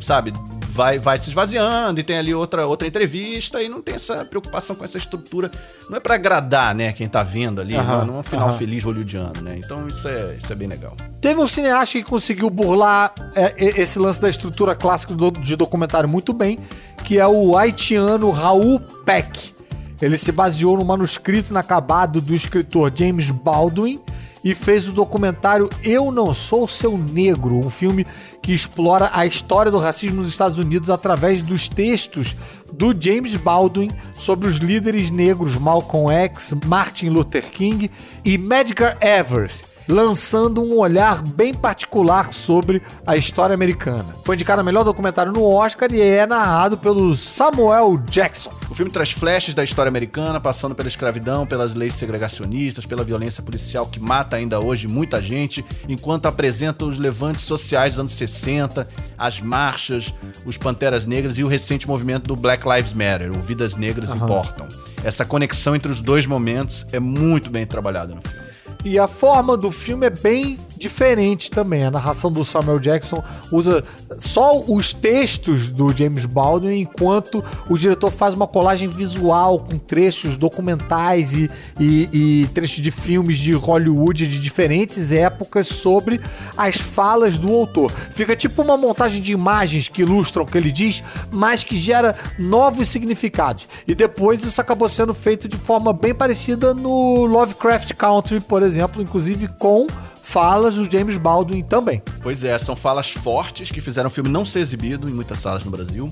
sabe, 0.00 0.32
vai, 0.72 0.98
vai 0.98 1.18
se 1.18 1.28
esvaziando 1.28 2.00
e 2.00 2.02
tem 2.02 2.18
ali 2.18 2.34
outra, 2.34 2.66
outra 2.66 2.88
entrevista 2.88 3.62
e 3.62 3.68
não 3.68 3.80
tem 3.82 3.94
essa 3.94 4.24
preocupação 4.24 4.74
com 4.74 4.84
essa 4.84 4.96
estrutura. 4.98 5.50
Não 5.88 5.96
é 5.96 6.00
pra 6.00 6.14
agradar, 6.14 6.74
né, 6.74 6.92
quem 6.92 7.06
tá 7.08 7.22
vendo 7.22 7.60
ali, 7.60 7.76
Aham, 7.76 8.04
não 8.06 8.16
é 8.16 8.18
um 8.18 8.22
final 8.22 8.56
feliz 8.56 8.82
hollywoodiano, 8.82 9.40
né? 9.42 9.60
Então 9.62 9.86
isso 9.88 10.08
é, 10.08 10.36
isso 10.42 10.52
é 10.52 10.56
bem 10.56 10.68
legal. 10.68 10.96
Teve 11.20 11.40
um 11.40 11.46
cineasta 11.46 11.98
que 11.98 12.04
conseguiu 12.04 12.48
burlar 12.50 13.12
é, 13.36 13.54
esse 13.80 13.98
lance 13.98 14.20
da 14.20 14.28
estrutura 14.28 14.74
clássica 14.74 15.14
do- 15.14 15.30
de 15.30 15.54
documentário 15.56 16.08
muito 16.08 16.32
bem, 16.32 16.58
que 17.04 17.18
é 17.18 17.26
o 17.26 17.56
haitiano 17.56 18.30
Raul 18.30 18.80
Peck. 19.04 19.52
Ele 20.00 20.16
se 20.16 20.32
baseou 20.32 20.76
no 20.76 20.84
manuscrito 20.84 21.50
inacabado 21.50 22.20
do 22.20 22.34
escritor 22.34 22.90
James 22.94 23.30
Baldwin 23.30 24.00
e 24.44 24.54
fez 24.54 24.88
o 24.88 24.92
documentário 24.92 25.70
Eu 25.82 26.10
Não 26.10 26.34
Sou 26.34 26.66
Seu 26.66 26.98
Negro, 26.98 27.56
um 27.56 27.70
filme 27.70 28.06
que 28.40 28.52
explora 28.52 29.10
a 29.12 29.24
história 29.24 29.70
do 29.70 29.78
racismo 29.78 30.20
nos 30.20 30.30
Estados 30.30 30.58
Unidos 30.58 30.90
através 30.90 31.42
dos 31.42 31.68
textos 31.68 32.34
do 32.72 32.94
James 32.98 33.36
Baldwin 33.36 33.90
sobre 34.14 34.48
os 34.48 34.56
líderes 34.56 35.10
negros 35.10 35.56
Malcolm 35.56 36.12
X, 36.12 36.54
Martin 36.66 37.08
Luther 37.08 37.44
King 37.44 37.90
e 38.24 38.36
Medgar 38.36 38.96
Evers. 39.00 39.71
Lançando 39.88 40.62
um 40.62 40.78
olhar 40.78 41.22
bem 41.22 41.52
particular 41.52 42.32
sobre 42.32 42.82
a 43.06 43.16
história 43.16 43.54
americana. 43.54 44.06
Foi 44.24 44.34
indicado 44.34 44.60
a 44.60 44.64
melhor 44.64 44.84
documentário 44.84 45.32
no 45.32 45.44
Oscar 45.44 45.92
e 45.92 46.00
é 46.00 46.26
narrado 46.26 46.76
pelo 46.76 47.14
Samuel 47.16 47.98
Jackson. 48.08 48.52
O 48.70 48.74
filme 48.74 48.90
traz 48.90 49.10
flashes 49.10 49.54
da 49.54 49.62
história 49.62 49.88
americana, 49.88 50.40
passando 50.40 50.74
pela 50.74 50.88
escravidão, 50.88 51.46
pelas 51.46 51.74
leis 51.74 51.92
segregacionistas, 51.92 52.86
pela 52.86 53.04
violência 53.04 53.42
policial 53.42 53.86
que 53.86 54.00
mata 54.00 54.36
ainda 54.36 54.60
hoje 54.60 54.88
muita 54.88 55.20
gente, 55.20 55.64
enquanto 55.86 56.26
apresenta 56.26 56.86
os 56.86 56.98
levantes 56.98 57.44
sociais 57.44 57.92
dos 57.92 58.00
anos 58.00 58.12
60, 58.12 58.88
as 59.18 59.40
marchas, 59.40 60.14
os 60.46 60.56
Panteras 60.56 61.06
Negras 61.06 61.36
e 61.36 61.44
o 61.44 61.48
recente 61.48 61.86
movimento 61.86 62.26
do 62.26 62.34
Black 62.34 62.66
Lives 62.66 62.94
Matter, 62.94 63.30
o 63.30 63.40
Vidas 63.40 63.76
Negras 63.76 64.08
uhum. 64.08 64.16
Importam. 64.16 64.68
Essa 65.04 65.24
conexão 65.24 65.74
entre 65.74 65.90
os 65.90 66.00
dois 66.00 66.26
momentos 66.26 66.86
é 66.92 67.00
muito 67.00 67.50
bem 67.50 67.66
trabalhada 67.66 68.14
no 68.14 68.22
filme. 68.22 68.51
E 68.84 68.98
a 68.98 69.06
forma 69.06 69.56
do 69.56 69.70
filme 69.70 70.06
é 70.06 70.10
bem 70.10 70.58
diferente 70.82 71.50
também. 71.50 71.84
A 71.84 71.90
narração 71.90 72.30
do 72.30 72.44
Samuel 72.44 72.78
Jackson 72.78 73.22
usa 73.50 73.84
só 74.18 74.60
os 74.60 74.92
textos 74.92 75.70
do 75.70 75.96
James 75.96 76.26
Baldwin, 76.26 76.80
enquanto 76.80 77.42
o 77.68 77.78
diretor 77.78 78.10
faz 78.10 78.34
uma 78.34 78.46
colagem 78.46 78.88
visual 78.88 79.60
com 79.60 79.78
trechos 79.78 80.36
documentais 80.36 81.32
e, 81.32 81.50
e, 81.78 82.08
e 82.12 82.46
trechos 82.48 82.82
de 82.82 82.90
filmes 82.90 83.38
de 83.38 83.52
Hollywood 83.52 84.26
de 84.26 84.38
diferentes 84.38 85.12
épocas 85.12 85.68
sobre 85.68 86.20
as 86.56 86.76
falas 86.76 87.38
do 87.38 87.48
autor. 87.54 87.90
Fica 87.92 88.34
tipo 88.34 88.60
uma 88.62 88.76
montagem 88.76 89.22
de 89.22 89.32
imagens 89.32 89.88
que 89.88 90.02
ilustram 90.02 90.42
o 90.42 90.46
que 90.46 90.58
ele 90.58 90.72
diz, 90.72 91.02
mas 91.30 91.62
que 91.62 91.76
gera 91.76 92.16
novos 92.38 92.88
significados. 92.88 93.68
E 93.86 93.94
depois 93.94 94.42
isso 94.42 94.60
acabou 94.60 94.88
sendo 94.88 95.14
feito 95.14 95.48
de 95.48 95.56
forma 95.56 95.92
bem 95.92 96.14
parecida 96.14 96.74
no 96.74 97.24
Lovecraft 97.24 97.94
Country, 97.94 98.40
por 98.40 98.62
exemplo, 98.62 99.00
inclusive 99.00 99.48
com 99.58 99.86
falas 100.32 100.76
do 100.76 100.90
James 100.90 101.18
Baldwin 101.18 101.62
também. 101.62 102.02
Pois 102.22 102.42
é, 102.42 102.56
são 102.56 102.74
falas 102.74 103.10
fortes 103.10 103.70
que 103.70 103.82
fizeram 103.82 104.08
o 104.08 104.10
filme 104.10 104.30
não 104.30 104.46
ser 104.46 104.60
exibido 104.60 105.06
em 105.06 105.12
muitas 105.12 105.38
salas 105.38 105.62
no 105.62 105.70
Brasil. 105.70 106.10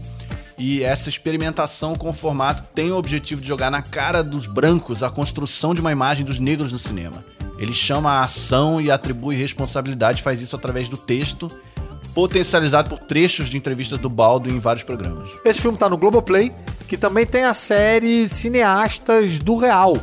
E 0.59 0.83
essa 0.83 1.09
experimentação 1.09 1.95
com 1.95 2.11
o 2.11 2.13
formato 2.13 2.65
tem 2.75 2.93
o 2.93 2.99
objetivo 2.99 3.41
de 3.41 3.49
jogar 3.49 3.71
na 3.71 3.81
cara 3.81 4.23
dos 4.23 4.45
brancos 4.45 5.03
a 5.03 5.09
construção 5.09 5.75
de 5.75 5.81
uma 5.81 5.91
imagem 5.91 6.23
dos 6.23 6.39
negros 6.39 6.71
no 6.71 6.79
cinema. 6.79 7.25
Ele 7.59 7.73
chama 7.73 8.11
a 8.11 8.25
ação 8.25 8.79
e 8.79 8.91
atribui 8.91 9.37
responsabilidade, 9.37 10.21
faz 10.21 10.43
isso 10.43 10.55
através 10.55 10.91
do 10.91 10.99
texto, 10.99 11.51
potencializado 12.13 12.91
por 12.91 12.99
trechos 12.99 13.49
de 13.49 13.57
entrevistas 13.57 13.99
do 13.99 14.11
Baldwin 14.11 14.57
em 14.57 14.61
vários 14.61 14.85
programas. 14.85 15.31
Esse 15.47 15.63
filme 15.63 15.77
está 15.77 15.89
no 15.89 15.97
Globoplay, 15.97 16.55
que 16.87 16.99
também 16.99 17.25
tem 17.25 17.45
a 17.45 17.55
série 17.55 18.29
Cineastas 18.29 19.39
do 19.39 19.57
Real 19.57 19.97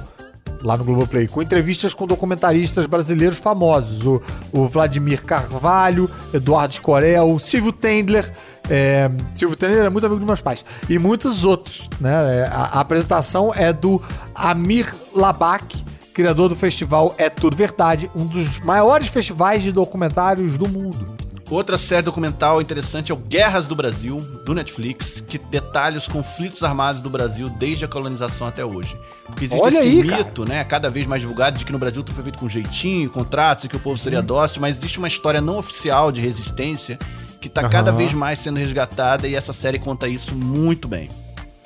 lá 0.68 0.76
no 0.76 0.84
Globoplay, 0.84 1.30
com 1.30 1.42
entrevistas 1.42 1.94
com 1.94 2.06
documentaristas 2.06 2.86
brasileiros 2.86 3.38
famosos. 3.38 4.06
O, 4.06 4.22
o 4.52 4.68
Vladimir 4.68 5.24
Carvalho, 5.24 6.12
Eduardo 6.34 6.74
Escorel, 6.74 7.40
Silvio 7.40 7.72
Tendler. 7.72 8.30
É, 8.70 9.10
Silvio 9.34 9.56
Tendler 9.56 9.86
é 9.86 9.90
muito 9.90 10.06
amigo 10.06 10.20
dos 10.20 10.28
meus 10.28 10.42
pais. 10.42 10.66
E 10.90 11.00
muitos 11.00 11.46
outros. 11.46 11.90
Né? 12.02 12.44
A, 12.52 12.80
a 12.80 12.80
apresentação 12.82 13.54
é 13.56 13.72
do 13.72 14.02
Amir 14.36 14.94
Labak, 15.16 15.86
criador 16.14 16.50
do 16.50 16.56
festival 16.56 17.16
É 17.18 17.30
Tudo 17.30 17.56
Verdade, 17.56 18.12
um 18.14 18.26
dos 18.26 18.60
maiores 18.60 19.08
festivais 19.08 19.64
de 19.64 19.72
documentários 19.72 20.58
do 20.58 20.68
mundo. 20.68 21.16
Outra 21.50 21.78
série 21.78 22.02
documental 22.02 22.62
interessante 22.62 23.10
é 23.10 23.16
o 23.16 23.18
Guerras 23.18 23.68
do 23.68 23.76
Brasil, 23.76 24.20
do 24.46 24.54
Netflix, 24.54 25.22
que 25.22 25.38
detalha 25.38 25.98
os 25.98 26.06
conflitos 26.06 26.62
armados 26.62 27.00
do 27.00 27.10
Brasil 27.10 27.50
desde 27.50 27.86
a 27.86 27.88
colonização 27.88 28.48
até 28.48 28.66
hoje. 28.66 28.98
Porque 29.26 29.46
existe 29.46 29.64
Olha 29.64 29.78
esse 29.78 29.88
aí, 29.88 30.04
mito, 30.04 30.44
cara. 30.44 30.58
né, 30.58 30.64
cada 30.66 30.90
vez 30.90 31.08
mais 31.08 31.22
divulgado, 31.22 31.58
de 31.58 31.64
que 31.64 31.72
no 31.72 31.80
Brasil 31.80 32.04
tudo 32.04 32.16
foi 32.16 32.24
feito 32.24 32.38
com 32.38 32.50
jeitinho, 32.50 33.10
contratos 33.10 33.64
e 33.64 33.70
que 33.70 33.78
o 33.78 33.80
povo 33.80 33.98
seria 33.98 34.20
uhum. 34.20 34.26
dócil, 34.26 34.60
mas 34.60 34.78
existe 34.78 35.00
uma 35.00 35.08
história 35.08 35.40
não 35.40 35.58
oficial 35.58 36.12
de 36.12 36.20
resistência 36.20 37.00
que 37.40 37.48
está 37.48 37.64
uhum. 37.64 37.70
cada 37.70 37.94
vez 37.94 38.14
mais 38.14 38.40
sendo 38.40 38.58
resgatada 38.58 39.26
e 39.26 39.34
essa 39.34 39.54
série 39.54 39.80
conta 39.80 40.08
isso 40.08 40.36
muito 40.36 40.86
bem. 40.86 41.10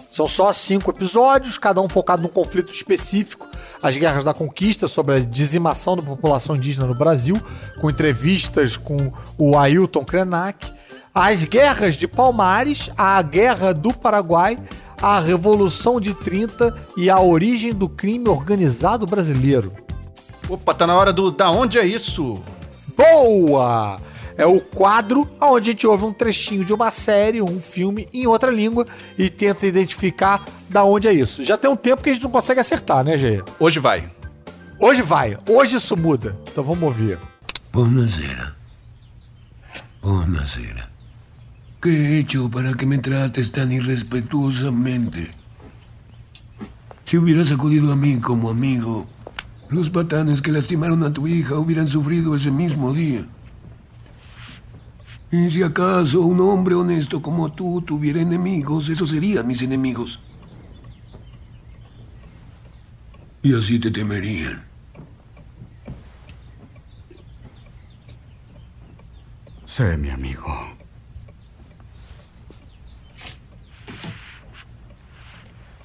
São 0.08 0.28
só 0.28 0.54
cinco 0.54 0.92
episódios, 0.92 1.58
cada 1.58 1.82
um 1.82 1.90
focado 1.90 2.22
num 2.22 2.30
conflito 2.30 2.72
específico 2.72 3.48
as 3.82 3.98
guerras 3.98 4.24
da 4.24 4.34
conquista, 4.34 4.88
sobre 4.88 5.16
a 5.16 5.20
dizimação 5.20 5.96
da 5.96 6.04
população 6.04 6.56
indígena 6.56 6.86
no 6.86 6.96
Brasil, 6.96 7.42
com 7.80 7.90
entrevistas 7.90 8.78
com 8.78 9.12
o 9.38 9.58
Ailton 9.58 10.06
Krenak, 10.06 10.72
as 11.14 11.44
guerras 11.44 11.96
de 11.96 12.08
Palmares, 12.08 12.90
a 12.98 13.22
guerra 13.22 13.74
do 13.74 13.94
Paraguai, 13.94 14.58
a 15.02 15.20
Revolução 15.20 16.00
de 16.00 16.14
30 16.14 16.76
e 16.96 17.10
a 17.10 17.20
origem 17.20 17.74
do 17.74 17.90
crime 17.90 18.30
organizado 18.30 19.06
brasileiro. 19.06 19.74
Opa, 20.48 20.74
tá 20.74 20.86
na 20.86 20.96
hora 20.96 21.12
do 21.12 21.32
Da 21.32 21.50
Onde 21.50 21.80
é 21.80 21.86
Isso? 21.86 22.44
Boa! 22.96 24.00
É 24.38 24.46
o 24.46 24.60
quadro 24.60 25.30
onde 25.40 25.70
a 25.70 25.74
gente 25.74 25.88
ouve 25.88 26.06
um 26.06 26.14
trechinho 26.14 26.66
de 26.66 26.74
uma 26.74 26.92
série, 26.92 27.42
um 27.42 27.60
filme 27.60 28.08
em 28.14 28.28
outra 28.28 28.52
língua 28.52 28.88
e 29.18 29.30
tenta 29.30 29.68
identificar 29.68 30.46
da 30.70 30.84
onde 30.84 31.08
é 31.08 31.14
isso. 31.14 31.44
Já 31.44 31.58
tem 31.58 31.70
um 31.70 31.76
tempo 31.76 32.04
que 32.04 32.10
a 32.10 32.14
gente 32.14 32.24
não 32.24 32.32
consegue 32.32 32.60
acertar, 32.60 33.04
né, 33.04 33.18
Gê? 33.18 33.44
Hoje 33.60 33.80
vai. 33.80 34.10
Hoje 34.80 35.02
vai. 35.02 35.38
Hoje 35.48 35.78
isso 35.78 35.96
muda. 35.96 36.36
Então 36.52 36.64
vamos 36.64 36.84
ouvir. 36.84 37.20
Buonasera. 37.72 38.56
Buonasera. 40.02 40.90
¿Qué 41.82 41.90
he 41.90 42.20
hecho 42.20 42.50
para 42.50 42.74
que 42.74 42.86
me 42.86 43.00
trates 43.00 43.52
tan 43.52 43.72
irrespetuosamente? 43.72 45.32
Si 47.06 47.18
hubieras 47.18 47.52
acudido 47.52 47.92
a 47.92 47.96
mí 47.96 48.20
como 48.20 48.50
amigo, 48.50 49.08
los 49.70 49.90
patanes 49.90 50.42
que 50.42 50.52
lastimaron 50.52 51.04
a 51.04 51.12
tu 51.12 51.28
hija 51.28 51.58
hubieran 51.58 51.88
sufrido 51.88 52.36
ese 52.36 52.52
mismo 52.52 52.94
día. 52.94 53.26
Y 55.32 55.50
si 55.50 55.64
acaso 55.64 56.22
un 56.22 56.42
hombre 56.42 56.76
honesto 56.76 57.22
como 57.22 57.52
tú 57.54 57.82
tuviera 57.82 58.20
enemigos, 58.20 58.90
esos 58.90 59.10
serían 59.12 59.48
mis 59.48 59.62
enemigos. 59.62 60.20
Y 63.42 63.56
así 63.56 63.80
te 63.80 63.90
temerían. 63.90 64.62
Sé 69.64 69.96
mi 69.96 70.10
amigo. 70.10 70.54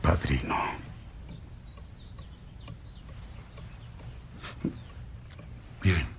Padrino. 0.02 0.56
Bien. 5.80 6.15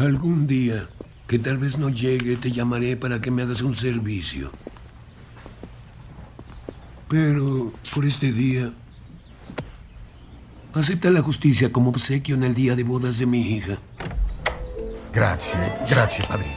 Algún 0.00 0.46
día, 0.46 0.88
que 1.28 1.38
tal 1.38 1.58
vez 1.58 1.76
no 1.76 1.90
llegue, 1.90 2.36
te 2.36 2.50
llamaré 2.50 2.96
para 2.96 3.20
que 3.20 3.30
me 3.30 3.42
hagas 3.42 3.60
un 3.60 3.76
servicio. 3.76 4.50
Pero 7.06 7.70
por 7.94 8.06
este 8.06 8.32
día, 8.32 8.72
acepta 10.72 11.10
la 11.10 11.20
justicia 11.20 11.70
como 11.70 11.90
obsequio 11.90 12.34
en 12.34 12.44
el 12.44 12.54
día 12.54 12.74
de 12.74 12.82
bodas 12.82 13.18
de 13.18 13.26
mi 13.26 13.42
hija. 13.42 13.78
Grazie, 15.12 15.58
grazie, 15.86 16.24
padrinho. 16.26 16.54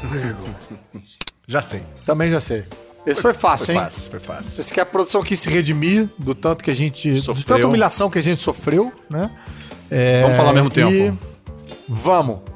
Já 1.45 1.61
sei. 1.61 1.83
Também 2.05 2.31
já 2.31 2.39
sei. 2.39 2.63
Esse 3.05 3.21
foi, 3.21 3.33
foi 3.33 3.41
fácil, 3.41 3.65
foi 3.65 3.75
hein? 3.75 3.81
Fácil, 3.81 4.09
foi 4.09 4.19
fácil. 4.21 4.61
Esse 4.61 4.73
que 4.73 4.79
a 4.79 4.85
produção 4.85 5.21
quis 5.21 5.37
se 5.41 5.49
redimir 5.49 6.07
do 6.17 6.33
tanto 6.33 6.63
que 6.63 6.71
a 6.71 6.75
gente. 6.75 7.13
Sofreu. 7.15 7.35
De 7.35 7.45
tanta 7.45 7.67
humilhação 7.67 8.09
que 8.09 8.19
a 8.19 8.23
gente 8.23 8.41
sofreu, 8.41 8.93
né? 9.09 9.29
É, 9.91 10.21
Vamos 10.21 10.37
falar 10.37 10.49
ao 10.49 10.55
mesmo 10.55 10.69
tempo. 10.69 10.93
E... 10.93 11.13
Vamos. 11.89 12.52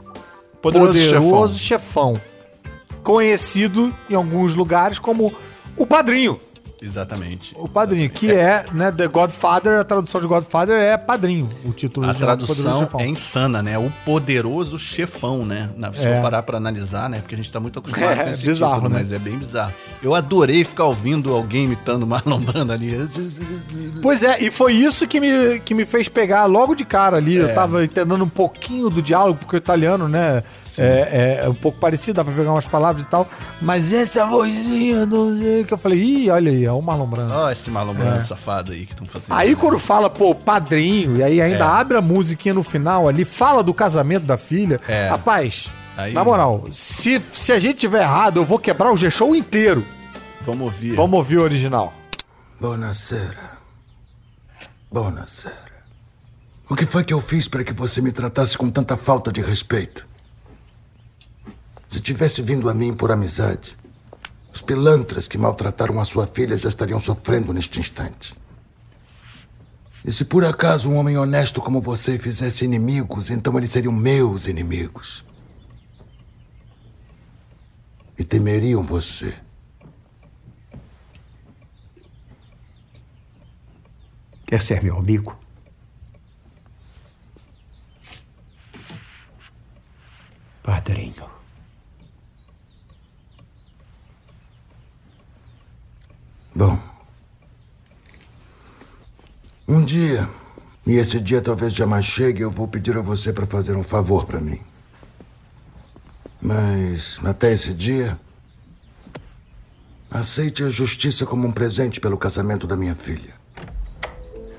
Poderoso, 0.62 0.94
Poderoso 0.94 1.60
chefão. 1.60 2.16
chefão. 2.16 2.22
Conhecido 3.04 3.94
em 4.10 4.16
alguns 4.16 4.56
lugares 4.56 5.00
como 5.00 5.34
o 5.76 5.86
Padrinho. 5.86 6.40
Exatamente. 6.82 7.56
O 7.58 7.68
Padrinho, 7.68 8.10
que 8.10 8.32
é, 8.32 8.66
né, 8.72 8.92
The 8.92 9.08
Godfather, 9.08 9.80
a 9.80 9.84
tradução 9.84 10.22
de 10.22 10.28
Godfather 10.28 10.80
é 10.80 10.96
Padrinho, 10.98 11.50
o 11.66 11.72
título 11.72 12.08
A 12.10 12.14
tradução 12.14 12.88
é 13.00 13.08
insana, 13.08 13.64
né? 13.64 13.78
O 13.78 13.92
Poderoso 14.06 14.78
Chefão, 14.78 15.46
né? 15.46 15.70
Se 15.94 16.06
é. 16.06 16.18
eu 16.18 16.22
parar 16.22 16.44
pra 16.44 16.58
analisar, 16.58 17.10
né? 17.10 17.20
Porque 17.20 17.36
a 17.36 17.38
gente 17.38 17.52
tá 17.52 17.60
muito 17.60 17.80
acostumado 17.80 18.12
é, 18.20 18.24
com 18.26 18.30
esse 18.30 18.46
bizarro, 18.46 18.74
título, 18.76 18.90
né? 18.90 19.00
mas 19.00 19.12
é 19.12 19.20
bem 19.20 19.38
bizarro. 19.38 19.74
Eu 20.04 20.14
adorei 20.14 20.64
ficar 20.64 20.86
ouvindo 20.86 21.34
alguém 21.34 21.66
imitando 21.66 22.06
Marlon 22.06 22.40
Brando 22.40 22.72
ali. 22.72 22.96
Pois 24.02 24.24
é, 24.24 24.44
e 24.44 24.52
foi 24.52 24.74
isso 24.74 25.08
que 25.08 25.20
me, 25.20 25.60
que 25.60 25.74
me 25.74 25.86
fez 25.86 26.08
pegar 26.08 26.46
logo 26.46 26.76
de 26.76 26.86
cara 26.86 27.18
ali. 27.18 27.38
É. 27.38 27.42
Eu 27.42 27.56
tava 27.56 27.84
entendendo 27.84 28.24
um 28.24 28.30
pouquinho 28.30 28.90
do 28.90 29.02
diálogo, 29.02 29.40
porque 29.40 29.56
o 29.56 29.58
italiano, 29.58 30.08
né? 30.08 30.44
É, 30.82 31.42
é, 31.44 31.50
um 31.50 31.54
pouco 31.54 31.80
parecido, 31.80 32.18
dá 32.18 32.24
pra 32.24 32.34
pegar 32.34 32.52
umas 32.52 32.68
palavras 32.68 33.04
e 33.04 33.08
tal. 33.08 33.28
Mas 33.62 33.92
essa 33.92 34.26
vozinha, 34.26 35.08
sei, 35.48 35.64
que 35.64 35.74
eu 35.74 35.78
falei, 35.78 36.00
ih, 36.00 36.30
olha 36.30 36.52
aí, 36.52 36.66
é 36.66 36.72
o 36.72 36.82
Marlon 36.82 37.08
Brando. 37.08 37.34
Ó, 37.34 37.48
oh, 37.48 37.50
esse 37.50 37.70
Marlon 37.70 37.94
Brando 37.94 38.20
é. 38.20 38.24
safado 38.24 38.72
aí 38.72 38.86
que 38.86 38.94
estão 38.94 39.08
fazendo. 39.08 39.34
Aí 39.34 39.56
quando 39.56 39.80
fala, 39.80 40.10
pô, 40.10 40.36
padrinho, 40.36 41.18
e 41.18 41.24
aí 41.24 41.42
ainda 41.42 41.66
é. 41.66 41.68
abre 41.68 41.98
a 41.98 42.02
musiquinha 42.02 42.54
no 42.54 42.64
final 42.64 43.08
ali, 43.08 43.26
fala 43.26 43.64
do 43.64 43.74
casamento 43.74 44.26
da 44.26 44.38
filha. 44.38 44.80
É. 44.88 45.10
Rapaz, 45.10 45.70
aí... 45.98 46.14
na 46.14 46.24
moral, 46.24 46.66
se, 46.72 47.22
se 47.32 47.52
a 47.52 47.60
gente 47.60 47.80
tiver 47.80 48.02
errado, 48.02 48.38
eu 48.38 48.46
vou 48.46 48.60
quebrar 48.60 48.92
o 48.92 48.98
G-Show 48.98 49.36
inteiro. 49.36 49.86
Vamos 50.42 50.66
ouvir. 50.66 50.96
Vamos 50.96 51.18
ouvir 51.18 51.38
o 51.38 51.42
original. 51.42 51.94
Buonasera. 52.60 53.58
Buonasera. 54.92 55.68
O 56.70 56.76
que 56.76 56.86
foi 56.86 57.04
que 57.04 57.14
eu 57.14 57.22
fiz 57.22 57.48
para 57.48 57.64
que 57.64 57.74
você 57.74 58.02
me 58.02 58.12
tratasse 58.12 58.58
com 58.58 58.70
tanta 58.70 58.98
falta 58.98 59.32
de 59.32 59.42
respeito? 59.42 60.06
Se 61.98 62.04
tivesse 62.04 62.44
vindo 62.44 62.70
a 62.70 62.76
mim 62.76 62.94
por 62.94 63.12
amizade, 63.12 63.76
os 64.54 64.62
pilantras 64.62 65.28
que 65.28 65.36
maltrataram 65.36 66.00
a 66.00 66.06
sua 66.06 66.28
filha 66.28 66.56
já 66.56 66.70
estariam 66.70 67.00
sofrendo 67.00 67.52
neste 67.52 67.80
instante. 67.80 68.36
E 70.06 70.12
se 70.12 70.24
por 70.24 70.46
acaso 70.46 70.92
um 70.92 70.96
homem 70.96 71.18
honesto 71.18 71.60
como 71.60 71.82
você 71.82 72.20
fizesse 72.20 72.64
inimigos, 72.64 73.32
então 73.32 73.58
eles 73.58 73.72
seriam 73.72 73.92
meus 73.92 74.46
inimigos. 74.46 75.26
E 78.16 78.24
temeriam 78.24 78.84
você. 78.84 79.34
Quer 84.46 84.62
ser 84.62 84.84
meu 84.84 85.00
amigo? 85.00 85.36
Dia, 99.88 100.28
e 100.86 100.98
esse 100.98 101.20
dia 101.22 101.42
talvez 101.42 101.74
jamais 101.74 102.06
chegue, 102.06 102.42
eu 102.42 102.52
vou 102.52 102.68
pedir 102.68 102.98
a 102.98 103.02
você 103.02 103.32
para 103.32 103.46
fazer 103.46 103.76
um 103.76 103.84
favor 103.84 104.26
para 104.26 104.40
mim. 104.40 104.60
Mas 106.42 107.18
até 107.24 107.54
esse 107.54 107.74
dia, 107.74 108.20
aceite 110.12 110.62
a 110.62 110.70
justiça 110.70 111.26
como 111.26 111.48
um 111.48 111.52
presente 111.54 112.02
pelo 112.02 112.18
casamento 112.18 112.68
da 112.68 112.76
minha 112.76 112.96
filha. 112.96 113.34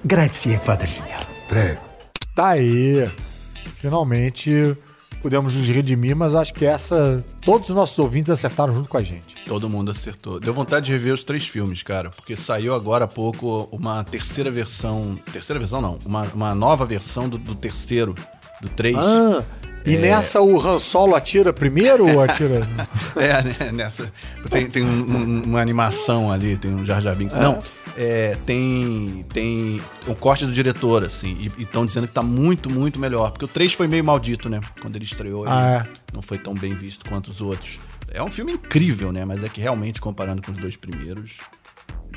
Grazie, 0.03 0.59
padrinho. 0.65 1.05
Prego. 1.47 1.83
Tá 2.35 2.49
aí. 2.49 3.11
Finalmente 3.77 4.77
pudemos 5.23 5.55
nos 5.55 5.69
redimir, 5.69 6.15
mas 6.17 6.35
acho 6.35 6.53
que 6.55 6.65
essa. 6.67 7.25
Todos 7.43 7.69
os 7.71 7.75
nossos 7.75 7.99
ouvintes 7.99 8.31
acertaram 8.31 8.75
junto 8.75 8.89
com 8.89 8.97
a 8.97 9.03
gente. 9.03 9.35
Todo 9.47 9.69
mundo 9.69 9.91
acertou. 9.91 10.39
Deu 10.41 10.53
vontade 10.55 10.87
de 10.87 10.93
rever 10.93 11.13
os 11.15 11.25
três 11.25 11.47
filmes, 11.47 11.83
cara, 11.83 12.11
porque 12.11 12.37
saiu 12.37 12.75
agora 12.75 13.05
há 13.05 13.09
pouco 13.09 13.69
uma 13.73 14.03
terceira 14.05 14.51
versão. 14.51 15.19
Terceira 15.33 15.59
versão, 15.59 15.81
não. 15.81 15.99
Uma, 16.05 16.23
uma 16.35 16.55
nova 16.55 16.85
versão 16.85 17.29
do, 17.29 17.39
do 17.39 17.55
terceiro, 17.55 18.15
do 18.61 18.69
3. 18.69 18.97
Ah, 18.99 19.43
e 19.87 19.95
É. 19.95 19.99
nessa 19.99 20.41
o 20.43 20.61
Han 20.61 20.79
Solo 20.79 21.15
atira 21.15 21.53
primeiro 21.53 22.07
ou 22.13 22.21
atira. 22.23 22.67
É, 23.17 23.43
né, 23.43 23.73
nessa. 23.73 24.13
Tem, 24.51 24.67
tem 24.69 24.83
um- 24.85 24.89
um- 25.17 25.43
uma 25.45 25.61
animação 25.61 26.31
ali, 26.31 26.57
tem 26.57 26.73
um 26.73 26.85
Jar 26.85 27.01
Jar 27.01 27.17
Binks. 27.17 27.37
Não, 27.37 27.59
é, 28.01 28.37
tem, 28.47 29.27
tem 29.33 29.83
o 30.07 30.15
corte 30.15 30.47
do 30.47 30.53
diretor, 30.53 31.03
assim, 31.05 31.51
e 31.59 31.63
estão 31.63 31.85
dizendo 31.85 32.07
que 32.07 32.15
tá 32.15 32.23
muito, 32.23 32.71
muito 32.71 32.97
melhor. 32.97 33.33
Porque 33.33 33.45
o 33.45 33.49
3 33.49 33.73
foi 33.73 33.89
meio 33.89 34.05
maldito, 34.05 34.49
né? 34.49 34.61
Quando 34.81 34.95
ele 34.95 35.05
estreou, 35.05 35.45
ele 35.45 35.53
Ah, 35.53 35.85
é. 35.85 36.13
não 36.15 36.23
foi 36.23 36.39
tão 36.39 36.55
bem 36.55 36.77
visto 36.77 37.05
quanto 37.09 37.33
os 37.33 37.41
outros. 37.41 37.81
É 38.09 38.23
um 38.23 38.31
filme 38.31 38.53
incrível, 38.53 39.11
né? 39.11 39.25
Mas 39.25 39.43
é 39.43 39.49
que 39.49 39.61
realmente, 39.61 40.01
comparando 40.01 40.41
com 40.41 40.53
os 40.53 40.59
dois 40.59 40.77
primeiros, 40.77 41.39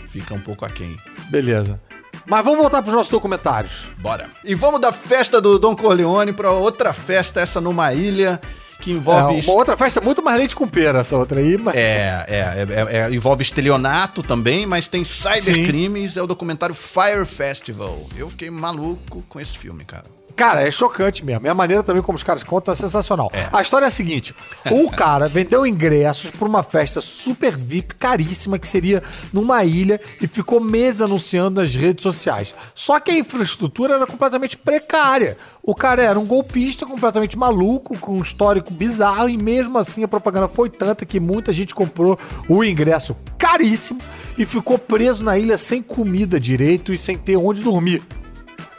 fica 0.08 0.36
um 0.36 0.40
pouco 0.40 0.64
aquém. 0.64 0.96
Beleza. 1.32 1.82
Mas 2.28 2.46
vamos 2.46 2.60
voltar 2.60 2.84
pros 2.84 2.94
nossos 2.94 3.10
documentários. 3.12 3.88
Bora. 3.98 4.30
E 4.46 4.54
vamos 4.54 4.80
da 4.80 4.92
festa 4.94 5.42
do 5.42 5.58
Don 5.58 5.76
Corleone 5.76 6.32
pra 6.32 6.52
outra 6.52 6.94
festa, 6.94 7.42
essa 7.42 7.60
numa 7.60 7.92
ilha, 7.92 8.40
que 8.82 8.92
envolve... 8.92 9.40
É, 9.40 9.44
uma 9.44 9.54
outra 9.54 9.78
festa 9.78 10.02
muito 10.02 10.22
mais 10.22 10.38
leite 10.38 10.56
com 10.56 10.68
pera, 10.68 11.00
essa 11.00 11.16
outra 11.16 11.40
aí. 11.40 11.58
Mas... 11.58 11.76
É, 11.76 12.26
é, 12.28 12.38
é, 12.38 12.98
é, 12.98 13.14
envolve 13.14 13.42
estelionato 13.44 14.22
também, 14.22 14.66
mas 14.66 14.88
tem 14.88 15.06
cybercrimes, 15.06 16.18
é 16.18 16.22
o 16.22 16.28
documentário 16.28 16.76
Fire 16.76 17.26
Festival. 17.26 18.06
Eu 18.18 18.30
fiquei 18.30 18.50
maluco 18.50 19.24
com 19.30 19.40
esse 19.40 19.58
filme, 19.58 19.86
cara. 19.86 20.21
Cara, 20.42 20.68
é 20.68 20.72
chocante 20.72 21.24
mesmo. 21.24 21.46
E 21.46 21.50
a 21.52 21.54
maneira 21.54 21.84
também 21.84 22.02
como 22.02 22.16
os 22.16 22.24
caras 22.24 22.42
contam 22.42 22.72
é 22.72 22.76
sensacional. 22.76 23.32
A 23.54 23.62
história 23.62 23.86
é 23.86 23.90
a 23.90 23.92
seguinte: 23.92 24.34
o 24.72 24.90
cara 24.90 25.30
vendeu 25.30 25.68
ingressos 25.68 26.32
pra 26.32 26.48
uma 26.48 26.64
festa 26.64 27.00
super 27.00 27.56
VIP, 27.56 27.94
caríssima, 27.94 28.58
que 28.58 28.68
seria 28.68 29.04
numa 29.32 29.64
ilha, 29.64 30.02
e 30.20 30.26
ficou 30.26 30.60
meses 30.60 31.00
anunciando 31.00 31.62
nas 31.62 31.76
redes 31.76 32.02
sociais. 32.02 32.56
Só 32.74 33.00
que 33.00 33.12
a 33.12 33.18
infraestrutura 33.20 33.94
era 33.94 34.08
completamente 34.08 34.58
precária. 34.58 35.38
O 35.62 35.76
cara 35.76 36.02
era 36.02 36.20
um 36.20 36.26
golpista 36.26 36.88
completamente 36.88 37.38
maluco, 37.38 37.96
com 38.00 38.14
um 38.18 38.24
histórico 38.24 38.74
bizarro, 38.74 39.30
e 39.30 39.38
mesmo 39.38 39.78
assim 39.78 40.04
a 40.04 40.08
propaganda 40.08 40.48
foi 40.48 40.72
tanta 40.72 41.06
que 41.06 41.20
muita 41.20 41.54
gente 41.54 41.76
comprou 41.76 42.18
o 42.50 42.64
ingresso 42.64 43.16
caríssimo 43.38 44.02
e 44.36 44.44
ficou 44.44 44.80
preso 44.80 45.24
na 45.24 45.38
ilha 45.38 45.56
sem 45.56 45.84
comida 45.84 46.40
direito 46.40 46.92
e 46.92 46.98
sem 46.98 47.16
ter 47.16 47.38
onde 47.38 47.62
dormir. 47.62 48.02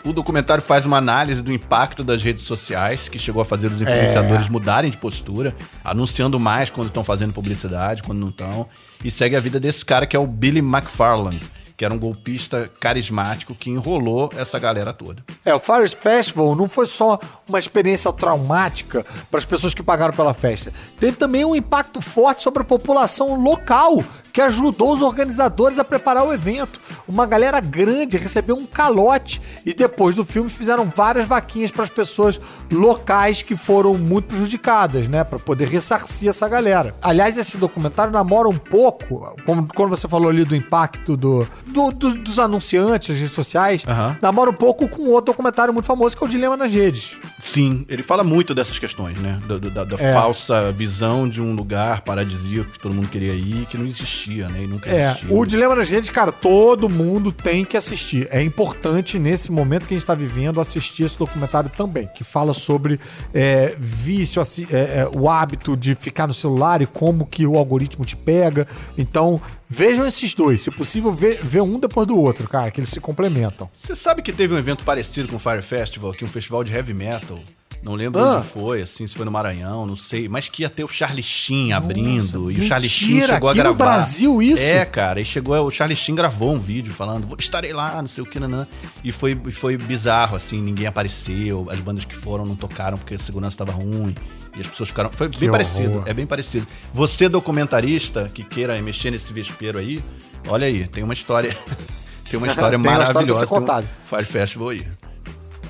O 0.05 0.12
documentário 0.12 0.62
faz 0.62 0.84
uma 0.84 0.98
análise 0.98 1.42
do 1.42 1.53
impacto 1.53 2.03
das 2.03 2.22
redes 2.22 2.42
sociais, 2.42 3.09
que 3.09 3.18
chegou 3.18 3.40
a 3.40 3.44
fazer 3.44 3.68
os 3.68 3.80
influenciadores 3.80 4.48
mudarem 4.48 4.90
de 4.90 4.96
postura, 4.96 5.55
anunciando 5.84 6.40
mais 6.40 6.70
quando 6.70 6.88
estão 6.88 7.05
fazendo 7.05 7.32
publicidade, 7.32 8.03
quando 8.03 8.18
não 8.18 8.28
estão, 8.28 8.66
e 9.05 9.11
segue 9.11 9.36
a 9.36 9.40
vida 9.40 9.61
desse 9.61 9.84
cara 9.84 10.05
que 10.05 10.16
é 10.16 10.18
o 10.18 10.26
Billy 10.26 10.59
McFarland, 10.59 11.40
que 11.76 11.84
era 11.84 11.94
um 11.94 11.98
golpista 11.98 12.68
carismático 12.80 13.55
que 13.55 13.70
enrolou 13.70 14.30
essa 14.36 14.59
galera 14.59 14.92
toda. 14.92 15.24
É, 15.44 15.55
o 15.55 15.61
Fire 15.61 15.88
Festival 15.88 16.57
não 16.57 16.68
foi 16.68 16.86
só 16.86 17.18
uma 17.48 17.59
experiência 17.59 18.12
traumática 18.12 19.07
para 19.30 19.38
as 19.38 19.44
pessoas 19.44 19.72
que 19.72 19.82
pagaram 19.84 20.14
pela 20.14 20.34
festa. 20.34 20.72
Teve 20.98 21.16
também 21.16 21.44
um 21.44 21.55
impacto 21.55 22.00
forte 22.00 22.42
sobre 22.42 22.62
a 22.62 22.64
população 22.64 23.40
local, 23.40 24.03
que 24.32 24.40
ajudou 24.40 24.94
os 24.94 25.02
organizadores 25.02 25.78
a 25.78 25.84
preparar 25.84 26.24
o 26.26 26.32
evento. 26.32 26.80
Uma 27.06 27.26
galera 27.26 27.60
grande 27.60 28.16
recebeu 28.16 28.56
um 28.56 28.64
calote 28.66 29.40
e 29.66 29.74
depois 29.74 30.14
do 30.14 30.24
filme 30.24 30.48
fizeram 30.48 30.86
várias 30.86 31.26
vaquinhas 31.26 31.70
para 31.70 31.84
as 31.84 31.90
pessoas 31.90 32.40
locais 32.70 33.42
que 33.42 33.54
foram 33.56 33.98
muito 33.98 34.26
prejudicadas, 34.28 35.08
né, 35.08 35.22
para 35.24 35.38
poder 35.38 35.68
ressarcir 35.68 36.28
essa 36.28 36.48
galera. 36.48 36.94
Aliás, 37.02 37.36
esse 37.36 37.56
documentário 37.58 38.12
namora 38.12 38.48
um 38.48 38.56
pouco, 38.56 39.34
como 39.44 39.66
quando 39.74 39.90
você 39.90 40.08
falou 40.08 40.30
ali 40.30 40.44
do 40.44 40.56
impacto 40.56 41.16
do, 41.16 41.46
do- 41.66 41.90
do- 41.92 42.14
dos 42.14 42.38
anunciantes, 42.38 43.08
das 43.10 43.18
redes 43.18 43.34
sociais, 43.34 43.84
Aham. 43.86 44.16
namora 44.22 44.50
um 44.50 44.54
pouco 44.54 44.88
com 44.88 45.02
outro 45.10 45.32
documentário 45.32 45.72
muito 45.74 45.86
famoso 45.86 46.16
que 46.16 46.24
é 46.24 46.26
o 46.26 46.30
Dilema 46.30 46.56
nas 46.56 46.72
Redes. 46.72 47.16
Sim, 47.38 47.84
ele 47.88 48.02
fala 48.02 48.24
muito 48.24 48.54
dessas 48.54 48.78
questões, 48.78 49.18
né? 49.18 49.38
Da, 49.46 49.58
da- 49.58 49.84
da 49.84 49.96
É. 50.02 50.12
falsa 50.12 50.72
visão 50.72 51.28
de 51.28 51.42
um 51.42 51.54
lugar 51.54 52.00
paradisíaco 52.02 52.70
que 52.70 52.78
todo 52.78 52.94
mundo 52.94 53.08
queria 53.08 53.34
ir, 53.34 53.66
que 53.66 53.76
não 53.76 53.84
existia, 54.22 54.48
né? 54.48 54.62
E 54.62 54.66
nunca 54.66 54.90
É, 54.90 55.10
existiu. 55.10 55.38
o 55.38 55.46
Dilema 55.46 55.74
nas 55.74 55.90
Redes, 55.90 56.10
cara, 56.10 56.32
todo 56.32 56.88
mundo 56.88 57.32
tem 57.32 57.64
que 57.64 57.76
assistir. 57.76 58.28
É 58.30 58.42
importante, 58.42 59.18
nesse 59.18 59.50
momento 59.50 59.86
que 59.86 59.94
a 59.94 59.96
gente 59.96 60.06
tá 60.06 60.14
vivendo, 60.14 60.60
assistir 60.60 61.04
esse 61.04 61.18
documentário 61.18 61.70
também, 61.76 62.08
que 62.14 62.24
fala 62.24 62.52
sobre 62.54 63.00
é, 63.34 63.74
vício, 63.78 64.40
é, 64.70 64.74
é, 65.00 65.08
o 65.12 65.28
hábito 65.28 65.76
de 65.76 65.94
ficar 65.94 66.26
no 66.26 66.34
celular 66.34 66.82
e 66.82 66.86
como 66.86 67.26
que 67.26 67.46
o 67.46 67.56
algoritmo 67.56 68.04
te 68.04 68.16
pega. 68.16 68.66
Então, 68.96 69.40
vejam 69.68 70.06
esses 70.06 70.34
dois. 70.34 70.62
Se 70.62 70.70
possível, 70.70 71.12
vê, 71.12 71.38
vê 71.42 71.60
um 71.60 71.78
depois 71.78 72.06
do 72.06 72.18
outro, 72.18 72.48
cara, 72.48 72.70
que 72.70 72.80
eles 72.80 72.90
se 72.90 73.00
complementam. 73.00 73.68
Você 73.74 73.94
sabe 73.94 74.22
que 74.22 74.32
teve 74.32 74.54
um 74.54 74.58
evento 74.58 74.84
parecido 74.84 75.28
com 75.28 75.36
o 75.36 75.38
Fire 75.38 75.62
Festival, 75.62 76.12
que 76.12 76.24
é 76.24 76.26
um 76.26 76.30
festival 76.30 76.62
de 76.64 76.72
heavy 76.74 76.94
metal. 76.94 77.38
Não 77.82 77.94
lembro 77.94 78.22
Ah. 78.22 78.36
onde 78.38 78.46
foi, 78.46 78.80
assim, 78.82 79.04
se 79.08 79.14
foi 79.16 79.24
no 79.24 79.30
Maranhão, 79.32 79.84
não 79.86 79.96
sei. 79.96 80.28
Mas 80.28 80.48
que 80.48 80.62
ia 80.62 80.70
ter 80.70 80.84
o 80.84 80.88
Charlie 80.88 81.22
Sheen 81.22 81.72
abrindo. 81.72 82.48
e 82.50 82.60
o 82.60 82.62
Charlie 82.62 82.88
Sheen 82.88 83.22
chegou 83.22 83.48
a 83.48 83.52
aqui 83.52 83.58
no 83.62 83.74
gravar. 83.74 83.94
Brasil 83.96 84.40
isso? 84.40 84.62
É, 84.62 84.84
cara. 84.84 85.20
E 85.20 85.24
chegou, 85.24 85.56
o 85.66 85.70
Charlie 85.70 85.96
Sheen 85.96 86.14
gravou 86.14 86.52
um 86.54 86.60
vídeo 86.60 86.94
falando, 86.94 87.26
"Vou- 87.26 87.36
estarei 87.40 87.72
lá, 87.72 88.00
não 88.00 88.06
sei 88.08 88.22
o 88.22 88.26
que, 88.26 88.38
nanã. 88.38 88.68
E 89.02 89.10
foi, 89.10 89.36
e 89.46 89.50
foi 89.50 89.76
bizarro, 89.76 90.36
assim, 90.36 90.62
ninguém 90.62 90.86
apareceu. 90.86 91.66
As 91.70 91.80
bandas 91.80 92.04
que 92.04 92.14
foram 92.14 92.46
não 92.46 92.54
tocaram 92.54 92.96
porque 92.96 93.14
a 93.14 93.18
segurança 93.18 93.54
estava 93.54 93.72
ruim. 93.72 94.14
E 94.56 94.60
as 94.60 94.66
pessoas 94.68 94.90
ficaram. 94.90 95.10
Foi 95.10 95.26
bem 95.28 95.48
horror. 95.48 95.52
parecido, 95.52 96.02
é 96.06 96.14
bem 96.14 96.26
parecido. 96.26 96.66
Você, 96.94 97.28
documentarista, 97.28 98.30
que 98.32 98.44
queira 98.44 98.80
mexer 98.80 99.10
nesse 99.10 99.32
vespeiro 99.32 99.78
aí, 99.78 100.00
olha 100.46 100.66
aí, 100.68 100.86
tem 100.86 101.02
uma 101.02 101.14
história. 101.14 101.50
tem 102.30 102.38
uma 102.38 102.46
história 102.46 102.78
Tem 102.78 102.78
uma 102.78 102.78
história 102.78 102.78
pra 102.78 102.90
maravilhosa. 102.92 103.40
ser 103.40 103.46
tem 103.46 103.56
um 103.56 103.60
contada. 103.60 103.86
Fire 104.04 104.24
Festival 104.24 104.68
aí. 104.68 104.86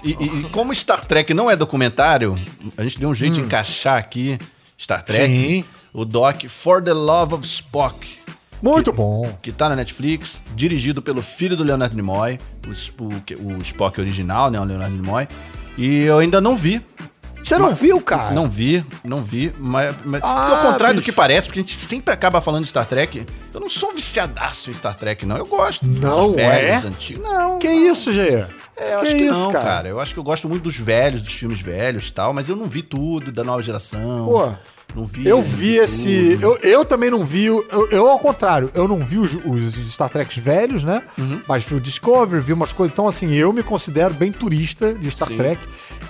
E, 0.03 0.11
e- 0.19 0.41
e 0.41 0.43
como 0.51 0.75
Star 0.75 1.05
Trek 1.07 1.33
não 1.33 1.51
é 1.51 1.57
documentário, 1.57 2.37
a 2.77 2.83
gente 2.83 2.99
deu 2.99 3.09
um 3.09 3.15
jeito 3.15 3.35
de 3.35 3.41
encaixar 3.41 3.99
aqui 3.99 4.39
Star 4.79 5.03
Trek, 5.03 5.23
Hum. 5.33 5.63
Sim. 5.63 5.65
o 5.93 6.05
doc 6.05 6.45
For 6.49 6.83
the 6.83 6.93
Love 6.93 7.35
of 7.35 7.47
Spock, 7.47 8.19
Muito 8.61 8.93
bom. 8.93 9.37
que 9.41 9.53
tá 9.53 9.69
na 9.69 9.77
Netflix, 9.77 10.43
dirigido 10.55 11.01
pelo 11.01 11.23
filho 11.23 11.57
do 11.57 11.63
Leonardo 11.63 11.95
Nimoy, 11.95 12.39
o, 12.67 13.05
o, 13.05 13.21
que- 13.21 13.35
o 13.35 13.61
Spock 13.63 14.01
original, 14.01 14.51
né, 14.51 14.61
o 14.61 14.65
Leonardo 14.65 14.95
Nimoy. 14.97 15.29
E 15.79 16.01
eu 16.03 16.19
ainda 16.19 16.41
não 16.41 16.57
vi. 16.57 16.85
Você 17.43 17.59
não 17.59 17.75
viu, 17.75 18.01
cara? 18.01 18.31
Não 18.33 18.49
vi, 18.49 18.85
não 19.05 19.19
vi, 19.19 19.53
mas, 19.59 19.97
mas 20.05 20.23
Ah, 20.23 20.61
ao 20.65 20.71
contrário 20.73 20.95
do 20.95 20.99
bicho. 21.01 21.11
que 21.11 21.17
parece, 21.17 21.49
porque 21.49 21.59
a 21.59 21.63
gente 21.63 21.75
sempre 21.75 22.15
acaba 22.15 22.41
falando 22.41 22.63
de 22.63 22.69
Star 22.71 22.87
Trek. 22.87 23.27
Eu 23.53 23.59
não 23.61 23.69
sou 23.69 23.91
um 23.91 23.95
viciadaço 23.95 24.71
em 24.71 24.75
Star 24.75 24.95
Trek, 24.95 25.27
não. 25.27 25.37
Eu 25.37 25.47
gosto. 25.47 25.85
Não 25.85 26.39
é? 26.39 26.77
antigos. 26.77 27.21
Não. 27.25 27.59
Que 27.59 27.67
isso, 27.69 28.13
Gê? 28.13 28.47
É, 28.77 28.95
eu 28.95 29.01
acho 29.01 29.15
que, 29.15 29.25
não, 29.25 29.53
cara? 29.53 29.89
Eu 29.89 30.01
acho 30.01 30.15
que 30.15 30.19
eu 30.19 30.25
gosto 30.25 30.49
muito 30.49 30.63
dos 30.63 30.77
velhos, 30.77 31.23
dos 31.23 31.33
filmes 31.35 31.61
velhos 31.61 32.09
e 32.09 32.13
tal, 32.13 32.33
mas 32.33 32.49
eu 32.49 32.57
não 32.57 32.67
vi 32.67 32.83
tudo 32.83 33.31
da 33.31 33.45
nova 33.45 33.63
geração. 33.63 34.27
Pô. 34.27 34.53
Não 34.95 35.07
vi. 35.07 35.27
Eu 35.27 35.41
vi 35.43 35.77
esse. 35.77 36.39
Eu, 36.41 36.57
eu 36.59 36.85
também 36.85 37.11
não 37.11 37.25
vi. 37.25 37.47
Eu, 37.47 37.65
eu, 37.91 38.09
ao 38.11 38.19
contrário, 38.19 38.71
eu 38.75 38.87
não 38.87 39.05
vi 39.05 39.19
os, 39.19 39.35
os 39.45 39.93
Star 39.93 40.11
Treks 40.11 40.37
velhos, 40.39 40.85
né? 40.85 41.03
Uhum. 41.17 41.41
Mas 41.49 41.63
vi 41.65 41.75
o 41.77 41.81
Discovery, 41.81 42.43
vi 42.43 42.53
umas 42.53 42.73
coisas. 42.73 42.93
Então, 42.93 43.09
assim, 43.09 43.33
eu 43.33 43.53
me 43.53 43.63
considero 43.63 44.13
bem 44.15 44.31
turista 44.31 44.93
de 44.93 45.11
Star 45.11 45.29
Sim. 45.29 45.37
Trek. 45.37 45.61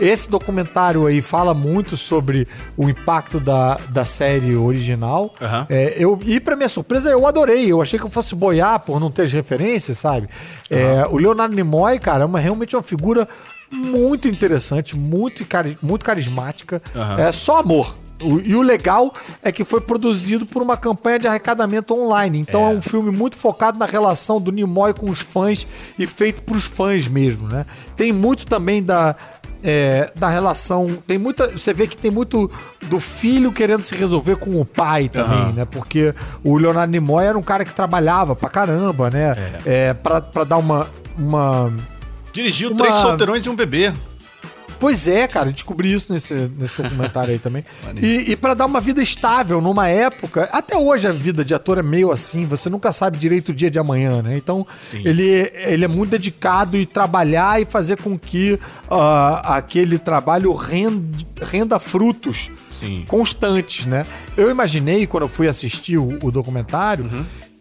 Esse 0.00 0.28
documentário 0.28 1.06
aí 1.06 1.22
fala 1.22 1.54
muito 1.54 1.96
sobre 1.96 2.48
o 2.76 2.88
impacto 2.88 3.38
da, 3.38 3.78
da 3.90 4.04
série 4.04 4.56
original. 4.56 5.32
Aham. 5.40 5.66
É, 5.70 5.94
eu, 5.98 6.20
e 6.24 6.40
pra 6.40 6.56
minha 6.56 6.68
surpresa, 6.68 7.08
eu 7.10 7.26
adorei. 7.26 7.70
Eu 7.70 7.80
achei 7.80 7.98
que 7.98 8.04
eu 8.04 8.10
fosse 8.10 8.34
boiar 8.34 8.80
por 8.80 8.98
não 8.98 9.10
ter 9.10 9.22
as 9.22 9.32
referências, 9.32 9.98
sabe? 9.98 10.28
É, 10.70 11.06
o 11.08 11.16
Leonardo 11.18 11.54
Nimoy, 11.54 11.98
cara, 11.98 12.24
é 12.24 12.26
uma, 12.26 12.40
realmente 12.40 12.74
uma 12.74 12.82
figura 12.82 13.28
muito 13.70 14.28
interessante, 14.28 14.96
muito, 14.96 15.44
cari- 15.44 15.78
muito 15.82 16.04
carismática. 16.04 16.82
Aham. 16.94 17.18
É 17.20 17.32
só 17.32 17.60
amor. 17.60 17.96
O- 18.22 18.40
e 18.40 18.54
o 18.54 18.62
legal 18.62 19.12
é 19.42 19.50
que 19.52 19.64
foi 19.64 19.80
produzido 19.80 20.46
por 20.46 20.62
uma 20.62 20.76
campanha 20.76 21.18
de 21.18 21.26
arrecadamento 21.26 21.94
online. 21.94 22.38
Então 22.38 22.62
é, 22.66 22.68
um 22.74 22.82
filme 22.82 23.10
muito 23.10 23.36
focado 23.36 23.78
na 23.78 23.86
relação 23.86 24.40
do 24.40 24.50
Nimoy 24.52 24.94
com 24.94 25.08
os 25.10 25.20
fãs 25.20 25.66
e 25.98 26.06
feito 26.06 26.42
pros 26.42 26.64
fãs 26.64 27.08
mesmo, 27.08 27.48
né? 27.48 27.66
Tem 27.96 28.12
muito 28.12 28.46
também 28.46 28.82
da, 28.82 29.14
é, 29.62 30.10
da 30.16 30.28
relação. 30.28 30.98
Tem 31.06 31.18
muita. 31.18 31.48
Você 31.48 31.72
vê 31.72 31.86
que 31.86 31.96
tem 31.96 32.10
muito 32.10 32.50
do 32.82 32.98
filho 33.00 33.52
querendo 33.52 33.84
se 33.84 33.94
resolver 33.94 34.36
com 34.36 34.60
o 34.60 34.64
pai 34.64 35.08
também, 35.08 35.38
Aham. 35.38 35.52
né? 35.52 35.64
Porque 35.64 36.14
o 36.44 36.56
Leonardo 36.56 36.90
Nimoy 36.90 37.24
era 37.24 37.38
um 37.38 37.42
cara 37.42 37.64
que 37.64 37.72
trabalhava 37.72 38.34
pra 38.36 38.48
caramba, 38.48 39.10
né? 39.10 39.34
É. 39.64 39.94
pra, 39.94 40.20
pra 40.20 40.44
dar 40.44 40.58
uma. 40.58 40.86
uma 41.18 41.72
Dirigiu 42.32 42.70
Uma- 42.70 42.78
Três 42.78 42.94
Solteirões 42.94 43.44
e 43.44 43.50
um 43.50 43.54
Bebê. 43.54 43.92
Pois 44.82 45.06
é, 45.06 45.28
cara, 45.28 45.52
descobri 45.52 45.92
isso 45.92 46.12
nesse, 46.12 46.34
nesse 46.34 46.82
documentário 46.82 47.32
aí 47.32 47.38
também. 47.38 47.64
E, 48.02 48.32
e 48.32 48.36
para 48.36 48.54
dar 48.54 48.66
uma 48.66 48.80
vida 48.80 49.00
estável 49.02 49.60
numa 49.60 49.86
época, 49.86 50.48
até 50.52 50.76
hoje 50.76 51.06
a 51.06 51.12
vida 51.12 51.44
de 51.44 51.54
ator 51.54 51.78
é 51.78 51.82
meio 51.82 52.10
assim, 52.10 52.44
você 52.44 52.68
nunca 52.68 52.90
sabe 52.90 53.16
direito 53.16 53.50
o 53.50 53.54
dia 53.54 53.70
de 53.70 53.78
amanhã, 53.78 54.22
né? 54.22 54.36
Então 54.36 54.66
ele, 54.92 55.52
ele 55.54 55.84
é 55.84 55.88
muito 55.88 56.10
dedicado 56.10 56.76
e 56.76 56.84
trabalhar 56.84 57.60
e 57.60 57.64
fazer 57.64 57.98
com 57.98 58.18
que 58.18 58.58
ah, 58.90 59.56
aquele 59.56 59.98
trabalho 59.98 60.52
renda, 60.54 61.18
renda 61.42 61.78
frutos 61.78 62.50
Sim. 62.80 63.04
constantes, 63.06 63.86
né? 63.86 64.04
Eu 64.36 64.50
imaginei 64.50 65.06
quando 65.06 65.24
eu 65.24 65.28
fui 65.28 65.46
assistir 65.46 65.98
o, 65.98 66.18
o 66.22 66.30
documentário 66.32 67.08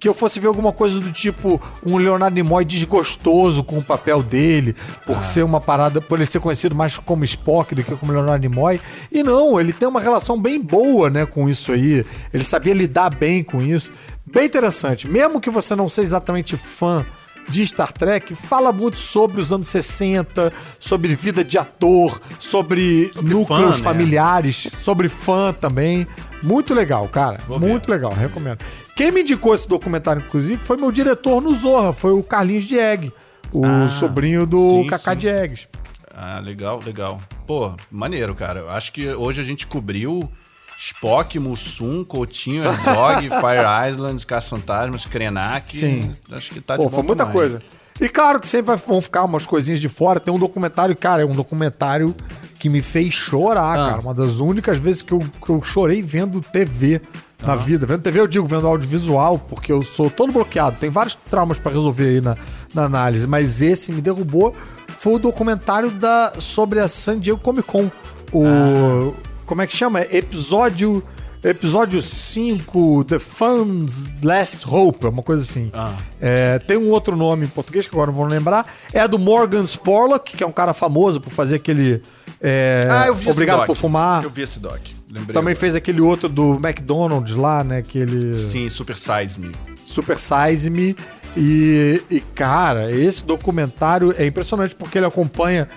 que 0.02 0.10
eu 0.10 0.16
fosse 0.16 0.40
ver 0.40 0.48
alguma 0.48 0.74
coisa 0.74 1.00
do 1.00 1.12
tipo 1.12 1.62
um 1.86 1.96
Leonardo 1.96 2.34
Nimoy 2.34 2.66
desgostoso 2.66 3.64
com 3.64 3.78
o 3.78 3.84
papel 3.84 4.24
dele, 4.24 4.76
por 5.06 5.24
ser 5.24 5.44
uma 5.44 5.62
parada, 5.62 6.02
por 6.02 6.18
ele 6.18 6.26
ser 6.26 6.40
conhecido 6.40 6.74
mais 6.74 6.98
como 6.98 7.24
Spock 7.24 7.76
do 7.76 7.84
que 7.84 7.96
como 7.96 8.12
Leonardo 8.12 8.42
Nimoy. 8.42 8.82
E 9.12 9.22
não, 9.22 9.62
ele 9.62 9.72
tem 9.72 9.88
uma 9.88 10.02
relação 10.02 10.42
bem 10.42 10.60
boa, 10.60 11.12
né, 11.12 11.28
com 11.28 11.48
isso 11.48 11.72
aí. 11.72 12.04
Ele 12.34 12.44
sabia 12.44 12.74
lidar 12.74 13.12
bem 13.12 13.44
com 13.44 13.62
isso. 13.62 13.92
Bem 14.26 14.46
interessante. 14.46 15.08
Mesmo 15.08 15.40
que 15.40 15.52
você 15.52 15.76
não 15.76 15.88
seja 15.88 16.08
exatamente 16.08 16.58
fã 16.58 17.06
de 17.48 17.66
Star 17.66 17.92
Trek 17.94 18.34
fala 18.34 18.72
muito 18.72 18.98
sobre 18.98 19.40
os 19.40 19.52
anos 19.52 19.68
60, 19.68 20.52
sobre 20.80 21.14
vida 21.14 21.44
de 21.44 21.60
ator, 21.60 22.20
sobre, 22.40 23.12
núcleos 23.22 23.48
fã, 23.48 23.78
né? 23.78 23.84
familiares, 23.84 24.68
sobre 24.82 25.10
fã 25.10 25.54
também. 25.54 26.08
Muito 26.44 26.74
legal, 26.74 27.08
cara. 27.08 27.38
Vou 27.48 27.60
ver. 27.60 27.68
muito 27.68 27.90
legal, 27.90 28.14
recomendo. 28.14 28.60
Quem 28.96 29.12
me 29.12 29.22
indicou 29.22 29.54
esse 29.54 29.68
documentário, 29.68 30.24
inclusive, 30.26 30.64
foi 30.64 30.78
meu 30.78 30.92
diretor 30.92 31.42
no 31.42 31.54
Zorra, 31.56 31.94
foi 31.94 32.12
o 32.12 32.24
Carlinhos 32.24 32.64
Dieg, 32.66 33.12
o 33.54 33.66
Ah, 33.66 33.90
sobrinho 33.90 34.46
do 34.46 34.82
sim, 34.82 34.88
Kaká 34.88 35.12
sim. 35.14 35.18
Diegues. 35.20 35.68
Ah, 36.14 36.40
legal, 36.40 36.82
legal. 36.86 37.20
Pô, 37.48 37.74
maneiro, 37.90 38.36
cara. 38.36 38.60
Eu 38.62 38.70
Acho 38.70 38.92
que 38.92 39.08
hoje 39.10 39.40
a 39.42 39.44
gente 39.44 39.66
cobriu 39.66 40.30
Spock, 40.78 41.38
Mussum, 41.40 42.04
Coutinho, 42.04 42.64
Herzog, 42.64 43.30
Fire 43.40 43.90
Island, 43.92 44.26
Caça-Fantasmas, 44.26 45.06
Krenak. 45.06 45.76
Sim. 45.78 46.12
Acho 46.32 46.52
que 46.52 46.60
tá 46.62 46.76
Pô, 46.76 46.86
de 46.86 46.90
foi 46.92 47.02
bom 47.02 47.08
muita 47.08 47.24
tamanho. 47.26 47.40
coisa. 47.40 47.62
E 48.02 48.10
claro 48.10 48.40
que 48.40 48.48
sempre 48.48 48.76
vão 48.76 49.00
ficar 49.00 49.24
umas 49.24 49.46
coisinhas 49.46 49.80
de 49.80 49.88
fora. 49.88 50.20
Tem 50.20 50.34
um 50.34 50.40
documentário, 50.40 50.96
cara, 50.98 51.22
é 51.22 51.26
um 51.26 51.36
documentário 51.36 52.16
que 52.60 52.68
me 52.68 52.82
fez 52.82 53.14
chorar, 53.14 53.80
Ah. 53.80 53.90
cara. 53.92 54.02
Uma 54.02 54.14
das 54.14 54.40
únicas 54.40 54.80
vezes 54.80 55.04
que 55.04 55.12
eu, 55.14 55.20
que 55.20 55.50
eu 55.52 55.62
chorei 55.62 56.02
vendo 56.02 56.42
TV 56.42 57.00
na 57.44 57.56
vida. 57.56 57.86
Vendo 57.86 58.02
TV, 58.02 58.20
eu 58.20 58.28
digo 58.28 58.48
vendo 58.48 58.66
audiovisual, 58.68 59.38
porque 59.38 59.72
eu 59.72 59.84
sou 59.84 60.10
todo 60.10 60.34
bloqueado. 60.34 60.78
Tem 60.80 60.90
vários 60.90 61.14
traumas 61.16 61.60
pra 61.60 61.72
resolver 61.72 62.08
aí 62.08 62.22
na, 62.22 62.36
na 62.74 62.84
análise, 62.86 63.28
mas 63.28 63.62
esse 63.62 63.92
me 63.92 64.02
derrubou. 64.02 64.54
Foi 64.98 65.14
o 65.14 65.20
documentário 65.20 65.92
da, 65.92 66.34
sobre 66.40 66.80
a 66.80 66.88
San 66.88 67.20
Diego 67.20 67.40
Comic 67.40 67.68
Con. 67.68 67.90
O. 68.34 68.44
Ah. 68.46 69.12
Como 69.46 69.62
é 69.62 69.68
que 69.68 69.76
chama? 69.78 70.02
Episódio. 70.02 71.04
Episódio 71.44 72.04
5, 72.04 73.04
The 73.06 73.18
Fans 73.18 74.14
Last 74.24 74.64
Hope, 74.68 75.08
uma 75.08 75.24
coisa 75.24 75.42
assim. 75.42 75.72
Ah. 75.74 75.96
É, 76.20 76.60
tem 76.60 76.78
um 76.78 76.90
outro 76.92 77.16
nome 77.16 77.46
em 77.46 77.50
português 77.50 77.88
que 77.88 77.96
agora 77.96 78.12
não 78.12 78.18
vou 78.18 78.28
lembrar. 78.28 78.72
É 78.94 79.08
do 79.08 79.18
Morgan 79.18 79.66
Spurlock, 79.66 80.38
que 80.38 80.44
é 80.44 80.48
um 80.48 80.52
cara 80.52 80.72
famoso 80.72 81.20
por 81.20 81.32
fazer 81.34 81.56
aquele. 81.56 82.00
é, 82.40 82.88
Ah, 82.92 83.08
eu 83.08 83.16
vi 83.16 83.24
esse 83.24 83.32
Obrigado 83.32 83.58
doc. 83.60 83.66
por 83.68 83.76
fumar. 83.76 84.24
Eu 84.24 84.30
vi 84.30 84.44
esse 84.44 84.60
doc. 84.60 84.80
Lembrei. 85.10 85.34
Também 85.34 85.40
agora. 85.40 85.56
fez 85.56 85.76
aquele 85.76 86.00
outro 86.00 86.30
do 86.30 86.56
McDonald's 86.64 87.36
lá, 87.36 87.64
né? 87.64 87.80
Aquele 87.80 88.36
Sim, 88.36 88.70
Super 88.70 88.96
Size 88.96 89.40
Me. 89.40 89.52
Super 89.84 90.18
Size 90.18 90.70
Me. 90.70 90.96
E, 91.36 92.04
e, 92.12 92.20
cara, 92.22 92.92
esse 92.92 93.26
documentário 93.26 94.14
é 94.16 94.28
impressionante 94.28 94.76
porque 94.76 95.00
ele 95.00 95.08
acompanha 95.08 95.68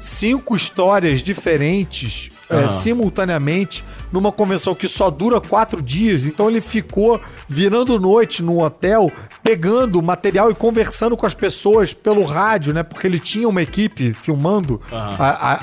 cinco 0.00 0.56
histórias 0.56 1.20
diferentes 1.22 2.28
é, 2.52 2.68
simultaneamente 2.68 3.84
numa 4.12 4.30
convenção 4.32 4.74
que 4.74 4.86
só 4.88 5.10
dura 5.10 5.40
quatro 5.40 5.80
dias. 5.82 6.26
Então 6.26 6.48
ele 6.50 6.60
ficou 6.60 7.20
virando 7.48 7.98
noite 7.98 8.42
no 8.42 8.62
hotel, 8.62 9.10
pegando 9.42 10.00
material 10.02 10.50
e 10.50 10.54
conversando 10.54 11.16
com 11.16 11.26
as 11.26 11.34
pessoas 11.34 11.92
pelo 11.92 12.22
rádio, 12.24 12.72
né? 12.72 12.82
Porque 12.82 13.06
ele 13.06 13.18
tinha 13.18 13.48
uma 13.48 13.62
equipe 13.62 14.12
filmando 14.12 14.80
a- 14.90 15.16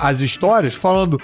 a- 0.06 0.08
as 0.10 0.20
histórias, 0.22 0.74
falando. 0.74 1.20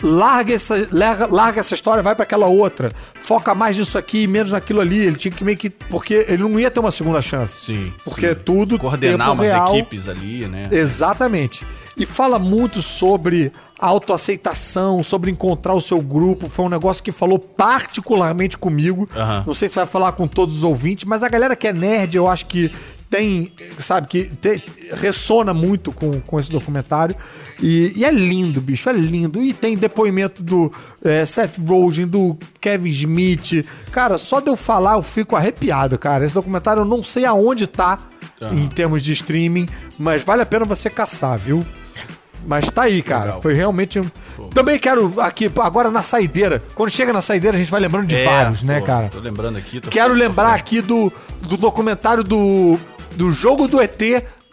Larga 0.00 0.54
essa, 0.54 0.86
larga, 0.92 1.26
larga 1.26 1.58
essa 1.58 1.74
história, 1.74 2.04
vai 2.04 2.14
pra 2.14 2.22
aquela 2.22 2.46
outra. 2.46 2.92
Foca 3.20 3.52
mais 3.52 3.76
nisso 3.76 3.98
aqui 3.98 4.22
e 4.22 4.26
menos 4.28 4.52
naquilo 4.52 4.80
ali. 4.80 4.96
Ele 5.04 5.16
tinha 5.16 5.32
que 5.32 5.42
meio 5.42 5.58
que. 5.58 5.68
Porque 5.68 6.24
ele 6.28 6.44
não 6.44 6.60
ia 6.60 6.70
ter 6.70 6.78
uma 6.78 6.92
segunda 6.92 7.20
chance. 7.20 7.64
Sim. 7.66 7.92
Porque 8.04 8.20
sim. 8.20 8.26
é 8.28 8.34
tudo 8.36 8.78
Coordenar 8.78 9.32
umas 9.32 9.44
real. 9.44 9.74
equipes 9.76 10.08
ali, 10.08 10.46
né? 10.46 10.68
Exatamente. 10.70 11.66
E 11.96 12.06
fala 12.06 12.38
muito 12.38 12.80
sobre 12.80 13.50
autoaceitação, 13.78 15.02
sobre 15.02 15.30
encontrar 15.30 15.74
o 15.74 15.80
seu 15.80 16.00
grupo. 16.00 16.48
Foi 16.48 16.64
um 16.64 16.68
negócio 16.68 17.02
que 17.02 17.12
falou 17.12 17.38
particularmente 17.38 18.58
comigo. 18.58 19.08
Aham. 19.14 19.44
Não 19.46 19.54
sei 19.54 19.68
se 19.68 19.74
vai 19.76 19.86
falar 19.86 20.12
com 20.12 20.26
todos 20.26 20.56
os 20.56 20.62
ouvintes, 20.62 21.04
mas 21.04 21.22
a 21.22 21.28
galera 21.28 21.54
que 21.56 21.66
é 21.68 21.72
nerd, 21.72 22.16
eu 22.16 22.28
acho 22.28 22.46
que 22.46 22.70
tem, 23.10 23.50
sabe, 23.78 24.06
que 24.06 24.24
te- 24.24 24.62
ressona 24.94 25.54
muito 25.54 25.90
com, 25.92 26.20
com 26.20 26.38
esse 26.38 26.50
documentário. 26.50 27.16
E, 27.62 27.94
e 27.96 28.04
é 28.04 28.10
lindo, 28.10 28.60
bicho, 28.60 28.88
é 28.90 28.92
lindo. 28.92 29.42
E 29.42 29.54
tem 29.54 29.76
depoimento 29.76 30.42
do 30.42 30.70
é, 31.02 31.24
Seth 31.24 31.56
Rogen, 31.66 32.06
do 32.06 32.36
Kevin 32.60 32.90
Smith. 32.90 33.64
Cara, 33.92 34.18
só 34.18 34.40
de 34.40 34.48
eu 34.50 34.56
falar 34.56 34.94
eu 34.96 35.02
fico 35.02 35.34
arrepiado, 35.36 35.96
cara. 35.98 36.24
Esse 36.24 36.34
documentário 36.34 36.80
eu 36.80 36.84
não 36.84 37.02
sei 37.02 37.24
aonde 37.24 37.66
tá 37.66 37.98
em 38.52 38.68
termos 38.68 39.02
de 39.02 39.12
streaming, 39.14 39.68
mas 39.98 40.22
vale 40.22 40.42
a 40.42 40.46
pena 40.46 40.64
você 40.64 40.88
caçar, 40.90 41.36
viu? 41.38 41.64
Mas 42.46 42.70
tá 42.70 42.82
aí, 42.82 43.02
cara. 43.02 43.24
Legal. 43.26 43.42
Foi 43.42 43.54
realmente 43.54 43.98
um. 44.00 44.08
Também 44.54 44.78
quero 44.78 45.12
aqui, 45.20 45.50
agora 45.60 45.90
na 45.90 46.02
saideira. 46.02 46.62
Quando 46.74 46.90
chega 46.90 47.12
na 47.12 47.20
saideira, 47.22 47.56
a 47.56 47.60
gente 47.60 47.70
vai 47.70 47.80
lembrando 47.80 48.06
de 48.06 48.16
É, 48.16 48.24
vários, 48.24 48.62
né, 48.62 48.80
pô, 48.80 48.86
cara? 48.86 49.08
Tô 49.08 49.18
lembrando 49.20 49.58
aqui. 49.58 49.80
tô- 49.80 49.90
Quero 49.90 50.14
lembrar 50.14 50.54
aqui 50.54 50.80
do, 50.80 51.12
do 51.42 51.56
documentário 51.56 52.22
do, 52.24 52.78
do 53.16 53.30
jogo 53.32 53.66
do 53.68 53.80
ET 53.80 54.00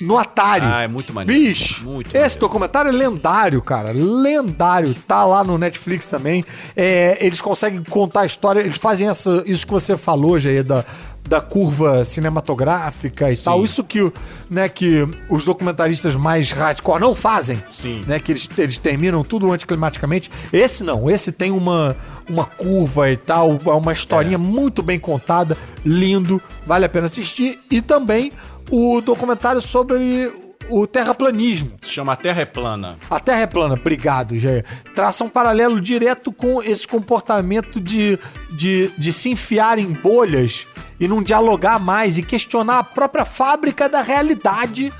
no 0.01 0.17
Atari. 0.17 0.65
Ah, 0.65 0.81
é 0.83 0.87
muito 0.89 1.13
maneiro. 1.13 1.41
Bicho, 1.41 1.83
Muito 1.85 2.07
esse 2.07 2.17
maneiro. 2.17 2.39
documentário 2.39 2.89
é 2.89 2.91
lendário, 2.91 3.61
cara. 3.61 3.91
Lendário. 3.93 4.93
Tá 5.07 5.23
lá 5.23 5.43
no 5.43 5.57
Netflix 5.57 6.07
também. 6.09 6.43
É, 6.75 7.17
eles 7.21 7.39
conseguem 7.39 7.81
contar 7.83 8.21
a 8.21 8.25
história. 8.25 8.59
Eles 8.59 8.77
fazem 8.77 9.07
essa, 9.07 9.41
isso 9.45 9.65
que 9.65 9.71
você 9.71 9.95
falou, 9.95 10.37
Jair, 10.39 10.63
da, 10.65 10.83
da 11.27 11.41
curva 11.41 12.05
cinematográfica 12.05 13.29
e 13.29 13.35
Sim. 13.35 13.43
tal. 13.43 13.63
Isso 13.63 13.83
que, 13.83 14.11
né, 14.49 14.69
que 14.69 15.07
os 15.29 15.43
documentaristas 15.43 16.15
mais 16.15 16.51
hardcore 16.51 16.99
não 16.99 17.15
fazem. 17.15 17.61
Sim. 17.73 18.03
Né, 18.07 18.19
que 18.19 18.31
eles, 18.31 18.47
eles 18.57 18.77
terminam 18.77 19.23
tudo 19.23 19.51
anticlimaticamente. 19.51 20.31
Esse 20.53 20.83
não. 20.83 21.09
Esse 21.09 21.31
tem 21.31 21.51
uma, 21.51 21.95
uma 22.29 22.45
curva 22.45 23.09
e 23.09 23.17
tal. 23.17 23.57
É 23.65 23.71
uma 23.71 23.93
historinha 23.93 24.37
muito 24.37 24.83
bem 24.83 24.99
contada. 24.99 25.57
Lindo. 25.83 26.41
Vale 26.65 26.85
a 26.85 26.89
pena 26.89 27.07
assistir. 27.07 27.59
E 27.69 27.81
também 27.81 28.31
o 28.69 29.01
documentário 29.01 29.61
sobre 29.61 30.31
o 30.69 30.87
terraplanismo. 30.87 31.71
Se 31.81 31.91
chama 31.91 32.13
A 32.13 32.15
Terra 32.15 32.41
é 32.41 32.45
Plana. 32.45 32.97
A 33.09 33.19
Terra 33.19 33.41
é 33.41 33.47
plana, 33.47 33.75
obrigado, 33.75 34.37
Jair. 34.37 34.65
Traça 34.95 35.23
um 35.23 35.29
paralelo 35.29 35.79
direto 35.79 36.31
com 36.31 36.61
esse 36.63 36.87
comportamento 36.87 37.79
de, 37.79 38.17
de, 38.51 38.89
de 38.97 39.13
se 39.13 39.29
enfiar 39.29 39.77
em 39.77 39.91
bolhas 39.93 40.67
e 40.99 41.07
não 41.07 41.21
dialogar 41.21 41.79
mais 41.79 42.17
e 42.17 42.23
questionar 42.23 42.79
a 42.79 42.83
própria 42.83 43.25
fábrica 43.25 43.89
da 43.89 44.01
realidade. 44.01 44.91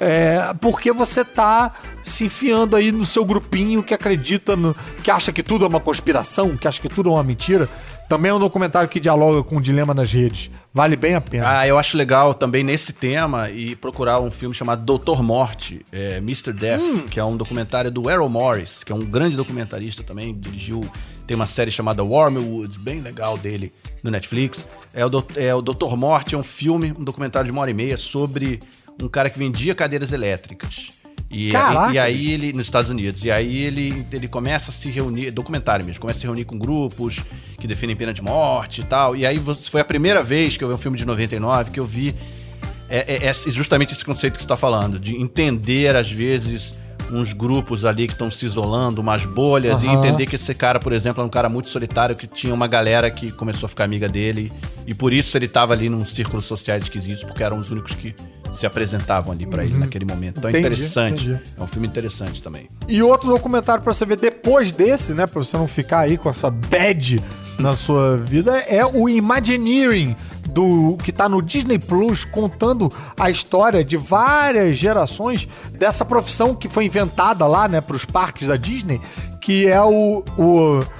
É, 0.00 0.54
porque 0.60 0.92
você 0.92 1.24
tá 1.24 1.72
se 2.04 2.24
enfiando 2.24 2.76
aí 2.76 2.92
no 2.92 3.04
seu 3.04 3.24
grupinho 3.24 3.82
que 3.82 3.92
acredita 3.92 4.56
no. 4.56 4.74
que 5.02 5.10
acha 5.10 5.32
que 5.32 5.42
tudo 5.42 5.64
é 5.64 5.68
uma 5.68 5.80
conspiração, 5.80 6.56
que 6.56 6.68
acha 6.68 6.80
que 6.80 6.88
tudo 6.88 7.10
é 7.10 7.12
uma 7.12 7.24
mentira. 7.24 7.68
Também 8.08 8.30
é 8.30 8.34
um 8.34 8.38
documentário 8.38 8.88
que 8.88 8.98
dialoga 8.98 9.42
com 9.42 9.58
o 9.58 9.60
dilema 9.60 9.92
nas 9.92 10.10
redes. 10.10 10.50
Vale 10.72 10.96
bem 10.96 11.14
a 11.14 11.20
pena. 11.20 11.58
Ah, 11.58 11.68
eu 11.68 11.78
acho 11.78 11.94
legal 11.94 12.32
também 12.32 12.64
nesse 12.64 12.90
tema 12.92 13.50
e 13.50 13.76
procurar 13.76 14.18
um 14.18 14.30
filme 14.30 14.54
chamado 14.54 14.82
Doutor 14.82 15.22
Morte, 15.22 15.84
é, 15.92 16.16
Mr. 16.16 16.54
Death, 16.54 17.08
que 17.10 17.20
é 17.20 17.24
um 17.24 17.36
documentário 17.36 17.90
do 17.90 18.08
Errol 18.10 18.30
Morris, 18.30 18.82
que 18.82 18.90
é 18.90 18.94
um 18.94 19.04
grande 19.04 19.36
documentarista 19.36 20.02
também, 20.02 20.34
dirigiu, 20.34 20.90
tem 21.26 21.34
uma 21.34 21.44
série 21.44 21.70
chamada 21.70 22.02
Wormwood, 22.02 22.78
bem 22.78 23.00
legal 23.00 23.36
dele, 23.36 23.74
no 24.02 24.10
Netflix. 24.10 24.66
É 24.94 25.04
o, 25.04 25.10
é 25.36 25.54
o 25.54 25.60
Doutor 25.60 25.94
Morte, 25.94 26.34
é 26.34 26.38
um 26.38 26.42
filme, 26.42 26.94
um 26.98 27.04
documentário 27.04 27.44
de 27.44 27.52
uma 27.52 27.60
hora 27.60 27.70
e 27.70 27.74
meia 27.74 27.98
sobre 27.98 28.62
um 29.02 29.08
cara 29.08 29.28
que 29.28 29.38
vendia 29.38 29.74
cadeiras 29.74 30.12
elétricas. 30.12 30.97
E, 31.30 31.50
Caraca, 31.50 31.90
e, 31.92 31.94
e 31.94 31.98
aí 31.98 32.30
ele, 32.32 32.52
nos 32.54 32.66
Estados 32.66 32.88
Unidos, 32.90 33.22
e 33.24 33.30
aí 33.30 33.58
ele, 33.58 34.06
ele 34.10 34.26
começa 34.28 34.70
a 34.70 34.74
se 34.74 34.88
reunir, 34.90 35.30
documentário 35.30 35.84
mesmo, 35.84 36.00
começa 36.00 36.18
a 36.18 36.20
se 36.20 36.26
reunir 36.26 36.44
com 36.46 36.58
grupos 36.58 37.22
que 37.60 37.66
defendem 37.66 37.94
pena 37.94 38.14
de 38.14 38.22
morte 38.22 38.80
e 38.80 38.84
tal. 38.84 39.14
E 39.14 39.26
aí 39.26 39.38
foi 39.70 39.80
a 39.80 39.84
primeira 39.84 40.22
vez 40.22 40.56
que 40.56 40.64
eu 40.64 40.68
vi 40.68 40.74
um 40.74 40.78
filme 40.78 40.96
de 40.96 41.04
99 41.04 41.70
que 41.70 41.80
eu 41.80 41.84
vi 41.84 42.14
é, 42.88 43.26
é- 43.26 43.26
é 43.26 43.32
justamente 43.50 43.92
esse 43.92 44.02
conceito 44.04 44.34
que 44.34 44.40
você 44.40 44.46
está 44.46 44.56
falando, 44.56 44.98
de 44.98 45.14
entender, 45.16 45.94
às 45.94 46.10
vezes, 46.10 46.72
uns 47.10 47.32
grupos 47.32 47.84
ali 47.84 48.06
que 48.06 48.12
estão 48.12 48.30
se 48.30 48.44
isolando, 48.46 49.00
umas 49.00 49.24
bolhas, 49.24 49.82
e 49.82 49.86
Aham. 49.86 49.94
entender 49.96 50.26
que 50.26 50.34
esse 50.34 50.54
cara, 50.54 50.78
por 50.78 50.92
exemplo, 50.92 51.20
era 51.20 51.26
um 51.26 51.30
cara 51.30 51.48
muito 51.48 51.68
solitário, 51.68 52.14
que 52.16 52.26
tinha 52.26 52.52
uma 52.52 52.66
galera 52.66 53.10
que 53.10 53.30
começou 53.32 53.66
a 53.66 53.68
ficar 53.68 53.84
amiga 53.84 54.08
dele, 54.08 54.52
e 54.86 54.94
por 54.94 55.12
isso 55.12 55.36
ele 55.36 55.46
estava 55.46 55.72
ali 55.72 55.88
num 55.88 56.04
círculos 56.04 56.44
sociais 56.44 56.82
esquisitos, 56.82 57.24
porque 57.24 57.42
eram 57.42 57.58
os 57.58 57.70
únicos 57.70 57.94
que 57.94 58.14
se 58.52 58.66
apresentavam 58.66 59.32
ali 59.32 59.46
para 59.46 59.62
ele 59.64 59.76
naquele 59.76 60.04
momento. 60.06 60.38
Então 60.38 60.50
é 60.50 60.54
Uhum. 60.54 60.58
Entendi, 60.60 60.74
interessante. 60.76 61.24
entendi. 61.30 61.40
É 61.58 61.62
um 61.62 61.66
filme 61.66 61.86
interessante 61.86 62.42
também. 62.42 62.68
E 62.88 63.02
outro 63.02 63.28
documentário 63.28 63.82
pra 63.82 63.92
você 63.92 64.06
ver 64.06 64.16
depois 64.16 64.72
desse, 64.72 65.12
né? 65.12 65.26
Pra 65.26 65.42
você 65.44 65.56
não 65.56 65.68
ficar 65.68 66.00
aí 66.00 66.16
com 66.16 66.30
essa 66.30 66.50
bad 66.50 67.22
na 67.58 67.76
sua 67.76 68.16
vida, 68.16 68.56
é 68.60 68.84
o 68.86 69.08
Imagineering, 69.08 70.16
do, 70.58 70.96
que 70.96 71.12
tá 71.12 71.28
no 71.28 71.40
Disney 71.40 71.78
Plus, 71.78 72.24
contando 72.24 72.92
a 73.16 73.30
história 73.30 73.84
de 73.84 73.96
várias 73.96 74.76
gerações 74.76 75.46
dessa 75.70 76.04
profissão 76.04 76.52
que 76.52 76.68
foi 76.68 76.86
inventada 76.86 77.46
lá, 77.46 77.68
né, 77.68 77.80
pros 77.80 78.04
parques 78.04 78.48
da 78.48 78.56
Disney, 78.56 79.00
que 79.40 79.68
é 79.68 79.80
o. 79.80 80.24
o 80.36 80.97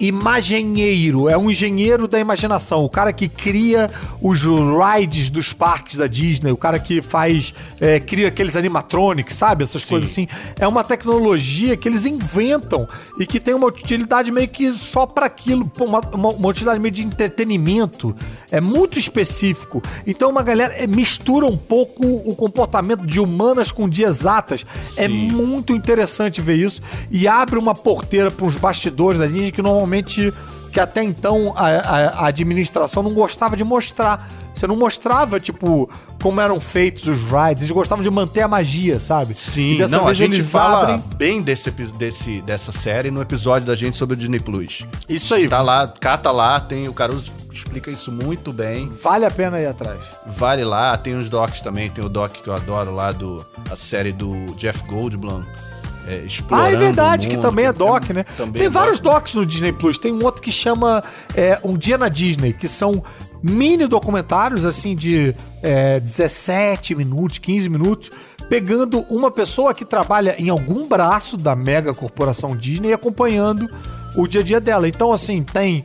Imagenheiro, 0.00 1.28
é 1.28 1.36
um 1.36 1.50
engenheiro 1.50 2.06
da 2.06 2.20
imaginação, 2.20 2.84
o 2.84 2.88
cara 2.88 3.12
que 3.12 3.28
cria 3.28 3.90
os 4.20 4.42
rides 4.44 5.28
dos 5.28 5.52
parques 5.52 5.96
da 5.96 6.06
Disney, 6.06 6.52
o 6.52 6.56
cara 6.56 6.78
que 6.78 7.02
faz, 7.02 7.52
é, 7.80 7.98
cria 7.98 8.28
aqueles 8.28 8.54
animatronics, 8.54 9.34
sabe? 9.34 9.64
Essas 9.64 9.84
coisas 9.84 10.10
assim. 10.10 10.28
É 10.56 10.68
uma 10.68 10.84
tecnologia 10.84 11.76
que 11.76 11.88
eles 11.88 12.06
inventam 12.06 12.86
e 13.18 13.26
que 13.26 13.40
tem 13.40 13.54
uma 13.54 13.66
utilidade 13.66 14.30
meio 14.30 14.48
que 14.48 14.70
só 14.72 15.04
para 15.04 15.26
aquilo, 15.26 15.70
uma, 15.80 16.00
uma, 16.00 16.28
uma 16.30 16.48
utilidade 16.48 16.78
meio 16.78 16.94
de 16.94 17.04
entretenimento. 17.04 18.14
É 18.52 18.60
muito 18.60 19.00
específico. 19.00 19.82
Então 20.06 20.30
uma 20.30 20.42
galera 20.42 20.74
é, 20.74 20.86
mistura 20.86 21.46
um 21.46 21.56
pouco 21.56 22.06
o 22.06 22.36
comportamento 22.36 23.04
de 23.04 23.18
humanas 23.18 23.72
com 23.72 23.88
de 23.88 24.04
exatas. 24.04 24.64
É 24.96 25.08
muito 25.08 25.74
interessante 25.74 26.40
ver 26.40 26.56
isso 26.56 26.80
e 27.10 27.26
abre 27.26 27.58
uma 27.58 27.74
porteira 27.74 28.30
para 28.30 28.46
uns 28.46 28.56
bastidores 28.56 29.18
da 29.18 29.26
Disney 29.26 29.50
que 29.50 29.60
normalmente 29.60 29.87
que 30.72 30.78
até 30.80 31.02
então 31.02 31.52
a, 31.56 31.66
a- 31.66 32.08
a 32.24 32.26
administração 32.26 33.02
não 33.02 33.14
gostava 33.14 33.56
de 33.56 33.64
mostrar. 33.64 34.28
Você 34.54 34.66
não 34.66 34.74
mostrava, 34.76 35.38
tipo, 35.38 35.88
como 36.20 36.40
eram 36.40 36.60
feitos 36.60 37.06
os 37.06 37.20
rides. 37.22 37.62
Eles 37.62 37.70
gostavam 37.70 38.02
de 38.02 38.10
manter 38.10 38.42
a 38.42 38.48
magia, 38.48 38.98
sabe? 38.98 39.38
Sim, 39.38 39.78
não, 39.88 40.08
a 40.08 40.12
gente 40.12 40.42
fala 40.42 40.82
abrem- 40.82 41.04
bem 41.16 41.42
desse, 41.42 41.70
desse, 41.70 42.40
dessa 42.42 42.72
série 42.72 43.08
no 43.08 43.22
episódio 43.22 43.64
da 43.68 43.76
gente 43.76 43.96
sobre 43.96 44.14
o 44.14 44.16
Disney 44.16 44.40
Plus. 44.40 44.84
Isso 45.08 45.32
aí. 45.32 45.48
Tá 45.48 45.62
lá, 45.62 45.86
cata 46.00 46.32
lá, 46.32 46.58
tem 46.58 46.88
o 46.88 46.92
Caruso 46.92 47.32
explica 47.52 47.88
isso 47.88 48.10
muito 48.10 48.52
bem. 48.52 48.88
Vale 48.88 49.26
a 49.26 49.30
pena 49.30 49.60
ir 49.60 49.66
atrás. 49.66 50.00
Vale 50.26 50.64
lá, 50.64 50.96
tem 50.98 51.16
os 51.16 51.28
docs 51.28 51.60
também, 51.62 51.88
tem 51.88 52.04
o 52.04 52.08
doc 52.08 52.32
que 52.32 52.48
eu 52.48 52.54
adoro 52.54 52.92
lá 52.92 53.12
do 53.12 53.44
a 53.70 53.76
série 53.76 54.12
do 54.12 54.34
Jeff 54.56 54.82
Goldblum. 54.88 55.42
É, 56.08 56.24
explorando 56.24 56.68
Ah, 56.68 56.72
é 56.72 56.76
verdade, 56.76 57.26
o 57.26 57.30
que 57.30 57.36
mundo, 57.36 57.44
também 57.44 57.66
é 57.66 57.72
doc, 57.72 58.08
né? 58.10 58.24
também 58.36 58.54
Tem 58.54 58.66
é 58.66 58.70
vários 58.70 58.98
doc. 58.98 59.14
docs 59.14 59.34
no 59.34 59.44
Disney 59.44 59.72
Plus. 59.72 59.98
Tem 59.98 60.10
um 60.10 60.24
outro 60.24 60.40
que 60.40 60.50
chama 60.50 61.04
é, 61.34 61.58
Um 61.62 61.76
Dia 61.76 61.98
na 61.98 62.08
Disney, 62.08 62.54
que 62.54 62.66
são 62.66 63.02
mini 63.42 63.86
documentários, 63.86 64.64
assim, 64.64 64.96
de 64.96 65.34
é, 65.62 66.00
17 66.00 66.94
minutos, 66.94 67.38
15 67.38 67.68
minutos, 67.68 68.10
pegando 68.48 69.00
uma 69.10 69.30
pessoa 69.30 69.74
que 69.74 69.84
trabalha 69.84 70.34
em 70.38 70.48
algum 70.48 70.88
braço 70.88 71.36
da 71.36 71.54
mega 71.54 71.92
corporação 71.92 72.56
Disney 72.56 72.88
e 72.88 72.92
acompanhando 72.94 73.68
o 74.16 74.26
dia 74.26 74.40
a 74.40 74.44
dia 74.44 74.60
dela. 74.60 74.88
Então, 74.88 75.12
assim, 75.12 75.42
tem 75.42 75.84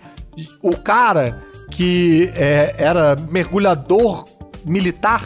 o 0.62 0.78
cara 0.78 1.42
que 1.70 2.32
é, 2.36 2.76
era 2.78 3.18
mergulhador 3.30 4.26
militar 4.64 5.22